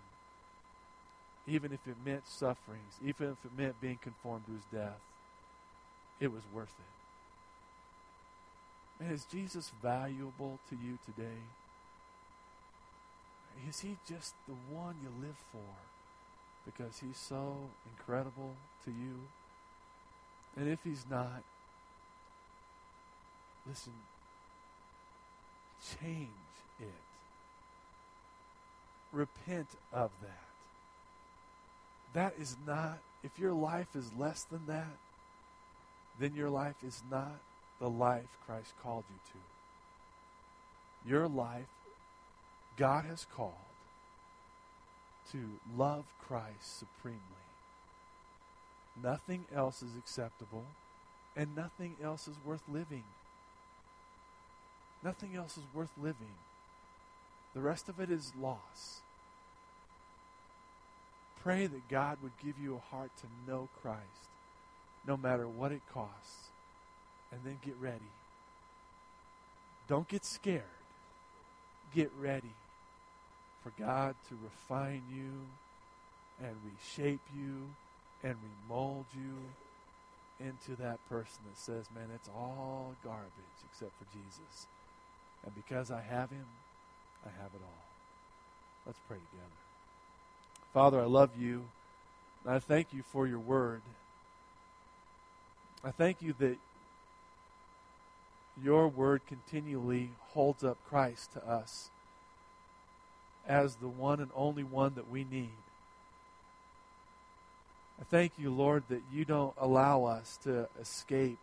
even 1.47 1.72
if 1.72 1.81
it 1.87 1.97
meant 2.05 2.27
sufferings, 2.27 2.95
even 3.05 3.29
if 3.31 3.45
it 3.45 3.57
meant 3.57 3.81
being 3.81 3.99
conformed 4.03 4.45
to 4.47 4.53
his 4.53 4.64
death, 4.72 5.01
it 6.20 6.33
was 6.33 6.43
worth 6.53 6.74
it. 6.79 6.95
Is 9.01 9.24
Jesus 9.24 9.72
valuable 9.82 10.59
to 10.70 10.76
you 10.76 10.99
today? 11.05 11.38
Is 13.68 13.80
he 13.80 13.97
just 14.09 14.34
the 14.47 14.55
one 14.74 14.94
you 15.03 15.11
live 15.26 15.36
for 15.53 15.59
because 16.64 16.99
he's 16.99 17.18
so 17.18 17.57
incredible 17.90 18.55
to 18.84 18.90
you? 18.90 19.20
And 20.57 20.68
if 20.68 20.78
he's 20.82 21.05
not, 21.11 21.42
listen, 23.68 23.92
change 26.01 26.28
it. 26.80 27.03
Repent 29.12 29.68
of 29.92 30.11
that 30.22 30.47
that 32.16 32.32
is 32.40 32.57
not, 32.66 32.99
if 33.22 33.38
your 33.38 33.53
life 33.53 33.94
is 33.94 34.11
less 34.18 34.44
than 34.44 34.64
that, 34.66 34.97
then 36.18 36.34
your 36.34 36.49
life 36.49 36.76
is 36.82 37.03
not 37.11 37.38
the 37.81 37.89
life 37.89 38.29
Christ 38.47 38.72
called 38.83 39.05
you 39.11 39.18
to. 39.33 41.11
Your 41.11 41.29
life, 41.29 41.68
God 42.77 43.05
has 43.05 43.27
called 43.37 43.53
to 45.33 45.39
love 45.77 46.05
Christ 46.27 46.79
supremely. 46.79 47.20
Nothing 49.03 49.45
else 49.55 49.83
is 49.83 49.97
acceptable, 49.97 50.64
and 51.37 51.55
nothing 51.55 51.97
else 52.03 52.27
is 52.27 52.37
worth 52.45 52.62
living. 52.68 53.05
Nothing 55.03 55.37
else 55.37 55.57
is 55.57 55.64
worth 55.74 55.93
living. 56.01 56.35
The 57.55 57.61
rest 57.61 57.89
of 57.89 58.01
it 58.01 58.11
is 58.11 58.33
loss 58.41 59.01
pray 61.47 61.68
that 61.68 61.89
God 61.89 62.18
would 62.24 62.33
give 62.45 62.59
you 62.61 62.74
a 62.74 62.97
heart 62.97 63.12
to 63.18 63.27
know 63.49 63.68
Christ, 63.81 64.01
no 65.07 65.16
matter 65.16 65.47
what 65.47 65.70
it 65.70 65.83
costs. 65.95 66.49
And 67.33 67.41
then 67.45 67.59
get 67.64 67.74
ready. 67.81 68.11
Don't 69.89 70.09
get 70.09 70.24
scared. 70.24 70.62
Get 71.95 72.11
ready 72.20 72.53
for 73.62 73.72
God 73.79 74.14
to 74.29 74.37
refine 74.43 75.03
you 75.11 76.47
and 76.47 76.55
reshape 76.64 77.20
you 77.37 77.70
and 78.22 78.37
remold 78.68 79.07
you 79.14 80.45
into 80.47 80.81
that 80.83 80.99
person 81.09 81.39
that 81.49 81.59
says, 81.59 81.87
man, 81.95 82.09
it's 82.14 82.29
all 82.29 82.95
garbage 83.05 83.31
except 83.70 83.93
for 83.99 84.05
Jesus. 84.12 84.66
And 85.45 85.55
because 85.55 85.91
I 85.91 86.01
have 86.01 86.31
him, 86.31 86.47
I 87.24 87.29
have 87.29 87.51
it 87.55 87.61
all. 87.62 87.85
Let's 88.87 88.99
pray 89.09 89.16
together. 89.16 89.51
Father, 90.72 91.01
I 91.01 91.07
love 91.07 91.31
you. 91.39 91.64
And 92.45 92.55
I 92.55 92.59
thank 92.59 92.93
you 92.93 93.03
for 93.03 93.27
your 93.27 93.39
word. 93.39 93.81
I 95.83 95.91
thank 95.91 96.22
you 96.22 96.35
that 96.39 96.57
your 98.63 98.89
word 98.89 99.23
continually 99.27 100.11
holds 100.29 100.65
up 100.65 100.79
Christ 100.89 101.33
to 101.35 101.47
us 101.47 101.91
as 103.47 103.77
the 103.77 103.89
one 103.89 104.21
and 104.21 104.31
only 104.35 104.65
one 104.65 104.95
that 104.95 105.11
we 105.11 105.25
need. 105.25 105.51
I 108.01 108.05
thank 108.05 108.33
you, 108.39 108.51
Lord, 108.51 108.85
that 108.89 109.03
you 109.13 109.25
don't 109.25 109.55
allow 109.59 110.05
us 110.05 110.39
to 110.45 110.69
escape 110.81 111.39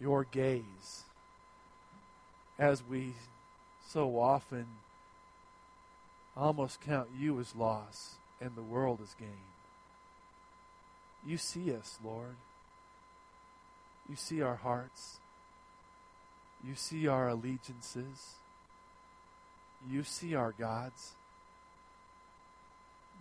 your 0.00 0.24
gaze 0.24 1.04
as 2.58 2.82
we 2.88 3.14
so 3.88 4.18
often 4.18 4.66
almost 6.36 6.80
count 6.80 7.08
you 7.18 7.40
as 7.40 7.54
loss 7.54 8.16
and 8.40 8.54
the 8.54 8.62
world 8.62 9.00
as 9.02 9.14
gain. 9.14 9.28
You 11.26 11.38
see 11.38 11.74
us, 11.74 11.98
Lord. 12.04 12.36
You 14.08 14.16
see 14.16 14.42
our 14.42 14.56
hearts. 14.56 15.18
You 16.66 16.74
see 16.74 17.08
our 17.08 17.28
allegiances. 17.28 18.36
You 19.90 20.04
see 20.04 20.34
our 20.34 20.52
gods. 20.52 21.12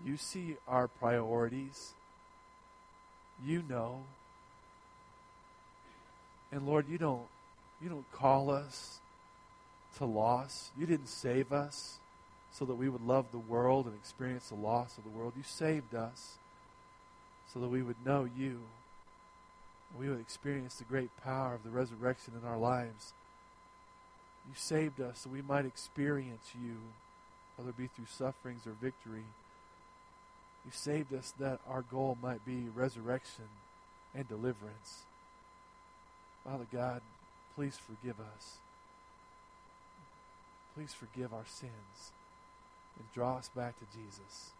You 0.05 0.17
see 0.17 0.57
our 0.67 0.87
priorities. 0.87 1.93
You 3.43 3.63
know. 3.67 4.03
And 6.51 6.67
Lord, 6.67 6.87
you 6.87 6.97
don't 6.97 7.23
you 7.81 7.89
don't 7.89 8.11
call 8.11 8.51
us 8.51 8.99
to 9.97 10.05
loss. 10.05 10.69
You 10.77 10.85
didn't 10.85 11.09
save 11.09 11.51
us 11.51 11.97
so 12.51 12.65
that 12.65 12.75
we 12.75 12.89
would 12.89 13.05
love 13.05 13.25
the 13.31 13.39
world 13.39 13.87
and 13.87 13.95
experience 13.95 14.49
the 14.49 14.55
loss 14.55 14.97
of 14.97 15.03
the 15.03 15.09
world. 15.09 15.33
You 15.35 15.43
saved 15.43 15.95
us 15.95 16.35
so 17.51 17.59
that 17.59 17.69
we 17.69 17.81
would 17.81 18.05
know 18.05 18.27
you. 18.37 18.59
We 19.99 20.09
would 20.09 20.19
experience 20.19 20.75
the 20.75 20.83
great 20.83 21.09
power 21.23 21.53
of 21.53 21.63
the 21.63 21.69
resurrection 21.69 22.33
in 22.39 22.47
our 22.47 22.57
lives. 22.57 23.13
You 24.47 24.55
saved 24.55 24.99
us 24.99 25.19
so 25.19 25.29
we 25.29 25.41
might 25.41 25.65
experience 25.65 26.51
you, 26.53 26.77
whether 27.55 27.69
it 27.69 27.77
be 27.77 27.87
through 27.87 28.05
sufferings 28.09 28.65
or 28.65 28.73
victory. 28.81 29.23
You 30.65 30.71
saved 30.71 31.13
us 31.13 31.33
that 31.39 31.59
our 31.67 31.81
goal 31.81 32.17
might 32.21 32.45
be 32.45 32.67
resurrection 32.75 33.45
and 34.13 34.27
deliverance. 34.27 35.03
Father 36.43 36.67
God, 36.71 37.01
please 37.55 37.77
forgive 37.77 38.19
us. 38.19 38.57
Please 40.75 40.93
forgive 40.93 41.33
our 41.33 41.45
sins 41.45 42.11
and 42.97 43.05
draw 43.13 43.37
us 43.37 43.49
back 43.55 43.75
to 43.79 43.85
Jesus. 43.97 44.51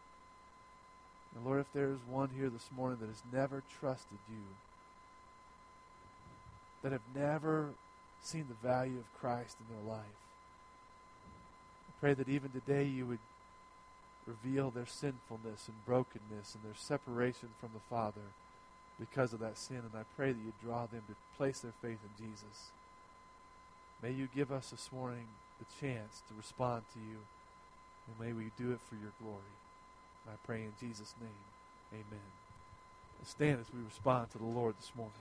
And 1.36 1.46
Lord, 1.46 1.62
if 1.62 1.72
there 1.74 1.92
is 1.92 2.00
one 2.10 2.30
here 2.36 2.50
this 2.50 2.70
morning 2.76 3.00
that 3.00 3.08
has 3.08 3.24
never 3.32 3.64
trusted 3.80 4.18
you, 4.30 4.44
that 6.84 6.92
have 6.92 7.02
never 7.16 7.70
seen 8.22 8.46
the 8.48 8.68
value 8.68 8.98
of 8.98 9.20
Christ 9.20 9.58
in 9.60 9.76
their 9.76 9.96
life, 9.96 10.06
I 11.88 11.92
pray 12.00 12.14
that 12.14 12.30
even 12.30 12.50
today 12.52 12.86
you 12.86 13.06
would 13.06 13.20
reveal 14.26 14.70
their 14.70 14.86
sinfulness 14.86 15.68
and 15.68 15.86
brokenness 15.86 16.56
and 16.56 16.64
their 16.64 16.78
separation 16.78 17.50
from 17.60 17.70
the 17.74 17.80
Father 17.90 18.22
because 19.00 19.34
of 19.34 19.40
that 19.40 19.58
sin. 19.58 19.78
And 19.78 19.96
I 19.96 20.04
pray 20.16 20.32
that 20.32 20.46
you 20.46 20.54
draw 20.64 20.86
them 20.86 21.02
to 21.08 21.16
place 21.38 21.60
their 21.60 21.74
faith 21.82 22.00
in 22.04 22.26
Jesus. 22.26 22.72
May 24.02 24.12
you 24.12 24.28
give 24.34 24.52
us 24.52 24.70
this 24.70 24.90
morning 24.92 25.28
the 25.60 25.66
chance 25.86 26.22
to 26.28 26.34
respond 26.38 26.84
to 26.94 27.00
you, 27.00 27.18
and 28.08 28.20
may 28.20 28.34
we 28.34 28.52
do 28.58 28.72
it 28.72 28.80
for 28.90 28.96
your 28.96 29.14
glory. 29.22 29.56
I 30.28 30.36
pray 30.46 30.62
in 30.62 30.74
Jesus' 30.80 31.14
name, 31.20 31.30
amen. 31.94 32.30
Stand 33.26 33.60
as 33.60 33.68
we 33.74 33.84
respond 33.84 34.32
to 34.32 34.38
the 34.40 34.46
Lord 34.46 34.76
this 34.80 34.92
morning. 34.96 35.14